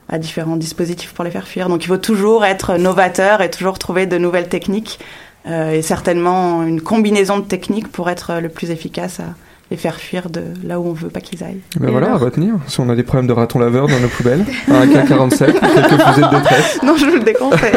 à 0.10 0.18
différents 0.18 0.58
dispositifs 0.58 1.14
pour 1.14 1.24
les 1.24 1.32
faire 1.32 1.48
fuir. 1.48 1.70
Donc, 1.70 1.84
il 1.84 1.88
faut 1.88 1.98
toujours 1.98 2.44
être 2.44 2.78
novateur 2.78 3.42
et 3.42 3.50
toujours 3.50 3.80
trouver 3.80 4.06
de 4.06 4.18
nouvelles 4.18 4.50
techniques 4.50 5.00
euh, 5.48 5.72
et 5.72 5.82
certainement 5.82 6.64
une 6.64 6.82
combinaison 6.82 7.40
de 7.40 7.46
techniques 7.46 7.88
pour 7.88 8.10
être 8.10 8.40
le 8.42 8.50
plus 8.50 8.72
efficace 8.72 9.20
à 9.20 9.36
les 9.72 9.78
faire 9.78 9.96
fuir 9.96 10.30
de 10.30 10.42
là 10.64 10.80
où 10.80 10.88
on 10.88 10.94
veut 10.94 11.10
pas 11.10 11.22
qu'ils 11.22 11.44
aillent. 11.44 11.62
Ben 11.80 11.90
Et 11.90 11.92
voilà, 11.92 12.14
à 12.14 12.18
retenir. 12.18 12.56
Si 12.68 12.80
on 12.80 12.90
a 12.90 12.96
des 12.96 13.04
problèmes 13.04 13.28
de 13.28 13.34
ratons 13.34 13.60
laveurs 13.60 13.88
dans 13.88 14.00
nos 14.00 14.08
poubelles, 14.08 14.44
un 14.68 14.82
AK-47, 14.82 15.38
quelques 15.38 16.02
fusées 16.02 16.22
de 16.22 16.36
détresse. 16.36 16.80
Non, 16.84 16.98
je 16.98 17.06
vous 17.06 17.18
le 17.18 17.24
déconseille. 17.24 17.74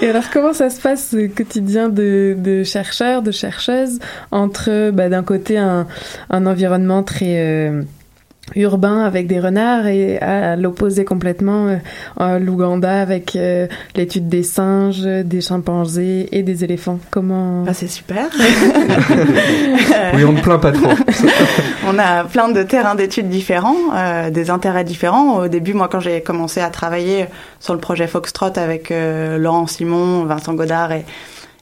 Et 0.00 0.08
alors, 0.08 0.24
comment 0.32 0.52
ça 0.52 0.68
se 0.68 0.80
passe 0.80 1.10
ce 1.10 1.28
quotidien 1.28 1.88
de, 1.88 2.34
de 2.36 2.64
chercheurs, 2.64 3.22
de 3.22 3.30
chercheuses, 3.30 4.00
entre 4.32 4.90
bah, 4.90 5.08
d'un 5.08 5.22
côté 5.22 5.58
un, 5.58 5.86
un 6.30 6.46
environnement 6.46 7.04
très 7.04 7.36
euh, 7.38 7.82
urbain 8.56 9.00
avec 9.00 9.26
des 9.26 9.40
renards 9.40 9.86
et 9.86 10.18
à 10.18 10.56
l'opposé 10.56 11.04
complètement 11.04 11.78
euh, 12.20 12.38
l'Ouganda 12.38 13.00
avec 13.00 13.36
euh, 13.36 13.66
l'étude 13.94 14.28
des 14.28 14.42
singes, 14.42 15.02
des 15.02 15.40
chimpanzés 15.40 16.28
et 16.32 16.42
des 16.42 16.64
éléphants 16.64 16.98
Comment 17.10 17.62
Bah, 17.62 17.74
c'est 17.74 17.88
super. 17.88 18.28
Oui, 20.14 20.24
on 20.24 20.32
ne 20.32 20.40
plaint 20.40 20.60
pas 20.60 20.72
trop. 20.72 20.90
On 21.86 21.98
a 21.98 22.24
plein 22.24 22.50
de 22.50 22.62
terrains 22.62 22.94
d'études 22.94 23.28
différents, 23.28 23.76
euh, 23.94 24.30
des 24.30 24.50
intérêts 24.50 24.84
différents. 24.84 25.38
Au 25.38 25.48
début, 25.48 25.72
moi, 25.72 25.88
quand 25.90 26.00
j'ai 26.00 26.20
commencé 26.20 26.60
à 26.60 26.68
travailler 26.68 27.26
sur 27.60 27.72
le 27.72 27.80
projet 27.80 28.06
Foxtrot 28.06 28.52
avec 28.56 28.90
euh, 28.90 29.38
Laurent 29.38 29.66
Simon, 29.66 30.24
Vincent 30.24 30.54
Godard 30.54 30.92
et, 30.92 31.04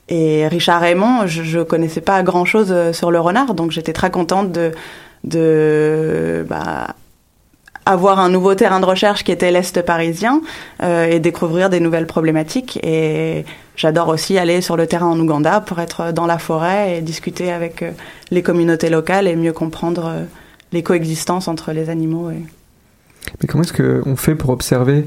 et 0.08 0.48
Richard 0.48 0.80
Raymond, 0.80 1.26
je, 1.26 1.42
je 1.42 1.60
connaissais 1.60 2.00
pas 2.00 2.22
grand 2.22 2.44
chose 2.44 2.74
sur 2.92 3.10
le 3.10 3.20
renard, 3.20 3.54
donc 3.54 3.70
j'étais 3.70 3.92
très 3.92 4.10
contente 4.10 4.50
de, 4.50 4.72
de 5.24 6.44
bah, 6.48 6.94
avoir 7.86 8.18
un 8.20 8.28
nouveau 8.28 8.54
terrain 8.54 8.80
de 8.80 8.84
recherche 8.84 9.24
qui 9.24 9.32
était 9.32 9.50
l'Est 9.50 9.82
parisien 9.82 10.42
euh, 10.82 11.06
et 11.06 11.18
découvrir 11.18 11.70
des 11.70 11.80
nouvelles 11.80 12.06
problématiques. 12.06 12.78
Et 12.82 13.44
j'adore 13.76 14.08
aussi 14.08 14.38
aller 14.38 14.60
sur 14.60 14.76
le 14.76 14.86
terrain 14.86 15.06
en 15.06 15.18
Ouganda 15.18 15.60
pour 15.60 15.80
être 15.80 16.12
dans 16.12 16.26
la 16.26 16.38
forêt 16.38 16.98
et 16.98 17.00
discuter 17.00 17.50
avec 17.50 17.82
euh, 17.82 17.90
les 18.30 18.42
communautés 18.42 18.90
locales 18.90 19.26
et 19.26 19.36
mieux 19.36 19.52
comprendre 19.52 20.06
euh, 20.06 20.24
les 20.72 20.82
coexistences 20.82 21.48
entre 21.48 21.72
les 21.72 21.90
animaux. 21.90 22.30
Et... 22.30 22.42
Mais 23.40 23.48
comment 23.48 23.64
est-ce 23.64 24.02
qu'on 24.02 24.16
fait 24.16 24.34
pour 24.34 24.50
observer 24.50 25.06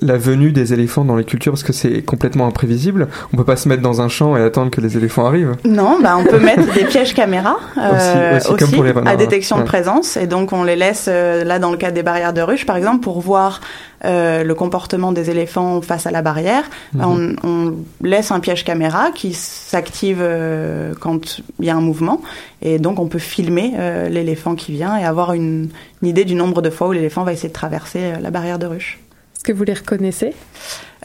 la 0.00 0.16
venue 0.16 0.52
des 0.52 0.72
éléphants 0.72 1.04
dans 1.04 1.16
les 1.16 1.24
cultures 1.24 1.52
Parce 1.52 1.62
que 1.62 1.72
c'est 1.72 2.02
complètement 2.02 2.46
imprévisible. 2.46 3.08
On 3.32 3.36
peut 3.36 3.44
pas 3.44 3.56
se 3.56 3.68
mettre 3.68 3.82
dans 3.82 4.00
un 4.00 4.08
champ 4.08 4.36
et 4.36 4.42
attendre 4.42 4.70
que 4.70 4.80
les 4.80 4.96
éléphants 4.96 5.26
arrivent. 5.26 5.56
Non, 5.64 5.98
bah 6.02 6.16
on 6.18 6.24
peut 6.24 6.38
mettre 6.44 6.72
des 6.74 6.84
pièges 6.84 7.14
caméras 7.14 7.56
euh, 7.76 8.36
Aussi- 8.36 8.48
aussi 8.52 8.56
comme 8.64 8.70
pour 8.72 8.84
les 8.84 8.92
renards, 8.92 9.12
à 9.12 9.16
détection 9.16 9.56
ouais. 9.56 9.62
de 9.62 9.66
présence 9.68 10.16
et 10.16 10.26
donc 10.26 10.52
on 10.52 10.62
les 10.62 10.76
laisse 10.76 11.06
euh, 11.08 11.42
là 11.44 11.58
dans 11.58 11.70
le 11.70 11.76
cas 11.76 11.90
des 11.90 12.02
barrières 12.02 12.32
de 12.32 12.40
ruche 12.40 12.64
par 12.66 12.76
exemple 12.76 13.00
pour 13.00 13.20
voir 13.20 13.60
euh, 14.04 14.44
le 14.44 14.54
comportement 14.54 15.10
des 15.10 15.30
éléphants 15.30 15.80
face 15.82 16.06
à 16.06 16.10
la 16.12 16.22
barrière. 16.22 16.62
Mhm. 16.94 17.04
on, 17.04 17.48
on 17.48 17.74
laisse 18.06 18.30
un 18.30 18.38
piège 18.40 18.64
caméra 18.64 19.10
qui 19.14 19.32
s'active 19.34 20.18
euh, 20.20 20.94
quand 21.00 21.40
il 21.58 21.64
y 21.64 21.70
a 21.70 21.74
un 21.76 21.80
mouvement 21.80 22.20
et 22.62 22.78
donc 22.78 23.00
on 23.00 23.06
peut 23.08 23.18
filmer 23.18 23.72
euh, 23.76 24.08
l'éléphant 24.08 24.54
qui 24.54 24.72
vient 24.72 24.96
et 24.96 25.04
avoir 25.04 25.32
une, 25.32 25.68
une 26.02 26.08
idée 26.08 26.24
du 26.24 26.34
nombre 26.36 26.62
de 26.62 26.70
fois 26.70 26.88
où 26.88 26.92
l'éléphant 26.92 27.24
va 27.24 27.32
essayer 27.32 27.48
de 27.48 27.54
traverser 27.54 28.12
la 28.20 28.30
barrière 28.30 28.58
de 28.60 28.66
ruche. 28.66 28.98
Est-ce 29.38 29.44
que 29.44 29.52
vous 29.52 29.62
les 29.62 29.74
reconnaissez? 29.74 30.34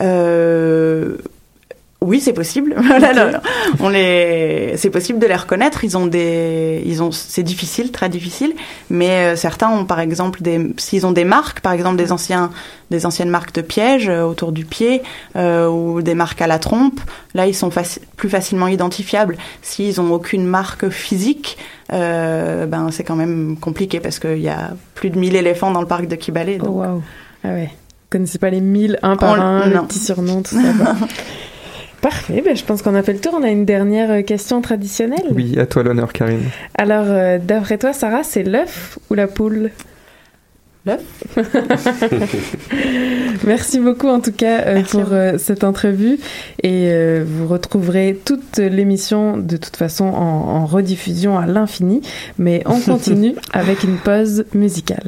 Euh, 0.01 1.17
oui, 2.01 2.19
c'est 2.19 2.33
possible. 2.33 2.75
On 3.79 3.89
les, 3.89 4.73
c'est 4.75 4.89
possible 4.89 5.19
de 5.19 5.27
les 5.27 5.35
reconnaître. 5.35 5.83
Ils 5.85 5.95
ont 5.97 6.07
des, 6.07 6.81
ils 6.83 7.01
ont, 7.03 7.11
c'est 7.11 7.43
difficile, 7.43 7.91
très 7.91 8.09
difficile. 8.09 8.53
Mais 8.89 9.33
euh, 9.33 9.35
certains 9.35 9.69
ont, 9.69 9.85
par 9.85 9.99
exemple, 9.99 10.41
des, 10.41 10.73
s'ils 10.77 11.05
ont 11.05 11.11
des 11.11 11.23
marques, 11.25 11.59
par 11.61 11.71
exemple 11.73 11.95
des 11.95 12.11
anciens, 12.11 12.49
des 12.89 13.05
anciennes 13.05 13.29
marques 13.29 13.53
de 13.53 13.61
pièges 13.61 14.09
euh, 14.09 14.23
autour 14.23 14.51
du 14.51 14.65
pied 14.65 15.03
euh, 15.35 15.69
ou 15.69 16.01
des 16.01 16.15
marques 16.15 16.41
à 16.41 16.47
la 16.47 16.57
trompe. 16.59 16.99
Là, 17.35 17.45
ils 17.47 17.55
sont 17.55 17.69
faci- 17.69 17.99
plus 18.17 18.29
facilement 18.29 18.67
identifiables. 18.67 19.37
S'ils 19.61 20.01
ont 20.01 20.11
aucune 20.11 20.45
marque 20.45 20.89
physique, 20.89 21.57
euh, 21.93 22.65
ben 22.65 22.89
c'est 22.91 23.03
quand 23.03 23.15
même 23.15 23.57
compliqué 23.61 23.99
parce 23.99 24.17
qu'il 24.17 24.39
y 24.41 24.49
a 24.49 24.71
plus 24.95 25.11
de 25.11 25.19
1000 25.19 25.35
éléphants 25.35 25.69
dans 25.71 25.81
le 25.81 25.87
parc 25.87 26.07
de 26.07 26.15
Kibale. 26.15 26.57
Oh 26.65 26.69
waouh 26.69 27.03
Ah 27.45 27.49
ouais. 27.49 27.69
Vous 28.13 28.19
connaissez 28.19 28.37
pas 28.37 28.51
les 28.51 28.61
mille 28.61 28.99
un 29.01 29.15
par 29.15 29.31
On- 29.39 29.41
un, 29.41 29.67
les 29.69 29.73
non. 29.73 29.85
petits 29.87 29.97
surnoms, 29.97 30.43
tout 30.43 30.53
ça. 30.55 30.61
Parfait, 32.01 32.43
ben, 32.45 32.55
je 32.55 32.63
pense 32.63 32.83
qu'on 32.83 32.93
a 32.93 33.01
fait 33.01 33.13
le 33.13 33.19
tour. 33.19 33.33
On 33.35 33.41
a 33.41 33.49
une 33.49 33.65
dernière 33.65 34.11
euh, 34.11 34.21
question 34.21 34.61
traditionnelle. 34.61 35.23
Oui, 35.31 35.57
à 35.57 35.65
toi 35.65 35.81
l'honneur, 35.81 36.13
Karine. 36.13 36.41
Alors, 36.77 37.05
euh, 37.07 37.39
d'après 37.41 37.79
toi, 37.79 37.91
Sarah, 37.91 38.21
c'est 38.23 38.43
l'œuf 38.43 38.99
ou 39.09 39.15
la 39.15 39.25
poule? 39.25 39.71
L'œuf. 40.85 41.01
Merci 43.47 43.79
beaucoup 43.79 44.09
en 44.09 44.19
tout 44.19 44.31
cas 44.33 44.61
euh, 44.67 44.81
pour 44.83 45.05
euh, 45.11 45.37
cette 45.39 45.63
entrevue 45.63 46.19
et 46.61 46.89
euh, 46.91 47.23
vous 47.27 47.47
retrouverez 47.47 48.19
toute 48.23 48.57
l'émission 48.57 49.37
de 49.37 49.57
toute 49.57 49.75
façon 49.77 50.05
en, 50.05 50.11
en 50.11 50.65
rediffusion 50.67 51.39
à 51.39 51.45
l'infini, 51.47 52.01
mais 52.37 52.61
on 52.67 52.79
continue 52.91 53.33
avec 53.53 53.83
une 53.83 53.95
pause 53.97 54.45
musicale. 54.53 55.07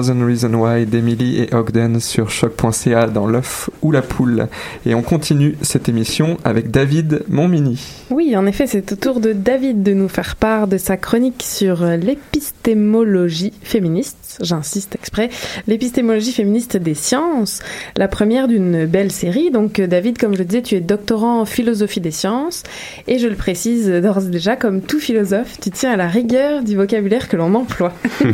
10,000 0.00 0.24
Reasons 0.24 0.54
Why 0.54 0.86
d'Emily 0.86 1.40
et 1.40 1.54
Ogden 1.54 2.00
sur 2.00 2.30
choc.ca 2.30 3.06
dans 3.06 3.26
l'œuf 3.26 3.70
ou 3.82 3.92
la 3.92 4.02
poule. 4.02 4.48
Et 4.86 4.94
on 4.94 5.02
continue 5.02 5.56
cette 5.62 5.88
émission 5.88 6.36
avec 6.44 6.70
David 6.70 7.24
Montmini. 7.28 7.80
Oui, 8.10 8.36
en 8.36 8.46
effet, 8.46 8.66
c'est 8.66 8.92
au 8.92 8.96
tour 8.96 9.20
de 9.20 9.32
David 9.32 9.82
de 9.82 9.92
nous 9.94 10.08
faire 10.08 10.36
part 10.36 10.66
de 10.66 10.78
sa 10.78 10.96
chronique 10.96 11.42
sur 11.44 11.84
l'épistémologie 11.84 13.52
féministe. 13.62 14.23
J'insiste 14.40 14.94
exprès, 14.94 15.30
l'épistémologie 15.66 16.32
féministe 16.32 16.76
des 16.76 16.94
sciences, 16.94 17.60
la 17.96 18.08
première 18.08 18.48
d'une 18.48 18.86
belle 18.86 19.10
série. 19.10 19.50
Donc, 19.50 19.80
David, 19.80 20.18
comme 20.18 20.34
je 20.34 20.38
le 20.38 20.44
disais, 20.44 20.62
tu 20.62 20.74
es 20.74 20.80
doctorant 20.80 21.40
en 21.40 21.44
philosophie 21.44 22.00
des 22.00 22.10
sciences, 22.10 22.62
et 23.06 23.18
je 23.18 23.28
le 23.28 23.34
précise 23.34 23.88
d'ores 23.88 24.26
et 24.26 24.30
déjà, 24.30 24.56
comme 24.56 24.80
tout 24.80 25.00
philosophe, 25.00 25.58
tu 25.60 25.70
tiens 25.70 25.92
à 25.92 25.96
la 25.96 26.08
rigueur 26.08 26.62
du 26.62 26.76
vocabulaire 26.76 27.28
que 27.28 27.36
l'on 27.36 27.54
emploie. 27.54 27.92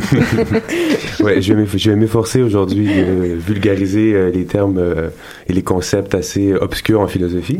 ouais, 1.21 1.41
je 1.41 1.53
vais 1.53 1.95
m'efforcer 1.95 2.41
aujourd'hui 2.41 2.87
de 2.87 3.35
vulgariser 3.35 4.13
euh, 4.13 4.31
les 4.31 4.45
termes 4.45 4.77
euh, 4.77 5.09
et 5.47 5.53
les 5.53 5.63
concepts 5.63 6.15
assez 6.15 6.53
obscurs 6.53 7.01
en 7.01 7.07
philosophie. 7.07 7.59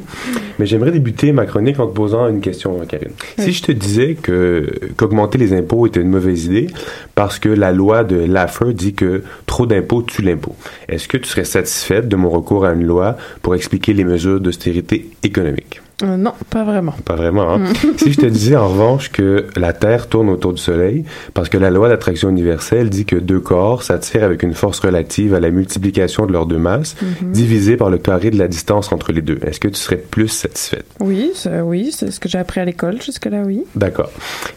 Mais 0.60 0.66
j'aimerais 0.66 0.92
débuter 0.92 1.32
ma 1.32 1.46
chronique 1.46 1.80
en 1.80 1.88
te 1.88 1.96
posant 1.96 2.28
une 2.28 2.42
question, 2.42 2.78
Karine. 2.88 3.12
Si 3.38 3.52
je 3.52 3.64
te 3.64 3.72
disais 3.72 4.16
que 4.16 4.68
qu'augmenter 4.98 5.38
les 5.38 5.54
impôts 5.54 5.88
était 5.88 6.02
une 6.02 6.10
mauvaise 6.10 6.46
idée 6.46 6.68
parce 7.16 7.40
que 7.40 7.50
la 7.50 7.72
loi 7.72 8.04
de 8.04 8.16
Laffer 8.32 8.74
dit 8.74 8.94
que 8.94 9.24
trop 9.46 9.66
d'impôts 9.66 10.02
tue 10.04 10.22
l'impôt, 10.22 10.56
est-ce 10.88 11.08
que 11.08 11.18
tu 11.18 11.28
serais 11.28 11.46
satisfaite 11.46 12.08
de 12.08 12.16
mon 12.16 12.30
recours 12.30 12.66
à 12.66 12.74
une 12.74 12.86
loi 12.86 13.18
pour 13.42 13.56
expliquer 13.56 13.94
les 13.94 14.04
mesures 14.04 14.40
d'austérité 14.40 15.10
économique? 15.24 15.81
Euh, 16.04 16.18
non, 16.18 16.34
pas 16.50 16.64
vraiment. 16.64 16.94
Pas 17.06 17.16
vraiment. 17.16 17.54
Hein? 17.56 17.64
si 17.98 18.12
je 18.14 18.20
te 18.20 18.26
disais 18.28 18.56
en 18.56 18.68
revanche 18.70 19.12
que 19.12 19.46
la 19.56 19.74
Terre 19.74 20.08
tourne 20.08 20.30
autour 20.30 20.54
du 20.54 20.62
Soleil, 20.62 21.04
parce 21.34 21.50
que 21.50 21.58
la 21.58 21.70
loi 21.70 21.90
d'attraction 21.90 22.30
universelle 22.30 22.90
dit 22.90 23.06
que 23.06 23.16
deux 23.16 23.40
corps 23.40 23.84
s'attirent 23.84 24.24
avec 24.24 24.44
une 24.44 24.54
force 24.54 24.80
relative 24.80 25.34
à 25.34 25.40
la 25.40 25.52
multiplication 25.52 26.26
de 26.26 26.32
leurs 26.34 26.46
deux 26.46 26.58
masses, 26.58 26.96
Mhm. 27.02 27.32
divisée 27.32 27.78
par 27.78 27.90
le 27.90 27.98
carré 27.98 28.32
de 28.32 28.38
la 28.38 28.48
distance 28.48 28.92
entre 28.92 29.12
les 29.12 29.22
deux, 29.22 29.40
est-ce 29.46 29.60
que 29.60 29.68
tu 29.68 29.76
serais 29.80 29.98
plus 29.98 30.28
satisfaite? 30.28 30.86
Oui, 31.00 31.32
oui, 31.64 31.92
c'est 31.92 32.12
ce 32.12 32.20
que 32.20 32.28
j'ai 32.30 32.38
appris 32.38 32.60
à 32.60 32.66
l'école 32.66 33.02
jusque-là, 33.02 33.44
oui. 33.46 33.64
D'accord. 33.76 34.10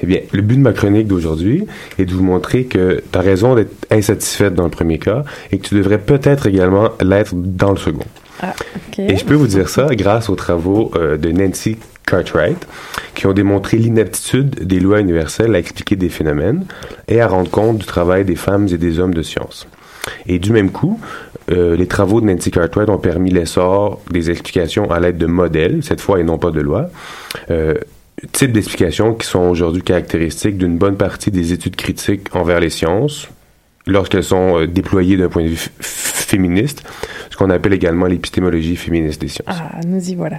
Eh 0.02 0.06
bien, 0.06 0.20
le 0.32 0.42
but 0.42 0.56
de 0.56 0.60
ma 0.62 0.72
chronique 0.72 1.06
d'aujourd'hui 1.06 1.66
est 1.98 2.04
de 2.04 2.12
vous 2.12 2.22
montrer 2.24 2.64
que 2.64 3.02
tu 3.12 3.18
as 3.18 3.22
raison 3.22 3.54
d'être 3.54 3.72
insatisfaite 3.90 4.54
dans 4.54 4.64
le 4.64 4.70
premier 4.70 4.98
cas 4.98 5.24
et 5.52 5.58
que 5.58 5.66
tu 5.68 5.74
devrais 5.74 5.98
peut-être 5.98 6.46
également 6.46 6.90
l'être 7.02 7.34
dans 7.34 7.70
le 7.70 7.76
second. 7.78 8.04
Ah. 8.40 8.54
Et 8.98 9.16
je 9.16 9.24
peux 9.24 9.34
vous 9.34 9.46
dire 9.46 9.68
ça 9.68 9.86
grâce 9.92 10.28
aux 10.28 10.34
travaux 10.34 10.90
euh, 10.94 11.16
de 11.16 11.30
Nancy 11.30 11.76
Cartwright, 12.06 12.66
qui 13.14 13.26
ont 13.26 13.32
démontré 13.32 13.78
l'inaptitude 13.78 14.66
des 14.66 14.80
lois 14.80 15.00
universelles 15.00 15.54
à 15.54 15.58
expliquer 15.58 15.96
des 15.96 16.08
phénomènes 16.08 16.66
et 17.08 17.20
à 17.20 17.28
rendre 17.28 17.50
compte 17.50 17.78
du 17.78 17.86
travail 17.86 18.24
des 18.24 18.36
femmes 18.36 18.68
et 18.68 18.78
des 18.78 18.98
hommes 18.98 19.14
de 19.14 19.22
science. 19.22 19.66
Et 20.26 20.38
du 20.38 20.52
même 20.52 20.70
coup, 20.70 21.00
euh, 21.50 21.76
les 21.76 21.86
travaux 21.86 22.20
de 22.20 22.26
Nancy 22.26 22.50
Cartwright 22.50 22.88
ont 22.88 22.98
permis 22.98 23.30
l'essor 23.30 24.00
des 24.10 24.30
explications 24.30 24.90
à 24.90 25.00
l'aide 25.00 25.18
de 25.18 25.26
modèles, 25.26 25.82
cette 25.82 26.00
fois 26.00 26.20
et 26.20 26.24
non 26.24 26.38
pas 26.38 26.50
de 26.50 26.60
lois, 26.60 26.90
euh, 27.50 27.74
types 28.32 28.52
d'explications 28.52 29.14
qui 29.14 29.26
sont 29.26 29.40
aujourd'hui 29.40 29.82
caractéristiques 29.82 30.56
d'une 30.56 30.78
bonne 30.78 30.96
partie 30.96 31.30
des 31.30 31.52
études 31.52 31.76
critiques 31.76 32.34
envers 32.34 32.60
les 32.60 32.70
sciences, 32.70 33.28
lorsqu'elles 33.86 34.24
sont 34.24 34.60
euh, 34.60 34.66
déployées 34.66 35.16
d'un 35.16 35.28
point 35.28 35.42
de 35.42 35.48
vue 35.48 35.68
féministe, 36.24 36.82
ce 37.30 37.36
qu'on 37.36 37.50
appelle 37.50 37.72
également 37.72 38.06
l'épistémologie 38.06 38.76
féministe 38.76 39.20
des 39.20 39.28
sciences. 39.28 39.48
Ah, 39.48 39.80
nous 39.86 40.10
y 40.10 40.14
voilà. 40.14 40.38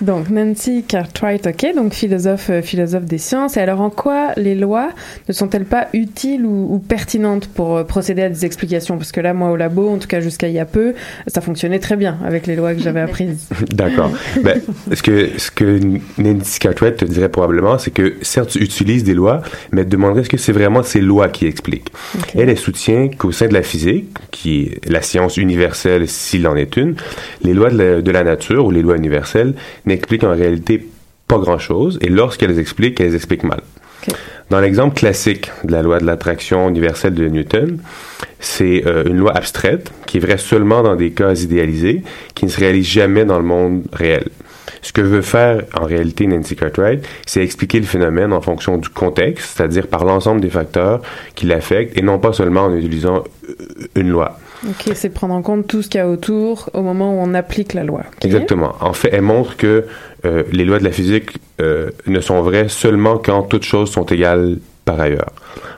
Donc 0.00 0.28
Nancy 0.28 0.84
Cartwright, 0.86 1.46
ok, 1.46 1.74
donc 1.74 1.94
philosophe, 1.94 2.50
euh, 2.50 2.62
philosophe 2.62 3.04
des 3.04 3.18
sciences. 3.18 3.56
Et 3.56 3.60
alors 3.60 3.80
en 3.80 3.90
quoi 3.90 4.32
les 4.36 4.54
lois 4.54 4.90
ne 5.28 5.32
sont-elles 5.32 5.64
pas 5.64 5.88
utiles 5.92 6.44
ou, 6.44 6.74
ou 6.74 6.78
pertinentes 6.78 7.48
pour 7.48 7.76
euh, 7.76 7.84
procéder 7.84 8.22
à 8.22 8.28
des 8.28 8.44
explications? 8.44 8.98
Parce 8.98 9.12
que 9.12 9.20
là, 9.20 9.32
moi 9.32 9.50
au 9.50 9.56
labo, 9.56 9.88
en 9.88 9.98
tout 9.98 10.08
cas 10.08 10.20
jusqu'à 10.20 10.48
il 10.48 10.54
y 10.54 10.58
a 10.58 10.66
peu, 10.66 10.94
ça 11.26 11.40
fonctionnait 11.40 11.78
très 11.78 11.96
bien 11.96 12.18
avec 12.24 12.46
les 12.46 12.56
lois 12.56 12.74
que 12.74 12.80
j'avais 12.80 13.00
apprises. 13.08 13.48
D'accord. 13.70 14.10
ben, 14.42 14.60
ce 14.92 15.02
que, 15.02 15.30
ce 15.38 15.50
que 15.50 15.80
Nancy 16.18 16.58
Cartwright 16.58 16.96
te 16.98 17.04
dirait 17.04 17.28
probablement, 17.28 17.78
c'est 17.78 17.90
que 17.90 18.16
certes, 18.22 18.50
tu 18.50 18.62
utilises 18.62 19.04
des 19.04 19.14
lois, 19.14 19.42
mais 19.72 19.80
elle 19.80 19.86
te 19.86 19.92
demanderait 19.92 20.20
est-ce 20.20 20.30
que 20.30 20.36
c'est 20.36 20.52
vraiment 20.52 20.82
ces 20.82 21.00
lois 21.00 21.28
qui 21.28 21.46
expliquent? 21.46 21.92
Elle, 22.34 22.48
elle 22.48 22.58
soutient 22.58 23.08
qu'au 23.08 23.32
sein 23.32 23.48
de 23.48 23.54
la 23.54 23.62
physique, 23.62 24.16
qui 24.30 24.62
est 24.62 24.90
la 24.90 25.02
science 25.02 25.15
universelle 25.36 26.08
s'il 26.08 26.46
en 26.46 26.56
est 26.56 26.76
une, 26.76 26.94
les 27.42 27.54
lois 27.54 27.70
de 27.70 27.78
la, 27.78 28.02
de 28.02 28.10
la 28.10 28.24
nature 28.24 28.66
ou 28.66 28.70
les 28.70 28.82
lois 28.82 28.96
universelles 28.96 29.54
n'expliquent 29.84 30.24
en 30.24 30.34
réalité 30.34 30.86
pas 31.28 31.38
grand-chose, 31.38 31.98
et 32.02 32.08
lorsqu'elles 32.08 32.58
expliquent, 32.58 33.00
elles 33.00 33.14
expliquent 33.14 33.44
mal. 33.44 33.60
Dans 34.48 34.60
l'exemple 34.60 34.94
classique 34.94 35.50
de 35.64 35.72
la 35.72 35.82
loi 35.82 35.98
de 35.98 36.06
l'attraction 36.06 36.68
universelle 36.68 37.14
de 37.14 37.26
Newton, 37.26 37.78
c'est 38.38 38.86
euh, 38.86 39.02
une 39.04 39.16
loi 39.16 39.36
abstraite 39.36 39.90
qui 40.06 40.18
est 40.18 40.20
vraie 40.20 40.38
seulement 40.38 40.84
dans 40.84 40.94
des 40.94 41.10
cas 41.10 41.34
idéalisés, 41.34 42.02
qui 42.34 42.44
ne 42.44 42.50
se 42.50 42.60
réalise 42.60 42.86
jamais 42.86 43.24
dans 43.24 43.38
le 43.38 43.44
monde 43.44 43.82
réel. 43.92 44.28
Ce 44.82 44.92
que 44.92 45.00
veut 45.00 45.22
faire 45.22 45.64
en 45.74 45.84
réalité 45.84 46.28
Nancy 46.28 46.54
Cartwright, 46.54 47.04
c'est 47.26 47.42
expliquer 47.42 47.80
le 47.80 47.86
phénomène 47.86 48.32
en 48.32 48.40
fonction 48.40 48.78
du 48.78 48.88
contexte, 48.88 49.56
c'est-à-dire 49.56 49.88
par 49.88 50.04
l'ensemble 50.04 50.40
des 50.40 50.50
facteurs 50.50 51.02
qui 51.34 51.46
l'affectent 51.46 51.98
et 51.98 52.02
non 52.02 52.20
pas 52.20 52.32
seulement 52.32 52.66
en 52.66 52.76
utilisant 52.76 53.24
euh, 53.48 53.54
une 53.96 54.10
loi. 54.10 54.38
Ok, 54.66 54.92
c'est 54.94 55.10
prendre 55.10 55.34
en 55.34 55.42
compte 55.42 55.66
tout 55.66 55.82
ce 55.82 55.88
qu'il 55.88 55.98
y 55.98 56.02
a 56.02 56.08
autour 56.08 56.70
au 56.72 56.82
moment 56.82 57.12
où 57.14 57.18
on 57.20 57.34
applique 57.34 57.74
la 57.74 57.84
loi. 57.84 58.02
Exactement. 58.24 58.74
En 58.80 58.92
fait, 58.92 59.10
elle 59.12 59.22
montre 59.22 59.56
que 59.56 59.84
euh, 60.24 60.42
les 60.52 60.64
lois 60.64 60.78
de 60.78 60.84
la 60.84 60.92
physique 60.92 61.38
euh, 61.60 61.90
ne 62.06 62.20
sont 62.20 62.40
vraies 62.42 62.68
seulement 62.68 63.18
quand 63.18 63.42
toutes 63.42 63.64
choses 63.64 63.90
sont 63.90 64.04
égales 64.06 64.58
par 64.84 65.00
ailleurs. 65.00 65.32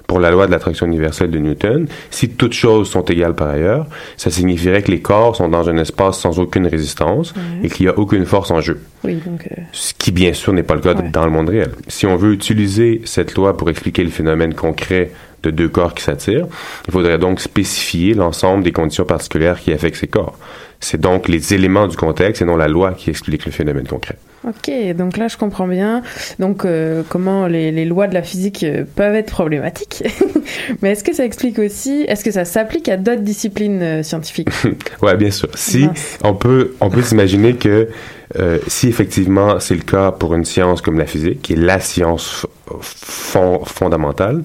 Pour 0.07 0.21
la 0.21 0.31
loi 0.31 0.47
de 0.47 0.53
l'attraction 0.53 0.87
universelle 0.87 1.31
de 1.31 1.39
Newton, 1.39 1.87
si 2.11 2.31
toutes 2.31 2.53
choses 2.55 2.89
sont 2.89 3.03
égales 3.05 3.35
par 3.35 3.49
ailleurs, 3.49 3.87
ça 4.17 4.31
signifierait 4.31 4.83
que 4.83 4.91
les 4.91 5.01
corps 5.01 5.35
sont 5.37 5.49
dans 5.49 5.69
un 5.69 5.77
espace 5.79 6.19
sans 6.19 6.39
aucune 6.39 6.67
résistance 6.67 7.33
Ouais. 7.35 7.67
et 7.67 7.69
qu'il 7.71 7.87
n'y 7.87 7.91
a 7.93 7.99
aucune 7.99 8.25
force 8.27 8.51
en 8.51 8.61
jeu. 8.61 8.81
Oui, 9.05 9.15
donc 9.27 9.47
euh, 9.51 9.63
Ce 9.73 9.93
qui, 9.95 10.13
bien 10.13 10.33
sûr, 10.33 10.53
n'est 10.53 10.63
pas 10.63 10.75
le 10.75 10.81
cas 10.81 10.95
Ouais. 10.95 11.09
dans 11.13 11.25
le 11.25 11.31
monde 11.31 11.49
réel. 11.51 11.73
Si 11.89 12.07
on 12.07 12.17
veut 12.17 12.33
utiliser 12.33 13.03
cette 13.05 13.35
loi 13.35 13.57
pour 13.57 13.69
expliquer 13.71 14.03
le 14.05 14.11
phénomène 14.11 14.55
concret 14.55 15.11
de 15.43 15.51
deux 15.51 15.69
corps 15.69 15.95
qui 15.95 16.03
s'attirent, 16.03 16.47
il 16.87 16.93
faudrait 16.93 17.19
donc 17.19 17.41
spécifier 17.41 18.15
l'ensemble 18.15 18.65
des 18.65 18.73
conditions 18.73 19.05
particulières 19.05 19.61
qui 19.61 19.73
affectent 19.73 19.97
ces 19.97 20.07
corps. 20.09 20.37
C'est 20.81 21.01
donc 21.01 21.29
les 21.29 21.55
éléments 21.55 21.89
du 21.89 21.97
contexte 21.97 22.43
et 22.43 22.45
non 22.45 22.57
la 22.57 22.69
loi 22.69 22.93
qui 22.93 23.11
explique 23.11 23.47
le 23.47 23.53
phénomène 23.53 23.87
concret. 23.87 24.17
Ok, 24.47 24.71
donc 24.97 25.17
là 25.17 25.27
je 25.27 25.37
comprends 25.37 25.67
bien. 25.67 26.03
Donc 26.39 26.65
euh, 26.65 27.03
comment 27.09 27.49
les, 27.49 27.73
les 27.73 27.85
lois 27.85 28.07
de 28.07 28.15
la 28.15 28.23
physique 28.23 28.63
euh, 28.63 28.85
peuvent 28.95 29.17
être 29.17 29.33
problématiques. 29.33 30.05
Mais 30.83 30.93
est-ce 30.93 31.03
que 31.03 31.13
ça 31.13 31.25
explique 31.25 31.59
aussi, 31.59 32.05
est-ce 32.07 32.25
que 32.25 32.31
ça 32.31 32.45
s'applique 32.45 32.89
à 32.89 32.97
d'autres 32.97 33.23
disciplines 33.23 33.83
euh, 33.83 34.03
scientifiques? 34.03 34.49
Ouais, 35.03 35.17
bien 35.17 35.31
sûr. 35.31 35.49
Si 35.55 35.87
Mince. 35.87 36.19
on 36.25 36.35
peut, 36.35 36.75
on 36.81 36.91
peut 36.91 37.03
s'imaginer 37.03 37.55
que 37.55 37.89
euh, 38.37 38.59
si 38.67 38.89
effectivement 38.89 39.59
c'est 39.59 39.75
le 39.75 39.83
cas 39.83 40.13
pour 40.13 40.35
une 40.35 40.45
science 40.45 40.83
comme 40.83 40.99
la 40.99 41.07
physique, 41.07 41.43
qui 41.43 41.55
est 41.55 41.57
la 41.57 41.81
science 41.81 42.47
fond- 42.81 43.65
fondamentale, 43.65 44.43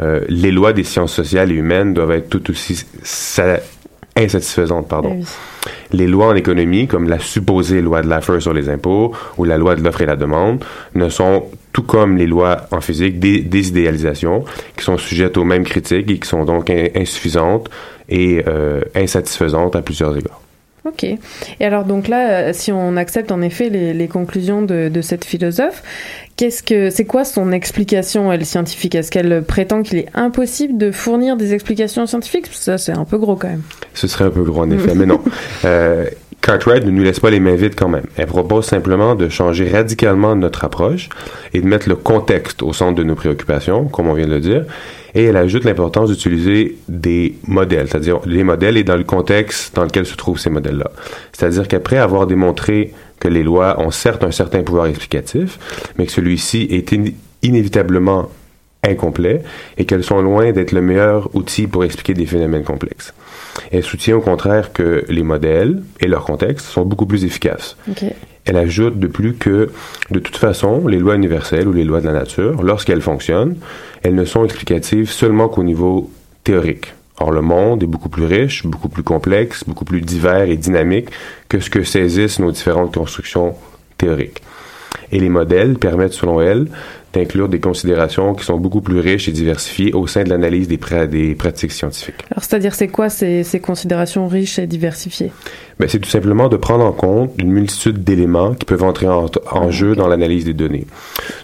euh, 0.00 0.20
les 0.28 0.50
lois 0.50 0.72
des 0.72 0.84
sciences 0.84 1.12
sociales 1.12 1.50
et 1.50 1.54
humaines 1.54 1.94
doivent 1.94 2.12
être 2.12 2.28
tout 2.28 2.50
aussi 2.50 2.84
sa- 3.02 3.60
insatisfaisantes, 4.16 4.88
pardon. 4.88 5.16
Oui. 5.18 5.24
Les 5.92 6.06
lois 6.06 6.28
en 6.28 6.34
économie, 6.34 6.86
comme 6.86 7.08
la 7.08 7.18
supposée 7.18 7.82
loi 7.82 8.02
de 8.02 8.08
Laffer 8.08 8.40
sur 8.40 8.54
les 8.54 8.68
impôts 8.70 9.12
ou 9.36 9.44
la 9.44 9.58
loi 9.58 9.74
de 9.76 9.82
l'offre 9.82 10.00
et 10.00 10.06
la 10.06 10.16
demande, 10.16 10.64
ne 10.94 11.08
sont, 11.08 11.44
tout 11.72 11.82
comme 11.82 12.16
les 12.16 12.26
lois 12.26 12.62
en 12.70 12.80
physique, 12.80 13.18
des, 13.18 13.40
des 13.40 13.68
idéalisations 13.68 14.44
qui 14.76 14.84
sont 14.84 14.96
sujettes 14.96 15.36
aux 15.36 15.44
mêmes 15.44 15.64
critiques 15.64 16.10
et 16.10 16.18
qui 16.18 16.28
sont 16.28 16.44
donc 16.44 16.70
in- 16.70 16.86
insuffisantes 16.96 17.68
et 18.08 18.42
euh, 18.46 18.80
insatisfaisantes 18.94 19.76
à 19.76 19.82
plusieurs 19.82 20.16
égards. 20.16 20.40
Ok. 20.86 21.04
Et 21.04 21.18
alors 21.60 21.84
donc 21.84 22.08
là, 22.08 22.52
si 22.52 22.70
on 22.70 22.96
accepte 22.96 23.32
en 23.32 23.42
effet 23.42 23.68
les, 23.68 23.92
les 23.92 24.08
conclusions 24.08 24.62
de, 24.62 24.88
de 24.88 25.00
cette 25.00 25.24
philosophe, 25.24 25.82
qu'est-ce 26.36 26.62
que 26.62 26.90
c'est 26.90 27.04
quoi 27.04 27.24
son 27.24 27.50
explication 27.52 28.32
elle 28.32 28.46
scientifique? 28.46 28.94
Est-ce 28.94 29.10
qu'elle 29.10 29.42
prétend 29.42 29.82
qu'il 29.82 29.98
est 29.98 30.08
impossible 30.14 30.78
de 30.78 30.92
fournir 30.92 31.36
des 31.36 31.54
explications 31.54 32.06
scientifiques? 32.06 32.46
Ça 32.52 32.78
c'est 32.78 32.92
un 32.92 33.04
peu 33.04 33.18
gros 33.18 33.36
quand 33.36 33.48
même. 33.48 33.62
Ce 33.94 34.06
serait 34.06 34.24
un 34.24 34.30
peu 34.30 34.42
gros 34.42 34.60
en 34.60 34.70
effet, 34.70 34.94
mais 34.94 35.06
non. 35.06 35.20
Euh, 35.64 36.06
Cartwright 36.46 36.84
ne 36.84 36.92
nous 36.92 37.02
laisse 37.02 37.18
pas 37.18 37.30
les 37.30 37.40
mains 37.40 37.56
vides 37.56 37.74
quand 37.74 37.88
même. 37.88 38.06
Elle 38.16 38.28
propose 38.28 38.66
simplement 38.66 39.16
de 39.16 39.28
changer 39.28 39.68
radicalement 39.68 40.36
notre 40.36 40.64
approche 40.64 41.08
et 41.52 41.60
de 41.60 41.66
mettre 41.66 41.88
le 41.88 41.96
contexte 41.96 42.62
au 42.62 42.72
centre 42.72 42.94
de 42.94 43.02
nos 43.02 43.16
préoccupations, 43.16 43.86
comme 43.86 44.06
on 44.06 44.14
vient 44.14 44.28
de 44.28 44.34
le 44.34 44.38
dire. 44.38 44.64
Et 45.16 45.24
elle 45.24 45.36
ajoute 45.36 45.64
l'importance 45.64 46.08
d'utiliser 46.08 46.76
des 46.88 47.34
modèles, 47.48 47.88
c'est-à-dire 47.88 48.20
les 48.26 48.44
modèles 48.44 48.76
et 48.76 48.84
dans 48.84 48.94
le 48.96 49.02
contexte 49.02 49.74
dans 49.74 49.82
lequel 49.82 50.06
se 50.06 50.14
trouvent 50.14 50.38
ces 50.38 50.50
modèles-là. 50.50 50.88
C'est-à-dire 51.32 51.66
qu'après 51.66 51.98
avoir 51.98 52.28
démontré 52.28 52.92
que 53.18 53.26
les 53.26 53.42
lois 53.42 53.80
ont 53.80 53.90
certes 53.90 54.22
un 54.22 54.30
certain 54.30 54.62
pouvoir 54.62 54.86
explicatif, 54.86 55.58
mais 55.98 56.06
que 56.06 56.12
celui-ci 56.12 56.68
est 56.70 56.92
in- 56.92 57.06
inévitablement 57.42 58.30
incomplet 58.84 59.42
et 59.78 59.84
qu'elles 59.84 60.04
sont 60.04 60.22
loin 60.22 60.52
d'être 60.52 60.70
le 60.70 60.80
meilleur 60.80 61.28
outil 61.34 61.66
pour 61.66 61.82
expliquer 61.82 62.14
des 62.14 62.26
phénomènes 62.26 62.62
complexes. 62.62 63.12
Elle 63.72 63.82
soutient 63.82 64.16
au 64.16 64.20
contraire 64.20 64.72
que 64.72 65.04
les 65.08 65.22
modèles 65.22 65.82
et 66.00 66.06
leur 66.06 66.24
contexte 66.24 66.66
sont 66.66 66.84
beaucoup 66.84 67.06
plus 67.06 67.24
efficaces. 67.24 67.76
Elle 68.44 68.56
ajoute 68.56 68.98
de 68.98 69.06
plus 69.06 69.34
que, 69.34 69.70
de 70.10 70.18
toute 70.18 70.36
façon, 70.36 70.86
les 70.86 70.98
lois 70.98 71.16
universelles 71.16 71.66
ou 71.66 71.72
les 71.72 71.84
lois 71.84 72.00
de 72.00 72.06
la 72.06 72.12
nature, 72.12 72.62
lorsqu'elles 72.62 73.00
fonctionnent, 73.00 73.56
elles 74.02 74.14
ne 74.14 74.24
sont 74.24 74.44
explicatives 74.44 75.10
seulement 75.10 75.48
qu'au 75.48 75.64
niveau 75.64 76.10
théorique. 76.44 76.92
Or, 77.18 77.32
le 77.32 77.40
monde 77.40 77.82
est 77.82 77.86
beaucoup 77.86 78.10
plus 78.10 78.26
riche, 78.26 78.64
beaucoup 78.66 78.88
plus 78.88 79.02
complexe, 79.02 79.64
beaucoup 79.66 79.84
plus 79.84 80.00
divers 80.00 80.48
et 80.48 80.56
dynamique 80.56 81.08
que 81.48 81.60
ce 81.60 81.70
que 81.70 81.82
saisissent 81.82 82.38
nos 82.38 82.52
différentes 82.52 82.94
constructions 82.94 83.54
théoriques. 83.96 84.42
Et 85.12 85.18
les 85.18 85.28
modèles 85.28 85.78
permettent, 85.78 86.12
selon 86.12 86.40
elle, 86.40 86.68
d'inclure 87.16 87.48
des 87.48 87.60
considérations 87.60 88.34
qui 88.34 88.44
sont 88.44 88.58
beaucoup 88.58 88.80
plus 88.80 89.00
riches 89.00 89.28
et 89.28 89.32
diversifiées 89.32 89.92
au 89.92 90.06
sein 90.06 90.24
de 90.24 90.28
l'analyse 90.30 90.68
des, 90.68 90.76
pra- 90.76 91.06
des 91.06 91.34
pratiques 91.34 91.72
scientifiques. 91.72 92.22
Alors 92.30 92.44
c'est-à-dire 92.44 92.74
c'est 92.74 92.88
quoi 92.88 93.08
ces, 93.08 93.42
ces 93.44 93.60
considérations 93.60 94.28
riches 94.28 94.58
et 94.58 94.66
diversifiées? 94.66 95.32
Ben, 95.78 95.88
c'est 95.88 95.98
tout 95.98 96.08
simplement 96.08 96.48
de 96.48 96.56
prendre 96.56 96.84
en 96.84 96.92
compte 96.92 97.32
une 97.38 97.50
multitude 97.52 98.02
d'éléments 98.02 98.54
qui 98.54 98.64
peuvent 98.64 98.82
entrer 98.82 99.08
en, 99.08 99.26
en 99.50 99.70
jeu 99.70 99.94
dans 99.94 100.08
l'analyse 100.08 100.44
des 100.46 100.54
données. 100.54 100.86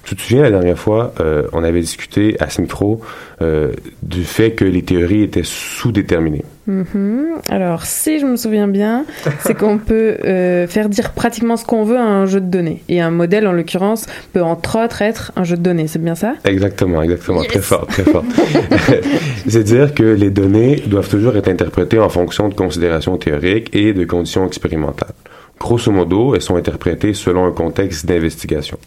Tu 0.04 0.16
te 0.16 0.22
souviens, 0.22 0.42
la 0.42 0.50
dernière 0.50 0.78
fois, 0.78 1.12
euh, 1.20 1.42
on 1.52 1.62
avait 1.64 1.80
discuté 1.80 2.36
à 2.40 2.48
ce 2.48 2.62
micro 2.62 3.02
euh, 3.42 3.72
du 4.02 4.24
fait 4.24 4.52
que 4.52 4.64
les 4.64 4.82
théories 4.82 5.22
étaient 5.22 5.42
sous-déterminées. 5.44 6.44
Mhm. 6.66 7.26
Alors, 7.50 7.84
si 7.84 8.20
je 8.20 8.24
me 8.26 8.36
souviens 8.36 8.68
bien, 8.68 9.04
c'est 9.40 9.54
qu'on 9.54 9.76
peut 9.90 10.16
euh, 10.24 10.66
faire 10.66 10.88
dire 10.88 11.12
pratiquement 11.12 11.56
ce 11.58 11.64
qu'on 11.66 11.84
veut 11.84 11.98
à 11.98 12.04
un 12.04 12.24
jeu 12.24 12.40
de 12.40 12.46
données. 12.46 12.82
Et 12.88 13.00
un 13.02 13.10
modèle, 13.10 13.46
en 13.46 13.52
l'occurrence, 13.52 14.06
peut 14.32 14.42
entre 14.42 14.82
autres 14.82 15.02
être 15.02 15.32
un 15.36 15.44
jeu 15.44 15.56
de 15.56 15.61
données. 15.62 15.86
C'est 15.86 16.02
bien 16.02 16.14
ça? 16.14 16.34
Exactement, 16.44 17.02
exactement. 17.02 17.42
Yes. 17.42 17.52
Très 17.52 17.60
fort, 17.60 17.86
très 17.86 18.04
fort. 18.04 18.24
C'est-à-dire 19.46 19.94
que 19.94 20.02
les 20.02 20.30
données 20.30 20.76
doivent 20.86 21.08
toujours 21.08 21.36
être 21.36 21.48
interprétées 21.48 21.98
en 21.98 22.08
fonction 22.08 22.48
de 22.48 22.54
considérations 22.54 23.16
théoriques 23.16 23.74
et 23.74 23.92
de 23.92 24.04
conditions 24.04 24.46
expérimentales. 24.46 25.14
Grosso 25.58 25.92
modo, 25.92 26.34
elles 26.34 26.42
sont 26.42 26.56
interprétées 26.56 27.14
selon 27.14 27.46
un 27.46 27.52
contexte 27.52 28.04
d'investigation. 28.06 28.78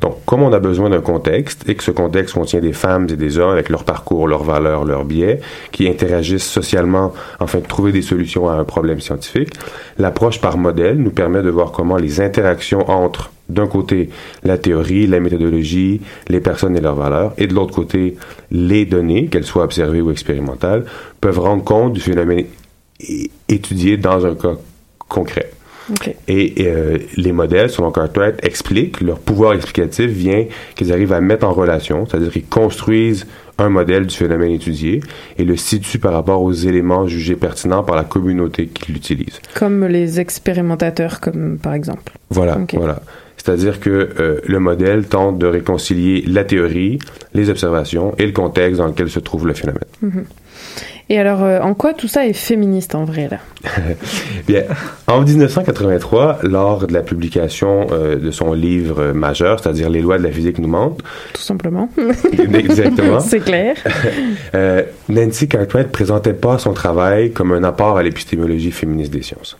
Donc, 0.00 0.24
comme 0.26 0.42
on 0.42 0.52
a 0.52 0.60
besoin 0.60 0.90
d'un 0.90 1.00
contexte 1.00 1.68
et 1.68 1.74
que 1.74 1.82
ce 1.82 1.90
contexte 1.90 2.34
contient 2.34 2.60
des 2.60 2.72
femmes 2.72 3.08
et 3.10 3.16
des 3.16 3.38
hommes 3.38 3.50
avec 3.50 3.68
leur 3.68 3.84
parcours, 3.84 4.28
leurs 4.28 4.44
valeurs, 4.44 4.84
leurs 4.84 5.04
biais, 5.04 5.40
qui 5.72 5.88
interagissent 5.88 6.48
socialement 6.48 7.12
afin 7.40 7.58
de 7.58 7.66
trouver 7.66 7.90
des 7.90 8.02
solutions 8.02 8.48
à 8.48 8.54
un 8.54 8.64
problème 8.64 9.00
scientifique, 9.00 9.54
l'approche 9.98 10.40
par 10.40 10.56
modèle 10.56 10.98
nous 10.98 11.10
permet 11.10 11.42
de 11.42 11.50
voir 11.50 11.72
comment 11.72 11.96
les 11.96 12.20
interactions 12.20 12.88
entre, 12.88 13.32
d'un 13.48 13.66
côté, 13.66 14.10
la 14.44 14.56
théorie, 14.56 15.06
la 15.06 15.20
méthodologie, 15.20 16.00
les 16.28 16.40
personnes 16.40 16.76
et 16.76 16.80
leurs 16.80 16.94
valeurs, 16.94 17.32
et 17.36 17.46
de 17.46 17.54
l'autre 17.54 17.74
côté, 17.74 18.16
les 18.52 18.84
données, 18.84 19.26
qu'elles 19.26 19.44
soient 19.44 19.64
observées 19.64 20.00
ou 20.00 20.10
expérimentales, 20.12 20.84
peuvent 21.20 21.40
rendre 21.40 21.64
compte 21.64 21.92
du 21.92 22.00
phénomène 22.00 22.46
étudié 23.48 23.96
dans 23.96 24.26
un 24.26 24.34
cas 24.34 24.56
concret. 25.08 25.50
Et 26.28 26.54
euh, 26.60 26.98
les 27.16 27.32
modèles, 27.32 27.70
selon 27.70 27.90
Cartwright, 27.90 28.44
expliquent, 28.44 29.00
leur 29.00 29.18
pouvoir 29.18 29.54
explicatif 29.54 30.10
vient 30.10 30.44
qu'ils 30.74 30.92
arrivent 30.92 31.12
à 31.12 31.20
mettre 31.20 31.46
en 31.46 31.52
relation, 31.52 32.06
c'est-à-dire 32.06 32.32
qu'ils 32.32 32.46
construisent 32.46 33.26
un 33.58 33.68
modèle 33.70 34.06
du 34.06 34.14
phénomène 34.14 34.52
étudié 34.52 35.00
et 35.36 35.44
le 35.44 35.56
situent 35.56 35.98
par 35.98 36.12
rapport 36.12 36.42
aux 36.42 36.52
éléments 36.52 37.08
jugés 37.08 37.34
pertinents 37.34 37.82
par 37.82 37.96
la 37.96 38.04
communauté 38.04 38.68
qui 38.68 38.92
l'utilise. 38.92 39.40
Comme 39.54 39.84
les 39.84 40.20
expérimentateurs, 40.20 41.20
comme 41.20 41.58
par 41.58 41.74
exemple. 41.74 42.12
Voilà, 42.30 42.58
voilà. 42.74 43.02
C'est-à-dire 43.48 43.80
que 43.80 44.10
euh, 44.20 44.40
le 44.46 44.60
modèle 44.60 45.06
tente 45.06 45.38
de 45.38 45.46
réconcilier 45.46 46.22
la 46.26 46.44
théorie, 46.44 46.98
les 47.32 47.48
observations 47.48 48.14
et 48.18 48.26
le 48.26 48.32
contexte 48.32 48.76
dans 48.76 48.86
lequel 48.86 49.08
se 49.08 49.20
trouve 49.20 49.46
le 49.46 49.54
phénomène. 49.54 49.84
Mhm. 50.02 50.24
Et 51.08 51.18
alors, 51.18 51.42
euh, 51.42 51.58
en 51.60 51.72
quoi 51.72 51.94
tout 51.94 52.08
ça 52.08 52.26
est 52.26 52.34
féministe 52.34 52.94
en 52.94 53.06
vrai 53.06 53.30
là? 53.30 53.38
Bien, 54.46 54.64
en 55.06 55.22
1983, 55.22 56.40
lors 56.42 56.86
de 56.86 56.92
la 56.92 57.00
publication 57.00 57.86
euh, 57.90 58.16
de 58.16 58.30
son 58.30 58.52
livre 58.52 59.12
majeur, 59.12 59.60
c'est-à-dire 59.60 59.88
Les 59.88 60.02
lois 60.02 60.18
de 60.18 60.24
la 60.24 60.30
physique 60.30 60.58
nous 60.58 60.68
mentent, 60.68 61.00
Tout 61.32 61.40
simplement. 61.40 61.88
Exactement. 62.54 63.20
C'est 63.20 63.40
clair. 63.40 63.76
Nancy 65.08 65.48
Cartwright 65.48 65.88
présentait 65.88 66.34
pas 66.34 66.58
son 66.58 66.74
travail 66.74 67.32
comme 67.32 67.52
un 67.52 67.64
apport 67.64 67.96
à 67.96 68.02
l'épistémologie 68.02 68.72
féministe 68.72 69.10
des 69.10 69.22
sciences. 69.22 69.56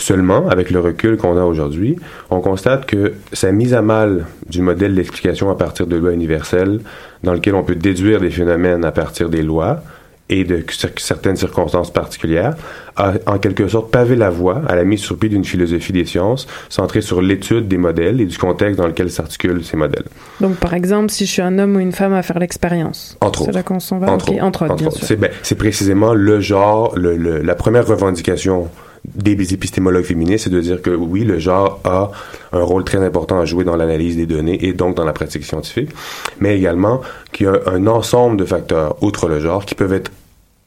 Seulement, 0.00 0.48
avec 0.48 0.70
le 0.70 0.80
recul 0.80 1.18
qu'on 1.18 1.36
a 1.36 1.44
aujourd'hui, 1.44 1.96
on 2.30 2.40
constate 2.40 2.86
que 2.86 3.12
sa 3.34 3.52
mise 3.52 3.74
à 3.74 3.82
mal 3.82 4.24
du 4.48 4.62
modèle 4.62 4.94
d'explication 4.94 5.50
à 5.50 5.54
partir 5.56 5.86
de 5.86 5.94
lois 5.96 6.12
universelles, 6.12 6.80
dans 7.22 7.34
lequel 7.34 7.54
on 7.54 7.62
peut 7.62 7.74
déduire 7.74 8.18
des 8.18 8.30
phénomènes 8.30 8.84
à 8.86 8.92
partir 8.92 9.28
des 9.28 9.42
lois 9.42 9.82
et 10.30 10.44
de 10.44 10.64
certaines 10.96 11.36
circonstances 11.36 11.92
particulières, 11.92 12.54
a 12.96 13.14
en 13.26 13.38
quelque 13.38 13.66
sorte 13.68 13.90
pavé 13.90 14.14
la 14.16 14.30
voie 14.30 14.62
à 14.68 14.74
la 14.76 14.84
mise 14.84 15.00
sur 15.00 15.18
pied 15.18 15.28
d'une 15.28 15.44
philosophie 15.44 15.92
des 15.92 16.04
sciences 16.06 16.46
centrée 16.68 17.00
sur 17.02 17.20
l'étude 17.20 17.66
des 17.68 17.76
modèles 17.78 18.20
et 18.22 18.26
du 18.26 18.38
contexte 18.38 18.78
dans 18.78 18.86
lequel 18.86 19.10
s'articulent 19.10 19.64
ces 19.64 19.76
modèles. 19.76 20.04
Donc, 20.40 20.54
par 20.56 20.72
exemple, 20.72 21.10
si 21.10 21.26
je 21.26 21.30
suis 21.32 21.42
un 21.42 21.58
homme 21.58 21.76
ou 21.76 21.80
une 21.80 21.92
femme 21.92 22.14
à 22.14 22.22
faire 22.22 22.38
l'expérience. 22.38 23.18
Entre 23.20 23.44
C'est 23.44 23.52
là 23.52 23.62
qu'on 23.64 23.80
s'en 23.80 23.98
va? 23.98 24.10
Entre 24.10 24.30
Ok, 24.30 24.34
autres. 24.36 24.44
Entre 24.44 24.62
Entre. 24.70 24.92
C'est 25.04 25.16
ben, 25.16 25.30
c'est 25.42 25.56
précisément 25.58 26.14
le 26.14 26.40
genre, 26.40 26.94
le, 26.96 27.16
le- 27.16 27.42
la 27.42 27.54
première 27.56 27.86
revendication 27.86 28.68
des 29.04 29.54
épistémologues 29.54 30.04
féministes, 30.04 30.44
c'est 30.44 30.50
de 30.50 30.60
dire 30.60 30.82
que 30.82 30.90
oui, 30.90 31.24
le 31.24 31.38
genre 31.38 31.80
a 31.84 32.10
un 32.52 32.62
rôle 32.62 32.84
très 32.84 32.98
important 32.98 33.40
à 33.40 33.44
jouer 33.44 33.64
dans 33.64 33.76
l'analyse 33.76 34.16
des 34.16 34.26
données 34.26 34.64
et 34.64 34.72
donc 34.72 34.96
dans 34.96 35.04
la 35.04 35.12
pratique 35.12 35.44
scientifique, 35.44 35.90
mais 36.38 36.56
également 36.56 37.00
qu'il 37.32 37.46
y 37.46 37.48
a 37.48 37.60
un 37.66 37.86
ensemble 37.86 38.36
de 38.36 38.44
facteurs, 38.44 38.96
outre 39.02 39.28
le 39.28 39.40
genre, 39.40 39.64
qui 39.64 39.74
peuvent 39.74 39.92
être 39.92 40.10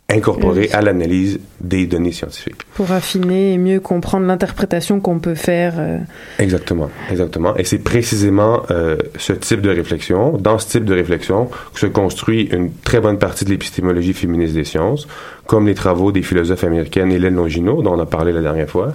incorporés 0.09 0.67
Oui. 0.67 0.69
à 0.73 0.81
l'analyse 0.81 1.39
des 1.61 1.85
données 1.87 2.11
scientifiques. 2.11 2.61
Pour 2.75 2.91
affiner 2.91 3.53
et 3.53 3.57
mieux 3.57 3.79
comprendre 3.79 4.25
l'interprétation 4.27 4.99
qu'on 4.99 5.19
peut 5.19 5.33
faire. 5.33 5.73
euh, 5.77 5.97
Exactement, 6.39 6.89
exactement. 7.09 7.55
Et 7.55 7.63
c'est 7.63 7.79
précisément 7.79 8.61
euh, 8.69 8.97
ce 9.17 9.33
type 9.33 9.61
de 9.61 9.69
réflexion, 9.69 10.37
dans 10.37 10.59
ce 10.59 10.67
type 10.67 10.85
de 10.85 10.93
réflexion, 10.93 11.49
que 11.73 11.79
se 11.79 11.85
construit 11.87 12.43
une 12.51 12.71
très 12.83 12.99
bonne 12.99 13.17
partie 13.17 13.45
de 13.45 13.49
l'épistémologie 13.49 14.13
féministe 14.13 14.53
des 14.53 14.65
sciences, 14.65 15.07
comme 15.47 15.65
les 15.67 15.73
travaux 15.75 16.11
des 16.11 16.21
philosophes 16.21 16.63
américaines 16.63 17.11
Hélène 17.11 17.35
Longino, 17.35 17.81
dont 17.81 17.93
on 17.95 17.99
a 17.99 18.05
parlé 18.05 18.31
la 18.33 18.41
dernière 18.41 18.69
fois, 18.69 18.93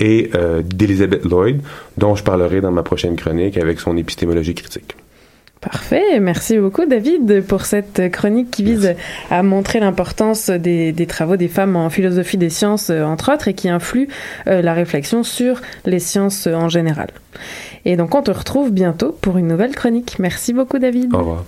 et 0.00 0.30
euh, 0.34 0.62
d'Elizabeth 0.64 1.24
Lloyd, 1.24 1.60
dont 1.96 2.14
je 2.14 2.22
parlerai 2.24 2.60
dans 2.60 2.72
ma 2.72 2.82
prochaine 2.82 3.16
chronique 3.16 3.56
avec 3.56 3.80
son 3.80 3.96
épistémologie 3.96 4.54
critique. 4.54 4.94
Parfait, 5.60 6.20
merci 6.20 6.56
beaucoup 6.56 6.86
David 6.86 7.44
pour 7.44 7.64
cette 7.64 8.12
chronique 8.12 8.50
qui 8.50 8.62
vise 8.62 8.94
à 9.28 9.42
montrer 9.42 9.80
l'importance 9.80 10.50
des, 10.50 10.92
des 10.92 11.06
travaux 11.06 11.36
des 11.36 11.48
femmes 11.48 11.74
en 11.74 11.90
philosophie 11.90 12.36
des 12.36 12.50
sciences, 12.50 12.90
euh, 12.90 13.02
entre 13.02 13.32
autres, 13.32 13.48
et 13.48 13.54
qui 13.54 13.68
influent 13.68 14.06
euh, 14.46 14.62
la 14.62 14.72
réflexion 14.72 15.24
sur 15.24 15.60
les 15.84 15.98
sciences 15.98 16.46
euh, 16.46 16.54
en 16.54 16.68
général. 16.68 17.08
Et 17.84 17.96
donc 17.96 18.14
on 18.14 18.22
te 18.22 18.30
retrouve 18.30 18.70
bientôt 18.70 19.16
pour 19.20 19.36
une 19.36 19.48
nouvelle 19.48 19.74
chronique. 19.74 20.18
Merci 20.20 20.52
beaucoup 20.52 20.78
David. 20.78 21.12
Au 21.12 21.18
revoir. 21.18 21.44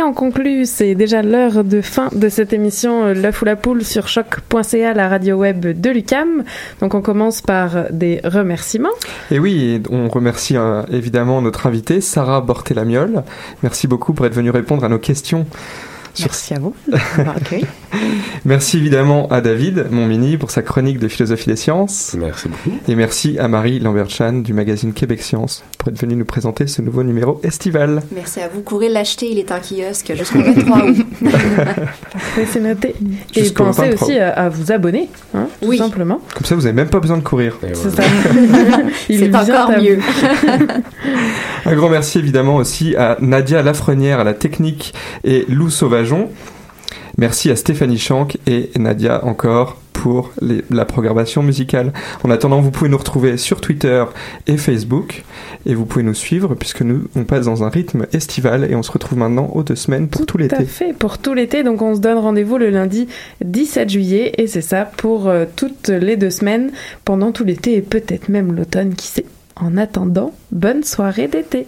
Et 0.00 0.02
on 0.02 0.14
conclut, 0.14 0.64
c'est 0.64 0.94
déjà 0.94 1.20
l'heure 1.20 1.62
de 1.62 1.82
fin 1.82 2.08
de 2.12 2.30
cette 2.30 2.54
émission 2.54 3.04
euh, 3.04 3.12
L'œuf 3.12 3.42
ou 3.42 3.44
la 3.44 3.54
poule 3.54 3.84
sur 3.84 4.08
choc.ca, 4.08 4.94
la 4.94 5.08
radio 5.10 5.36
web 5.36 5.60
de 5.78 5.90
l'UCAM. 5.90 6.42
Donc 6.80 6.94
on 6.94 7.02
commence 7.02 7.42
par 7.42 7.90
des 7.90 8.18
remerciements. 8.24 8.88
Et 9.30 9.38
oui, 9.38 9.82
on 9.90 10.08
remercie 10.08 10.56
euh, 10.56 10.80
évidemment 10.90 11.42
notre 11.42 11.66
invitée, 11.66 12.00
Sarah 12.00 12.40
Bortelamiol. 12.40 13.24
Merci 13.62 13.88
beaucoup 13.88 14.14
pour 14.14 14.24
être 14.24 14.34
venue 14.34 14.48
répondre 14.48 14.84
à 14.84 14.88
nos 14.88 14.98
questions. 14.98 15.44
sur- 16.14 16.28
Merci 16.28 16.54
à 16.54 16.58
vous. 16.60 16.74
Merci 18.44 18.78
évidemment 18.78 19.28
à 19.28 19.40
David, 19.40 19.86
mon 19.90 20.06
mini, 20.06 20.36
pour 20.36 20.50
sa 20.50 20.62
chronique 20.62 20.98
de 20.98 21.08
philosophie 21.08 21.48
des 21.50 21.56
sciences. 21.56 22.16
Merci 22.18 22.48
beaucoup. 22.48 22.76
Et 22.88 22.94
merci 22.94 23.38
à 23.38 23.48
Marie 23.48 23.80
Lambert-Chan 23.80 24.32
du 24.34 24.52
magazine 24.52 24.92
Québec 24.92 25.22
Science 25.22 25.62
pour 25.78 25.88
être 25.88 26.00
venue 26.00 26.16
nous 26.16 26.24
présenter 26.24 26.66
ce 26.66 26.82
nouveau 26.82 27.02
numéro 27.02 27.40
estival. 27.42 28.02
Merci 28.14 28.40
à 28.40 28.48
vous. 28.48 28.62
Courez 28.62 28.88
l'acheter, 28.88 29.30
il 29.30 29.38
est 29.38 29.50
en 29.52 29.58
kiosque 29.58 30.12
jusqu'au 30.16 30.40
23 30.42 30.84
août. 30.86 30.96
Parfait, 32.12 32.46
c'est 32.52 32.60
noté. 32.60 32.94
Et 33.34 33.40
Jusqu'au 33.42 33.64
pensez 33.64 33.82
23. 33.90 34.06
aussi 34.08 34.18
à, 34.18 34.30
à 34.32 34.48
vous 34.48 34.72
abonner, 34.72 35.08
hein, 35.34 35.48
tout 35.60 35.68
Oui. 35.68 35.78
simplement. 35.78 36.20
Comme 36.34 36.44
ça, 36.46 36.54
vous 36.54 36.62
n'avez 36.62 36.74
même 36.74 36.88
pas 36.90 37.00
besoin 37.00 37.18
de 37.18 37.22
courir. 37.22 37.56
C'est 37.60 37.72
voilà. 37.88 38.02
ça. 38.02 38.82
Il 39.08 39.18
C'est 39.18 39.34
encore 39.34 39.70
mieux. 39.78 39.98
Un 41.66 41.74
grand 41.74 41.88
merci 41.88 42.18
évidemment 42.18 42.56
aussi 42.56 42.96
à 42.96 43.16
Nadia 43.20 43.62
Lafrenière 43.62 44.20
à 44.20 44.24
la 44.24 44.34
technique 44.34 44.94
et 45.24 45.44
Lou 45.48 45.70
Sauvageon. 45.70 46.30
Merci 47.20 47.50
à 47.50 47.56
Stéphanie 47.56 47.98
Chanck 47.98 48.38
et 48.46 48.70
Nadia 48.78 49.22
encore 49.26 49.76
pour 49.92 50.30
les- 50.40 50.64
la 50.70 50.86
programmation 50.86 51.42
musicale. 51.42 51.92
En 52.24 52.30
attendant, 52.30 52.62
vous 52.62 52.70
pouvez 52.70 52.88
nous 52.88 52.96
retrouver 52.96 53.36
sur 53.36 53.60
Twitter 53.60 54.02
et 54.46 54.56
Facebook 54.56 55.22
et 55.66 55.74
vous 55.74 55.84
pouvez 55.84 56.02
nous 56.02 56.14
suivre 56.14 56.54
puisque 56.54 56.80
nous 56.80 57.02
on 57.14 57.24
passe 57.24 57.44
dans 57.44 57.62
un 57.62 57.68
rythme 57.68 58.06
estival 58.14 58.66
et 58.70 58.74
on 58.74 58.82
se 58.82 58.90
retrouve 58.90 59.18
maintenant 59.18 59.50
aux 59.54 59.62
deux 59.62 59.76
semaines 59.76 60.08
pour 60.08 60.22
tout, 60.24 60.38
Tout 60.38 60.38
à 60.38 60.40
l'été. 60.44 60.64
fait, 60.64 60.94
pour 60.94 61.18
tout 61.18 61.34
l'été. 61.34 61.62
Donc 61.62 61.82
on 61.82 61.94
se 61.94 62.00
donne 62.00 62.16
rendez-vous 62.16 62.56
le 62.56 62.70
lundi 62.70 63.06
17 63.44 63.90
juillet 63.90 64.32
et 64.38 64.46
c'est 64.46 64.62
ça 64.62 64.86
pour 64.86 65.28
euh, 65.28 65.44
toutes 65.54 65.88
les 65.90 66.16
deux 66.16 66.30
semaines 66.30 66.72
pendant 67.04 67.32
tout 67.32 67.44
l'été 67.44 67.76
et 67.76 67.82
peut-être 67.82 68.30
même 68.30 68.54
l'automne, 68.54 68.94
qui 68.94 69.08
sait. 69.08 69.26
En 69.56 69.76
attendant, 69.76 70.32
bonne 70.52 70.82
soirée 70.84 71.28
d'été. 71.28 71.66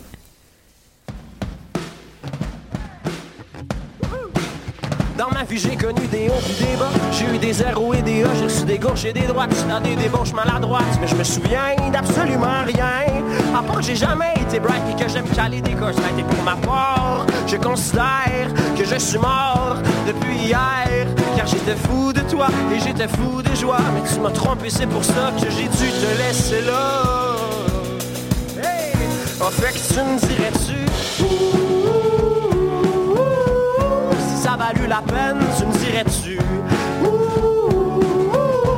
Vie, 5.52 5.58
j'ai 5.58 5.76
connu 5.76 6.06
des 6.06 6.30
hauts 6.30 6.40
puis 6.42 6.64
des 6.64 6.76
bas. 6.76 6.88
J'ai 7.12 7.26
eu 7.26 7.38
des 7.38 7.52
zéros 7.52 7.92
et 7.92 8.00
des 8.00 8.24
A. 8.24 8.28
J'ai 8.38 8.44
reçu 8.44 8.64
des 8.64 8.78
gauches 8.78 9.04
et 9.04 9.12
des 9.12 9.26
droites. 9.26 9.54
Dans 9.68 9.80
des 9.80 9.96
débauches 9.96 10.32
maladroites. 10.32 10.98
Mais 10.98 11.06
je 11.06 11.14
me 11.14 11.24
souviens 11.24 11.76
d'absolument 11.92 12.64
rien. 12.64 13.22
À 13.54 13.62
part 13.62 13.76
que 13.76 13.82
j'ai 13.82 13.96
jamais 13.96 14.32
été 14.40 14.58
bright 14.58 14.82
et 14.90 15.02
que 15.02 15.10
j'aime 15.10 15.28
caler 15.28 15.60
des 15.60 15.74
courses. 15.74 15.96
Et 16.18 16.22
pour 16.22 16.42
ma 16.42 16.56
part, 16.56 17.26
je 17.46 17.56
considère 17.56 18.48
que 18.78 18.84
je 18.84 18.96
suis 18.96 19.18
mort 19.18 19.76
depuis 20.06 20.36
hier. 20.38 21.06
Car 21.36 21.46
j'étais 21.46 21.76
fou 21.76 22.14
de 22.14 22.20
toi 22.20 22.46
et 22.74 22.80
j'étais 22.80 23.08
fou 23.08 23.42
de 23.42 23.54
joie. 23.54 23.76
Mais 23.94 24.08
tu 24.08 24.20
m'as 24.20 24.30
trompé, 24.30 24.70
c'est 24.70 24.86
pour 24.86 25.04
ça 25.04 25.32
que 25.38 25.50
j'ai 25.50 25.68
dû 25.68 25.90
te 25.90 26.18
laisser 26.22 26.62
là. 26.62 27.36
Hey! 28.56 28.94
En 29.38 29.50
fait, 29.50 29.72
que 29.72 29.94
tu 29.94 30.00
me 30.00 30.18
dirais-tu? 30.18 31.71
Valut 34.74 34.86
la 34.88 35.02
peine, 35.02 35.38
tu 35.58 35.66
me 35.66 35.72
dirais-tu? 35.72 36.38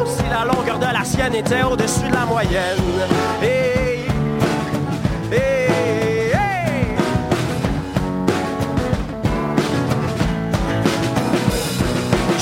Si 0.07 0.23
la 0.29 0.45
longueur 0.45 0.79
de 0.79 0.93
la 0.93 1.05
sienne 1.05 1.35
était 1.35 1.63
au-dessus 1.63 2.09
de 2.09 2.15
la 2.15 2.27
moyenne. 2.27 2.79
Hey. 3.43 4.07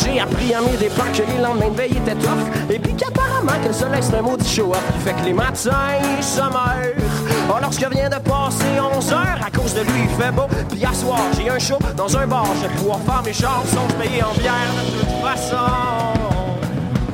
J'ai 0.03 0.20
appris 0.20 0.55
à 0.55 0.61
mes 0.61 0.76
dépens 0.78 1.05
que 1.12 1.22
les 1.30 1.42
lendemains 1.42 1.68
de 1.68 1.76
veille 1.76 1.96
étaient 1.96 2.14
tough 2.14 2.70
Et 2.70 2.78
puis 2.78 2.94
qu'apparemment 2.94 3.53
que 3.62 3.68
le 3.68 3.74
soleil 3.74 4.03
c'est 4.03 4.16
un 4.16 4.22
maudit 4.22 4.48
show-up 4.48 4.78
Qui 4.94 5.00
fait 5.00 5.14
que 5.14 5.24
les 5.24 5.32
matins 5.32 6.00
se 6.20 6.40
meurent 6.40 7.21
Oh, 7.49 7.57
lorsque 7.61 7.86
vient 7.90 8.09
de 8.09 8.16
passer 8.16 8.80
11 8.97 9.12
heures 9.12 9.40
À 9.45 9.51
cause 9.51 9.74
de 9.74 9.80
lui 9.80 10.03
il 10.05 10.22
fait 10.22 10.32
beau. 10.32 10.47
Puis 10.70 10.84
à 10.84 10.93
soir 10.93 11.20
j'ai 11.36 11.49
un 11.49 11.59
show 11.59 11.78
dans 11.97 12.16
un 12.16 12.26
bar. 12.26 12.47
Je 12.57 12.68
vais 12.68 12.74
pouvoir 12.74 12.99
faire 13.01 13.22
mes 13.24 13.32
chansons 13.32 13.86
Je 13.90 13.95
payer 14.03 14.22
en 14.22 14.32
bière 14.34 14.72
de 14.76 15.01
toute 15.01 15.20
façon. 15.20 15.57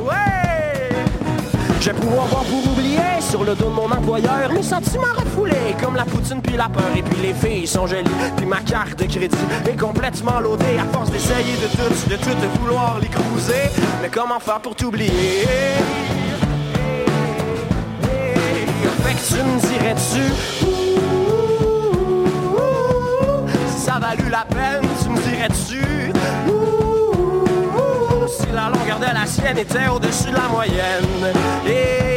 Ouais! 0.01 1.05
Je 1.81 1.91
vais 1.91 1.99
pouvoir 1.99 2.27
boire 2.27 2.45
pour 2.45 2.73
oublier 2.73 3.21
sur 3.21 3.45
le 3.45 3.55
dos 3.55 3.67
de 3.67 3.75
mon 3.75 3.91
employeur. 3.91 4.53
Mes 4.53 4.63
sentiments 4.63 5.15
refoulés 5.17 5.75
comme 5.83 5.97
la 5.97 6.05
poutine 6.05 6.41
puis 6.43 6.57
la 6.57 6.69
peur. 6.69 6.91
Et 6.97 7.03
puis 7.03 7.21
les 7.23 7.35
filles 7.35 7.67
sont 7.67 7.87
jolies 7.87 8.05
puis 8.37 8.47
ma 8.47 8.61
carte 8.61 8.99
de 8.99 9.05
crédit 9.05 9.37
est 9.69 9.79
complètement 9.79 10.41
loadée. 10.41 10.79
À 10.79 10.93
force 10.93 11.11
d'essayer 11.11 11.57
de 11.57 11.69
tout 11.69 12.11
de 12.11 12.17
tout 12.17 12.41
de 12.41 12.59
vouloir 12.61 12.99
les 13.01 13.09
cruiser 13.09 13.71
mais 14.03 14.09
comment 14.09 14.41
faire 14.41 14.61
pour 14.61 14.75
t'oublier? 14.75 15.45
Fait 19.03 19.15
que 19.15 19.25
tu 19.29 19.43
me 19.43 19.61
dirais-tu? 19.61 20.25
Si 23.69 23.81
ça 23.81 23.99
valut 23.99 24.31
la 24.31 24.45
peine 24.45 24.87
tu 25.03 25.09
me 25.09 25.19
dirais-tu? 25.19 26.13
Si 28.29 28.47
la 28.53 28.69
longueur 28.69 28.99
de 28.99 29.15
la 29.15 29.27
sienne 29.27 29.59
était 29.59 29.89
au-dessus 29.89 30.31
de 30.31 30.37
la 30.37 30.49
moyenne. 30.49 32.08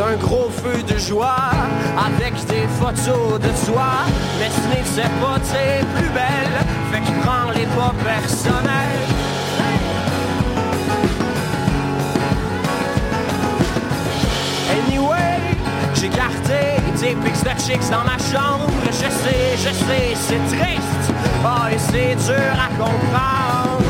Un 0.00 0.16
gros 0.16 0.48
feu 0.48 0.82
de 0.82 0.96
joie 0.96 1.50
avec 1.98 2.34
des 2.46 2.66
photos 2.80 3.38
de 3.40 3.48
toi. 3.66 4.06
Mais 4.38 4.48
ce 4.48 4.68
n'était 4.68 5.08
pas 5.20 5.38
tes 5.40 5.84
plus 5.94 6.08
belles, 6.10 6.58
fait 6.90 7.00
que 7.00 7.20
prends 7.20 7.50
les 7.50 7.66
pas 7.66 7.92
personnels. 8.02 9.02
Anyway, 14.70 15.56
j'ai 15.94 16.08
gardé 16.08 16.80
tes 16.98 17.14
pics 17.14 17.44
de 17.44 17.60
chicks 17.60 17.90
dans 17.90 18.04
ma 18.04 18.18
chambre. 18.18 18.70
Je 18.86 18.92
sais, 18.92 19.56
je 19.56 19.72
sais, 19.74 20.14
c'est 20.14 20.56
triste. 20.56 21.12
Ah, 21.44 21.68
et 21.70 21.78
c'est 21.78 22.14
dur 22.14 22.52
à 22.54 22.68
comprendre. 22.82 23.82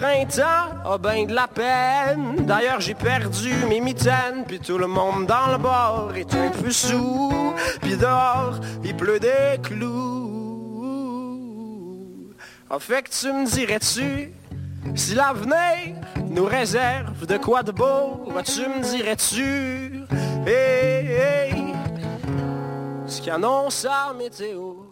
Printemps, 0.00 0.70
a 0.84 0.98
ben 0.98 1.26
de 1.26 1.34
la 1.34 1.46
peine. 1.46 2.46
D'ailleurs, 2.46 2.80
j'ai 2.80 2.94
perdu 2.94 3.52
mes 3.68 3.80
mitaines, 3.80 4.44
puis 4.46 4.58
tout 4.58 4.78
le 4.78 4.86
monde 4.86 5.26
dans 5.26 5.52
le 5.52 5.58
bord 5.58 6.12
est 6.16 6.34
un 6.34 6.48
peu 6.50 6.70
sous. 6.70 7.54
Puis 7.82 7.96
dehors, 7.96 8.58
il 8.82 8.96
pleut 8.96 9.20
des 9.20 9.60
clous. 9.62 10.30
En 12.70 12.78
fait, 12.78 13.10
tu 13.10 13.30
me 13.32 13.44
dirais-tu, 13.46 14.32
si 14.94 15.14
l'avenir 15.14 15.96
nous 16.30 16.46
réserve 16.46 17.26
de 17.26 17.36
quoi 17.36 17.62
de 17.62 17.72
beau, 17.72 18.26
bah, 18.34 18.42
tu 18.42 18.60
me 18.60 18.80
dirais-tu, 18.82 20.06
hey, 20.46 21.06
hey, 21.06 21.74
ce 23.06 23.20
qui 23.20 23.30
annonce 23.30 23.84
la 23.84 24.14
météo. 24.16 24.89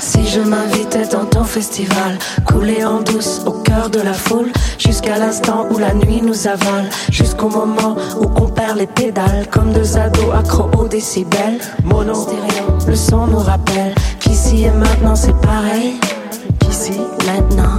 Si 0.00 0.26
je 0.26 0.40
m'invitais 0.40 1.06
dans 1.06 1.24
ton 1.24 1.44
festival, 1.44 2.18
couler 2.44 2.84
en 2.84 3.00
douce 3.00 3.42
au 3.46 3.52
cœur 3.52 3.90
de 3.90 4.00
la 4.00 4.12
foule, 4.12 4.50
jusqu'à 4.78 5.18
l'instant 5.18 5.66
où 5.70 5.78
la 5.78 5.94
nuit 5.94 6.22
nous 6.22 6.46
avale, 6.46 6.88
jusqu'au 7.10 7.48
moment 7.48 7.96
où 8.20 8.26
on 8.36 8.48
perd 8.48 8.76
les 8.76 8.86
pédales, 8.86 9.46
comme 9.50 9.72
deux 9.72 9.96
ados 9.96 10.34
accros 10.34 10.70
aux 10.78 10.88
décibels. 10.88 11.60
Mono, 11.84 12.14
stéréo, 12.14 12.78
le 12.86 12.96
son 12.96 13.26
nous 13.26 13.38
rappelle 13.38 13.94
qu'ici 14.20 14.64
et 14.64 14.70
maintenant 14.70 15.16
c'est 15.16 15.36
pareil. 15.40 16.00
Qu'ici, 16.60 17.00
maintenant, 17.26 17.76